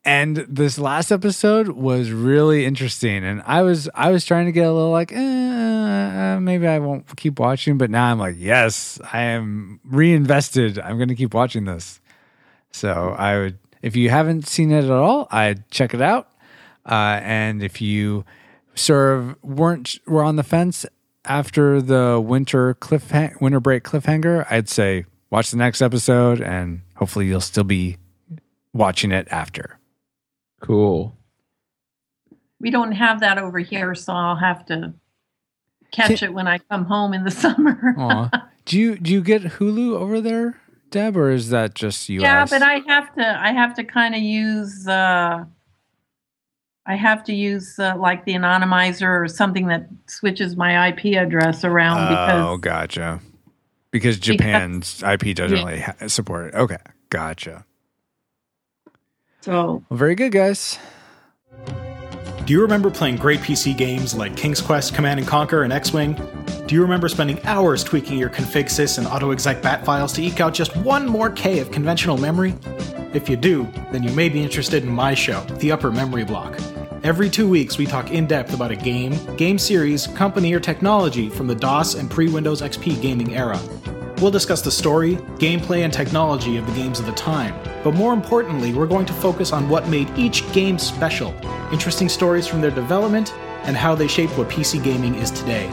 And 0.06 0.36
this 0.36 0.78
last 0.78 1.10
episode 1.10 1.68
was 1.68 2.10
really 2.10 2.66
interesting, 2.66 3.24
and 3.24 3.42
I 3.46 3.62
was 3.62 3.88
I 3.94 4.10
was 4.10 4.26
trying 4.26 4.44
to 4.46 4.52
get 4.52 4.66
a 4.66 4.72
little 4.72 4.90
like, 4.90 5.12
eh, 5.12 6.34
uh, 6.34 6.40
maybe 6.40 6.66
I 6.66 6.78
won't 6.78 7.16
keep 7.16 7.38
watching, 7.38 7.78
but 7.78 7.90
now 7.90 8.10
I'm 8.10 8.18
like, 8.18 8.36
yes, 8.38 9.00
I 9.12 9.22
am 9.22 9.80
reinvested. 9.82 10.78
I'm 10.78 10.98
going 10.98 11.08
to 11.08 11.14
keep 11.14 11.32
watching 11.32 11.64
this. 11.64 12.00
So 12.70 13.14
I 13.16 13.38
would, 13.38 13.58
if 13.80 13.96
you 13.96 14.10
haven't 14.10 14.46
seen 14.46 14.72
it 14.72 14.84
at 14.84 14.90
all, 14.90 15.26
I'd 15.30 15.70
check 15.70 15.94
it 15.94 16.02
out. 16.02 16.28
Uh, 16.84 17.20
and 17.22 17.62
if 17.62 17.80
you 17.80 18.26
sort 18.74 19.18
of 19.18 19.42
weren't 19.42 19.98
were 20.06 20.22
on 20.22 20.36
the 20.36 20.42
fence 20.42 20.84
after 21.24 21.80
the 21.80 22.20
winter 22.22 22.74
cliff 22.74 23.10
winter 23.40 23.60
break 23.60 23.84
cliffhanger, 23.84 24.46
I'd 24.50 24.68
say 24.68 25.06
watch 25.30 25.50
the 25.50 25.56
next 25.56 25.80
episode, 25.80 26.42
and 26.42 26.82
hopefully 26.96 27.26
you'll 27.26 27.40
still 27.40 27.64
be 27.64 27.96
watching 28.74 29.10
it 29.12 29.26
after. 29.30 29.78
Cool. 30.60 31.16
We 32.60 32.70
don't 32.70 32.92
have 32.92 33.20
that 33.20 33.38
over 33.38 33.58
here, 33.58 33.94
so 33.94 34.12
I'll 34.12 34.36
have 34.36 34.64
to 34.66 34.94
catch 35.92 36.22
it 36.22 36.32
when 36.32 36.48
I 36.48 36.58
come 36.58 36.84
home 36.84 37.14
in 37.14 37.24
the 37.24 37.30
summer. 37.44 37.94
Aw. 37.98 38.48
do 38.64 38.78
you 38.78 38.96
do 38.96 39.12
you 39.12 39.20
get 39.20 39.42
Hulu 39.42 39.96
over 39.96 40.20
there, 40.20 40.60
Deb, 40.90 41.16
or 41.16 41.30
is 41.30 41.50
that 41.50 41.74
just 41.74 42.08
US? 42.08 42.22
yeah, 42.22 42.46
but 42.46 42.62
I 42.62 42.80
have 42.86 43.14
to. 43.14 43.40
I 43.40 43.52
have 43.52 43.74
to 43.74 43.84
kind 43.84 44.14
of 44.14 44.22
use. 44.22 44.86
Uh, 44.88 45.44
I 46.86 46.96
have 46.96 47.24
to 47.24 47.34
use 47.34 47.78
uh, 47.78 47.94
like 47.96 48.24
the 48.24 48.34
anonymizer 48.34 49.22
or 49.22 49.26
something 49.28 49.68
that 49.68 49.88
switches 50.06 50.56
my 50.56 50.88
IP 50.88 51.16
address 51.16 51.64
around 51.64 51.98
oh, 51.98 52.56
because 52.56 52.60
gotcha. 52.60 53.20
Because 53.90 54.18
Japan's 54.18 55.02
IP 55.02 55.36
doesn't 55.36 55.56
really 55.56 55.80
ha- 55.80 56.08
support 56.08 56.48
it. 56.48 56.54
Okay, 56.56 56.78
gotcha. 57.10 57.64
So 59.44 59.52
Well, 59.52 59.84
very 59.90 60.14
good, 60.14 60.32
guys. 60.32 60.78
Do 62.46 62.52
you 62.52 62.60
remember 62.60 62.90
playing 62.90 63.16
great 63.16 63.40
PC 63.40 63.76
games 63.76 64.14
like 64.14 64.36
King's 64.36 64.60
Quest, 64.60 64.94
Command 64.94 65.20
and 65.20 65.28
Conquer, 65.28 65.62
and 65.62 65.72
X-Wing? 65.72 66.14
Do 66.66 66.74
you 66.74 66.82
remember 66.82 67.08
spending 67.08 67.42
hours 67.44 67.84
tweaking 67.84 68.18
your 68.18 68.30
config 68.30 68.66
sys 68.66 68.98
and 68.98 69.06
autoexec 69.06 69.62
bat 69.62 69.84
files 69.84 70.12
to 70.14 70.22
eke 70.22 70.40
out 70.40 70.54
just 70.54 70.74
one 70.78 71.06
more 71.06 71.30
K 71.30 71.58
of 71.58 71.70
conventional 71.70 72.16
memory? 72.16 72.54
If 73.12 73.28
you 73.28 73.36
do, 73.36 73.68
then 73.92 74.02
you 74.02 74.12
may 74.12 74.28
be 74.28 74.42
interested 74.42 74.82
in 74.82 74.90
my 74.90 75.14
show, 75.14 75.40
The 75.58 75.72
Upper 75.72 75.90
Memory 75.90 76.24
Block. 76.24 76.58
Every 77.02 77.28
two 77.28 77.48
weeks, 77.48 77.76
we 77.76 77.84
talk 77.84 78.10
in 78.10 78.26
depth 78.26 78.54
about 78.54 78.70
a 78.70 78.76
game, 78.76 79.14
game 79.36 79.58
series, 79.58 80.06
company, 80.08 80.54
or 80.54 80.60
technology 80.60 81.28
from 81.28 81.46
the 81.46 81.54
DOS 81.54 81.94
and 81.94 82.10
pre 82.10 82.28
Windows 82.28 82.62
XP 82.62 83.00
gaming 83.00 83.34
era. 83.34 83.60
We'll 84.20 84.30
discuss 84.30 84.62
the 84.62 84.70
story, 84.70 85.16
gameplay, 85.38 85.82
and 85.82 85.92
technology 85.92 86.56
of 86.56 86.66
the 86.66 86.72
games 86.72 87.00
of 87.00 87.06
the 87.06 87.12
time. 87.12 87.54
But 87.82 87.94
more 87.94 88.12
importantly, 88.12 88.72
we're 88.72 88.86
going 88.86 89.06
to 89.06 89.12
focus 89.12 89.52
on 89.52 89.68
what 89.68 89.88
made 89.88 90.08
each 90.16 90.50
game 90.52 90.78
special, 90.78 91.34
interesting 91.72 92.08
stories 92.08 92.46
from 92.46 92.60
their 92.60 92.70
development, 92.70 93.34
and 93.64 93.76
how 93.76 93.94
they 93.94 94.06
shaped 94.06 94.36
what 94.38 94.48
PC 94.48 94.82
gaming 94.82 95.16
is 95.16 95.30
today. 95.30 95.68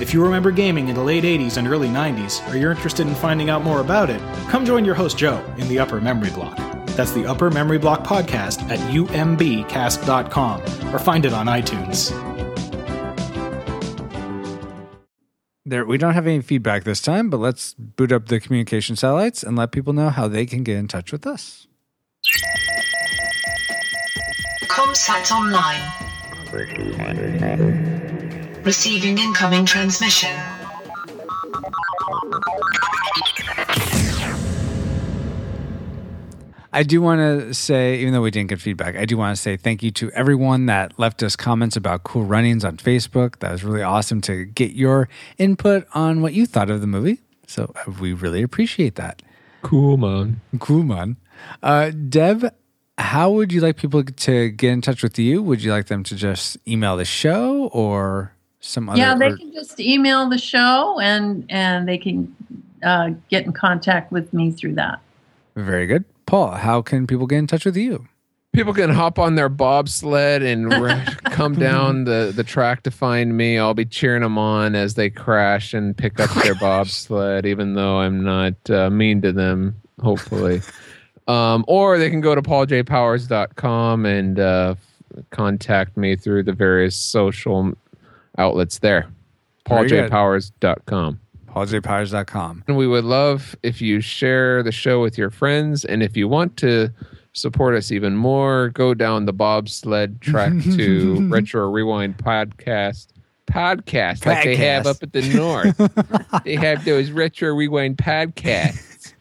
If 0.00 0.14
you 0.14 0.22
remember 0.22 0.50
gaming 0.50 0.88
in 0.88 0.94
the 0.94 1.02
late 1.02 1.24
80s 1.24 1.56
and 1.56 1.66
early 1.66 1.88
90s, 1.88 2.50
or 2.50 2.56
you're 2.56 2.70
interested 2.70 3.06
in 3.06 3.14
finding 3.14 3.50
out 3.50 3.64
more 3.64 3.80
about 3.80 4.08
it, 4.08 4.20
come 4.48 4.64
join 4.64 4.84
your 4.84 4.94
host 4.94 5.18
Joe 5.18 5.44
in 5.58 5.68
the 5.68 5.78
Upper 5.78 6.00
Memory 6.00 6.30
Block. 6.30 6.56
That's 6.96 7.12
the 7.12 7.26
Upper 7.26 7.50
Memory 7.50 7.78
Block 7.78 8.04
podcast 8.04 8.62
at 8.70 8.78
umbcast.com 8.78 10.62
or 10.94 10.98
find 10.98 11.24
it 11.26 11.32
on 11.32 11.46
iTunes. 11.46 12.29
There, 15.70 15.86
we 15.86 15.98
don't 15.98 16.14
have 16.14 16.26
any 16.26 16.40
feedback 16.40 16.82
this 16.82 17.00
time, 17.00 17.30
but 17.30 17.36
let's 17.36 17.74
boot 17.74 18.10
up 18.10 18.26
the 18.26 18.40
communication 18.40 18.96
satellites 18.96 19.44
and 19.44 19.56
let 19.56 19.70
people 19.70 19.92
know 19.92 20.08
how 20.08 20.26
they 20.26 20.44
can 20.44 20.64
get 20.64 20.76
in 20.76 20.88
touch 20.88 21.12
with 21.12 21.24
us. 21.24 21.68
Comsat 24.64 25.30
online. 25.30 25.80
Receiving 28.64 29.18
incoming 29.18 29.64
transmission. 29.64 30.36
I 36.72 36.84
do 36.84 37.02
want 37.02 37.20
to 37.20 37.52
say, 37.52 37.98
even 37.98 38.12
though 38.12 38.22
we 38.22 38.30
didn't 38.30 38.48
get 38.50 38.60
feedback, 38.60 38.96
I 38.96 39.04
do 39.04 39.16
want 39.16 39.34
to 39.34 39.40
say 39.40 39.56
thank 39.56 39.82
you 39.82 39.90
to 39.92 40.10
everyone 40.12 40.66
that 40.66 40.98
left 40.98 41.22
us 41.22 41.34
comments 41.34 41.76
about 41.76 42.04
cool 42.04 42.24
runnings 42.24 42.64
on 42.64 42.76
Facebook. 42.76 43.40
That 43.40 43.50
was 43.50 43.64
really 43.64 43.82
awesome 43.82 44.20
to 44.22 44.44
get 44.44 44.72
your 44.72 45.08
input 45.36 45.86
on 45.94 46.22
what 46.22 46.32
you 46.32 46.46
thought 46.46 46.70
of 46.70 46.80
the 46.80 46.86
movie. 46.86 47.20
So 47.48 47.72
uh, 47.74 47.90
we 48.00 48.12
really 48.12 48.42
appreciate 48.42 48.94
that. 48.94 49.22
Cool, 49.62 49.96
man. 49.96 50.40
Cool, 50.60 50.84
man. 50.84 51.16
Uh, 51.62 51.90
Deb, 51.90 52.54
how 52.98 53.30
would 53.32 53.52
you 53.52 53.60
like 53.60 53.76
people 53.76 54.04
to 54.04 54.50
get 54.50 54.70
in 54.70 54.80
touch 54.80 55.02
with 55.02 55.18
you? 55.18 55.42
Would 55.42 55.62
you 55.62 55.72
like 55.72 55.86
them 55.88 56.04
to 56.04 56.14
just 56.14 56.56
email 56.68 56.96
the 56.96 57.04
show 57.04 57.68
or 57.72 58.32
some 58.60 58.88
other? 58.88 58.98
yeah, 58.98 59.16
they 59.16 59.26
or- 59.26 59.36
can 59.36 59.52
just 59.52 59.80
email 59.80 60.28
the 60.28 60.38
show 60.38 61.00
and 61.00 61.44
and 61.48 61.88
they 61.88 61.98
can 61.98 62.34
uh, 62.84 63.10
get 63.28 63.44
in 63.44 63.52
contact 63.52 64.12
with 64.12 64.32
me 64.32 64.52
through 64.52 64.74
that. 64.74 65.00
Very 65.56 65.86
good. 65.86 66.04
Paul, 66.30 66.52
how 66.52 66.80
can 66.80 67.08
people 67.08 67.26
get 67.26 67.38
in 67.38 67.48
touch 67.48 67.64
with 67.64 67.76
you? 67.76 68.06
People 68.52 68.72
can 68.72 68.90
hop 68.90 69.18
on 69.18 69.34
their 69.34 69.48
bobsled 69.48 70.44
and 70.44 70.70
come 71.24 71.56
down 71.56 72.04
the, 72.04 72.32
the 72.32 72.44
track 72.44 72.84
to 72.84 72.92
find 72.92 73.36
me. 73.36 73.58
I'll 73.58 73.74
be 73.74 73.84
cheering 73.84 74.22
them 74.22 74.38
on 74.38 74.76
as 74.76 74.94
they 74.94 75.10
crash 75.10 75.74
and 75.74 75.96
pick 75.96 76.20
up 76.20 76.30
their 76.44 76.54
bobsled, 76.54 77.46
even 77.46 77.74
though 77.74 77.98
I'm 77.98 78.22
not 78.22 78.54
uh, 78.70 78.90
mean 78.90 79.20
to 79.22 79.32
them, 79.32 79.74
hopefully. 80.00 80.60
Um, 81.26 81.64
or 81.66 81.98
they 81.98 82.10
can 82.10 82.20
go 82.20 82.36
to 82.36 82.42
pauljpowers.com 82.42 84.06
and 84.06 84.38
uh, 84.38 84.76
contact 85.30 85.96
me 85.96 86.14
through 86.14 86.44
the 86.44 86.52
various 86.52 86.94
social 86.94 87.72
outlets 88.38 88.78
there. 88.78 89.08
Pauljpowers.com. 89.66 91.18
pauljpowers.com. 91.54 92.64
And 92.66 92.76
we 92.76 92.86
would 92.86 93.04
love 93.04 93.56
if 93.62 93.80
you 93.80 94.00
share 94.00 94.62
the 94.62 94.72
show 94.72 95.00
with 95.00 95.18
your 95.18 95.30
friends. 95.30 95.84
And 95.84 96.02
if 96.02 96.16
you 96.16 96.28
want 96.28 96.56
to 96.58 96.90
support 97.32 97.74
us 97.74 97.90
even 97.90 98.16
more, 98.16 98.70
go 98.70 98.94
down 98.94 99.26
the 99.26 99.32
bobsled 99.32 100.20
track 100.20 100.52
to 100.76 101.28
Retro 101.28 101.70
Rewind 101.70 102.18
Podcast. 102.18 103.08
Podcast, 103.46 104.26
like 104.26 104.44
they 104.44 104.54
have 104.54 104.86
up 104.86 105.02
at 105.02 105.12
the 105.12 105.22
north. 105.34 105.76
they 106.44 106.54
have 106.54 106.84
those 106.84 107.10
Retro 107.10 107.52
Rewind 107.52 107.96
podcasts. 107.96 109.12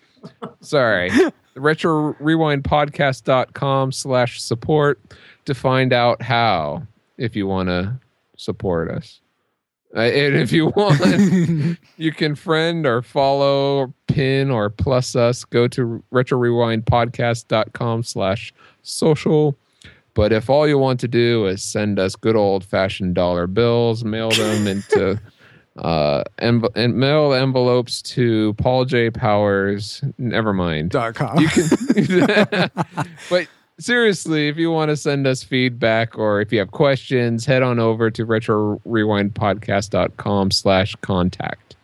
Sorry. 0.62 1.10
Retro 1.56 2.16
Rewind 2.20 2.64
Podcast.com 2.64 3.92
slash 3.92 4.40
support 4.40 5.00
to 5.46 5.56
find 5.56 5.94
out 5.94 6.22
how 6.22 6.84
if 7.18 7.36
you 7.36 7.48
want 7.48 7.70
to 7.70 8.00
support 8.38 8.92
us. 8.92 9.20
Uh, 9.96 10.02
and 10.02 10.36
if 10.36 10.52
you 10.52 10.68
want, 10.76 11.78
you 11.98 12.12
can 12.12 12.36
friend 12.36 12.86
or 12.86 13.02
follow 13.02 13.78
or 13.78 13.94
pin 14.08 14.52
or 14.52 14.70
plus 14.70 15.16
us. 15.16 15.44
Go 15.46 15.68
to 15.70 16.04
retro 16.12 16.38
rewind 16.38 16.86
podcast.com 16.86 18.04
slash 18.04 18.54
social. 18.84 19.58
But 20.14 20.32
if 20.34 20.50
all 20.50 20.68
you 20.68 20.78
want 20.78 21.00
to 21.02 21.08
do 21.08 21.46
is 21.48 21.64
send 21.64 21.98
us 22.00 22.16
good 22.16 22.36
old 22.36 22.64
fashioned 22.64 23.16
dollar 23.16 23.48
bills, 23.48 24.04
mail 24.04 24.30
them 24.32 24.68
into 24.68 25.20
uh 25.78 26.24
env- 26.40 26.76
and 26.76 26.98
mail 26.98 27.32
envelopes 27.32 28.02
to 28.02 28.54
Paul 28.56 28.86
J. 28.86 29.10
Powers. 29.12 30.04
Never 30.18 30.52
mind. 30.52 30.92
Dot 30.92 31.16
com. 31.16 31.40
You 31.40 31.48
can 31.48 31.68
but 33.30 33.48
seriously, 33.80 34.48
if 34.48 34.58
you 34.58 34.72
want 34.72 34.90
to 34.90 34.98
send 34.98 35.26
us 35.26 35.44
feedback 35.44 36.18
or 36.18 36.42
if 36.42 36.52
you 36.52 36.60
have 36.60 36.72
questions, 36.72 37.46
head 37.46 37.64
on 37.64 37.80
over 37.80 38.12
to 38.12 38.26
retro 38.26 38.82
rewind 38.86 39.34
podcast.com 39.34 40.52
slash 40.52 40.96
contact. 41.02 41.76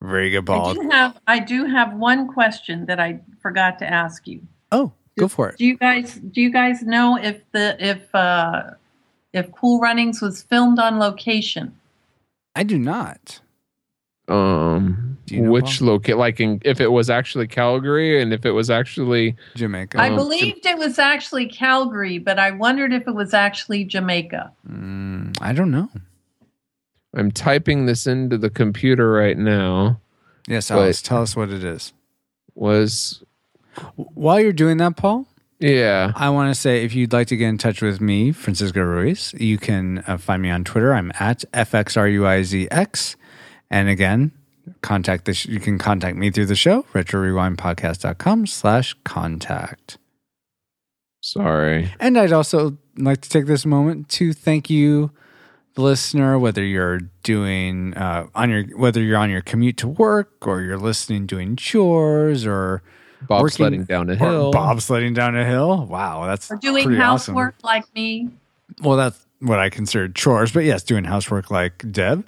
Very 0.00 0.30
good, 0.30 0.48
I 0.48 0.56
Paul. 0.56 0.74
do 0.74 0.88
have 0.90 1.18
I 1.26 1.38
do 1.40 1.64
have 1.64 1.94
one 1.94 2.32
question 2.32 2.86
that 2.86 3.00
I 3.00 3.20
forgot 3.42 3.78
to 3.80 3.86
ask 3.86 4.28
you. 4.28 4.40
Oh, 4.70 4.92
go 5.18 5.26
for 5.26 5.48
it. 5.48 5.58
Do 5.58 5.66
you 5.66 5.76
guys 5.76 6.14
do 6.14 6.40
you 6.40 6.52
guys 6.52 6.82
know 6.82 7.18
if 7.20 7.40
the 7.52 7.76
if 7.84 8.14
uh 8.14 8.70
if 9.32 9.50
Cool 9.52 9.80
Runnings 9.80 10.22
was 10.22 10.42
filmed 10.44 10.78
on 10.78 10.98
location? 11.00 11.74
I 12.54 12.62
do 12.62 12.78
not. 12.78 13.40
Um 14.28 15.17
you 15.30 15.42
know, 15.42 15.50
which 15.50 15.80
locate 15.80 16.16
like 16.16 16.40
in, 16.40 16.60
if 16.64 16.80
it 16.80 16.88
was 16.88 17.08
actually 17.10 17.46
Calgary 17.46 18.20
and 18.20 18.32
if 18.32 18.44
it 18.46 18.52
was 18.52 18.70
actually 18.70 19.36
Jamaica. 19.54 19.98
I 20.00 20.08
Um, 20.10 20.16
believed 20.16 20.66
it 20.66 20.78
was 20.78 20.98
actually 20.98 21.46
Calgary, 21.46 22.18
but 22.18 22.38
I 22.38 22.50
wondered 22.50 22.92
if 22.92 23.06
it 23.06 23.14
was 23.14 23.34
actually 23.34 23.84
Jamaica. 23.84 24.52
Mm, 24.68 25.36
I 25.40 25.52
don't 25.52 25.70
know. 25.70 25.90
I'm 27.16 27.30
typing 27.30 27.86
this 27.86 28.06
into 28.06 28.36
the 28.38 28.50
computer 28.50 29.10
right 29.12 29.36
now. 29.38 30.00
Yes, 30.46 30.68
But- 30.68 30.76
Alice, 30.78 31.02
tell 31.02 31.22
us 31.22 31.34
what 31.36 31.50
it 31.50 31.64
is. 31.64 31.92
Was 32.54 33.22
While 33.94 34.40
you're 34.40 34.52
doing 34.52 34.76
that, 34.78 34.96
Paul, 34.96 35.26
yeah. 35.60 36.12
I 36.16 36.30
want 36.30 36.52
to 36.54 36.60
say 36.60 36.84
if 36.84 36.94
you'd 36.94 37.12
like 37.12 37.28
to 37.28 37.36
get 37.36 37.48
in 37.48 37.58
touch 37.58 37.80
with 37.80 38.00
me, 38.00 38.32
Francisco 38.32 38.80
Ruiz, 38.82 39.32
you 39.38 39.56
can 39.58 40.02
uh, 40.06 40.16
find 40.18 40.42
me 40.42 40.50
on 40.50 40.64
Twitter. 40.64 40.92
I'm 40.94 41.12
at 41.20 41.44
FXRUIZX. 41.52 43.16
And 43.70 43.88
again, 43.88 44.32
contact 44.82 45.24
this 45.24 45.46
you 45.46 45.60
can 45.60 45.78
contact 45.78 46.16
me 46.16 46.30
through 46.30 46.46
the 46.46 46.56
show, 46.56 46.82
retrorewindpodcast.com 46.94 48.46
slash 48.46 48.94
contact. 49.04 49.98
Sorry. 51.20 51.92
And 52.00 52.16
I'd 52.18 52.32
also 52.32 52.78
like 52.96 53.20
to 53.22 53.28
take 53.28 53.46
this 53.46 53.66
moment 53.66 54.08
to 54.10 54.32
thank 54.32 54.70
you, 54.70 55.10
the 55.74 55.82
listener, 55.82 56.38
whether 56.38 56.64
you're 56.64 57.00
doing 57.22 57.94
uh, 57.94 58.26
on 58.34 58.50
your 58.50 58.64
whether 58.78 59.02
you're 59.02 59.18
on 59.18 59.30
your 59.30 59.42
commute 59.42 59.76
to 59.78 59.88
work 59.88 60.46
or 60.46 60.60
you're 60.62 60.78
listening 60.78 61.26
doing 61.26 61.56
chores 61.56 62.46
or 62.46 62.82
Bob 63.26 63.50
sledding 63.50 63.84
down 63.84 64.08
a 64.10 64.12
or 64.12 64.16
hill. 64.16 64.52
bobsledding 64.52 65.14
down 65.14 65.36
a 65.36 65.44
hill. 65.44 65.86
Wow, 65.86 66.26
that's 66.26 66.50
Or 66.50 66.56
doing 66.56 66.84
pretty 66.84 67.00
awesome. 67.00 67.34
housework 67.34 67.56
like 67.64 67.92
me. 67.94 68.28
Well, 68.80 68.96
that's 68.96 69.26
what 69.40 69.58
I 69.58 69.70
consider 69.70 70.08
chores, 70.08 70.52
but 70.52 70.64
yes, 70.64 70.84
doing 70.84 71.02
housework 71.04 71.50
like 71.50 71.84
Deb. 71.90 72.24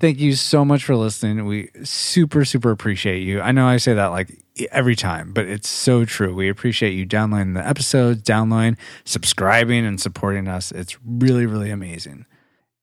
Thank 0.00 0.18
you 0.18 0.34
so 0.34 0.64
much 0.64 0.84
for 0.84 0.96
listening. 0.96 1.44
We 1.44 1.68
super, 1.84 2.46
super 2.46 2.70
appreciate 2.70 3.20
you. 3.20 3.42
I 3.42 3.52
know 3.52 3.66
I 3.66 3.76
say 3.76 3.92
that 3.92 4.06
like 4.06 4.42
every 4.72 4.96
time, 4.96 5.34
but 5.34 5.46
it's 5.46 5.68
so 5.68 6.06
true. 6.06 6.34
We 6.34 6.48
appreciate 6.48 6.92
you 6.92 7.04
downloading 7.04 7.52
the 7.52 7.66
episodes, 7.66 8.22
downloading, 8.22 8.78
subscribing, 9.04 9.84
and 9.84 10.00
supporting 10.00 10.48
us. 10.48 10.72
It's 10.72 10.98
really, 11.04 11.44
really 11.44 11.70
amazing. 11.70 12.24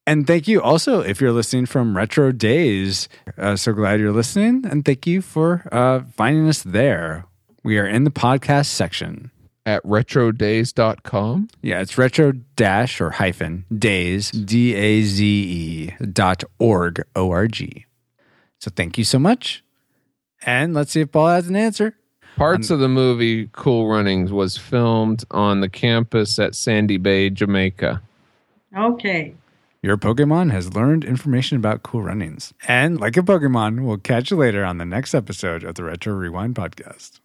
And 0.06 0.28
thank 0.28 0.48
you 0.48 0.62
also 0.62 1.02
if 1.02 1.20
you're 1.20 1.32
listening 1.32 1.66
from 1.66 1.98
Retro 1.98 2.32
Daze. 2.32 3.10
Uh, 3.36 3.56
so 3.56 3.74
glad 3.74 4.00
you're 4.00 4.12
listening. 4.12 4.64
And 4.70 4.86
thank 4.86 5.08
you 5.08 5.24
for 5.24 5.68
uh, 5.72 6.02
finding 6.16 6.48
us 6.48 6.62
there. 6.62 7.26
We 7.64 7.80
are 7.80 7.88
in 7.88 8.04
the 8.04 8.12
podcast 8.12 8.68
section. 8.68 9.32
At 9.68 9.84
retrodaze.com. 9.84 11.50
Yeah, 11.62 11.82
it's 11.82 11.98
retro 11.98 12.32
dash 12.56 13.02
or 13.02 13.10
hyphen 13.10 13.66
days, 13.78 14.32
D 14.32 14.74
A 14.74 15.02
Z 15.04 15.26
E 15.26 16.06
dot 16.06 16.46
org, 16.58 17.04
O 17.18 17.32
R 17.32 17.50
G. 17.50 17.86
So 18.60 18.72
thank 18.74 18.98
you 18.98 19.04
so 19.04 19.20
much. 19.20 19.66
And 20.46 20.74
let's 20.74 20.94
see 20.94 21.02
if 21.02 21.12
Paul 21.12 21.28
has 21.28 21.50
an 21.50 21.58
answer. 21.58 21.98
Parts 22.38 22.70
of 22.70 22.80
the 22.80 22.88
movie 22.88 23.50
Cool 23.52 23.90
Runnings 23.90 24.32
was 24.32 24.56
filmed 24.58 25.26
on 25.32 25.60
the 25.60 25.68
campus 25.68 26.40
at 26.40 26.56
Sandy 26.56 26.96
Bay, 26.96 27.30
Jamaica. 27.30 28.02
Okay. 28.74 29.36
Your 29.82 29.98
Pokemon 29.98 30.50
has 30.52 30.74
learned 30.74 31.04
information 31.04 31.58
about 31.58 31.84
cool 31.84 32.04
runnings. 32.04 32.54
And 32.70 33.02
like 33.02 33.18
a 33.18 33.22
Pokemon, 33.22 33.86
we'll 33.86 33.98
catch 33.98 34.32
you 34.32 34.38
later 34.38 34.64
on 34.64 34.78
the 34.78 34.86
next 34.86 35.14
episode 35.14 35.66
of 35.66 35.76
the 35.76 35.84
Retro 35.84 36.14
Rewind 36.14 36.56
podcast. 36.56 37.20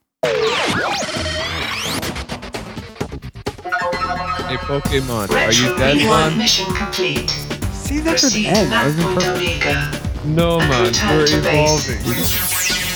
Hey, 4.53 4.59
Pokemon, 4.59 5.31
are 5.31 5.51
you 5.51 5.65
Retro 5.71 5.79
dead, 5.79 5.97
Rewind 5.97 6.09
man? 6.33 6.37
mission 6.37 6.67
complete. 6.75 7.31
See, 7.73 8.01
that's 8.01 8.21
Proceed 8.21 8.49
an 8.49 8.57
end. 8.57 8.73
That 8.73 8.85
was 8.85 8.97
perfect. 8.97 9.65
Omega. 9.65 10.27
No, 10.27 10.59
man, 10.59 10.93
we're 11.09 11.25
evolving. 11.27 12.92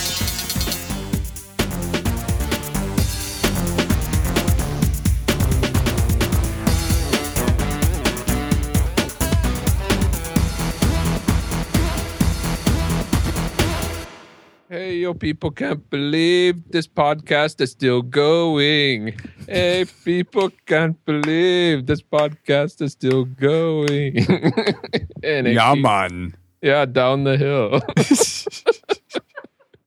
Yo, 15.07 15.13
people 15.13 15.51
can't 15.51 15.89
believe 15.89 16.69
this 16.69 16.85
podcast 16.85 17.61
is 17.61 17.71
still 17.71 18.01
going. 18.01 19.13
Hey, 19.47 19.85
people 20.03 20.49
can't 20.65 20.97
believe 21.05 21.85
this 21.85 22.01
podcast 22.01 22.81
is 22.81 22.91
still 22.91 23.23
going. 23.23 24.17
and 25.23 25.47
Yeah, 25.47 25.75
keeps- 25.75 25.81
man. 25.83 26.35
yeah, 26.61 26.83
down 26.85 27.23
the 27.23 27.37
hill. 27.37 27.79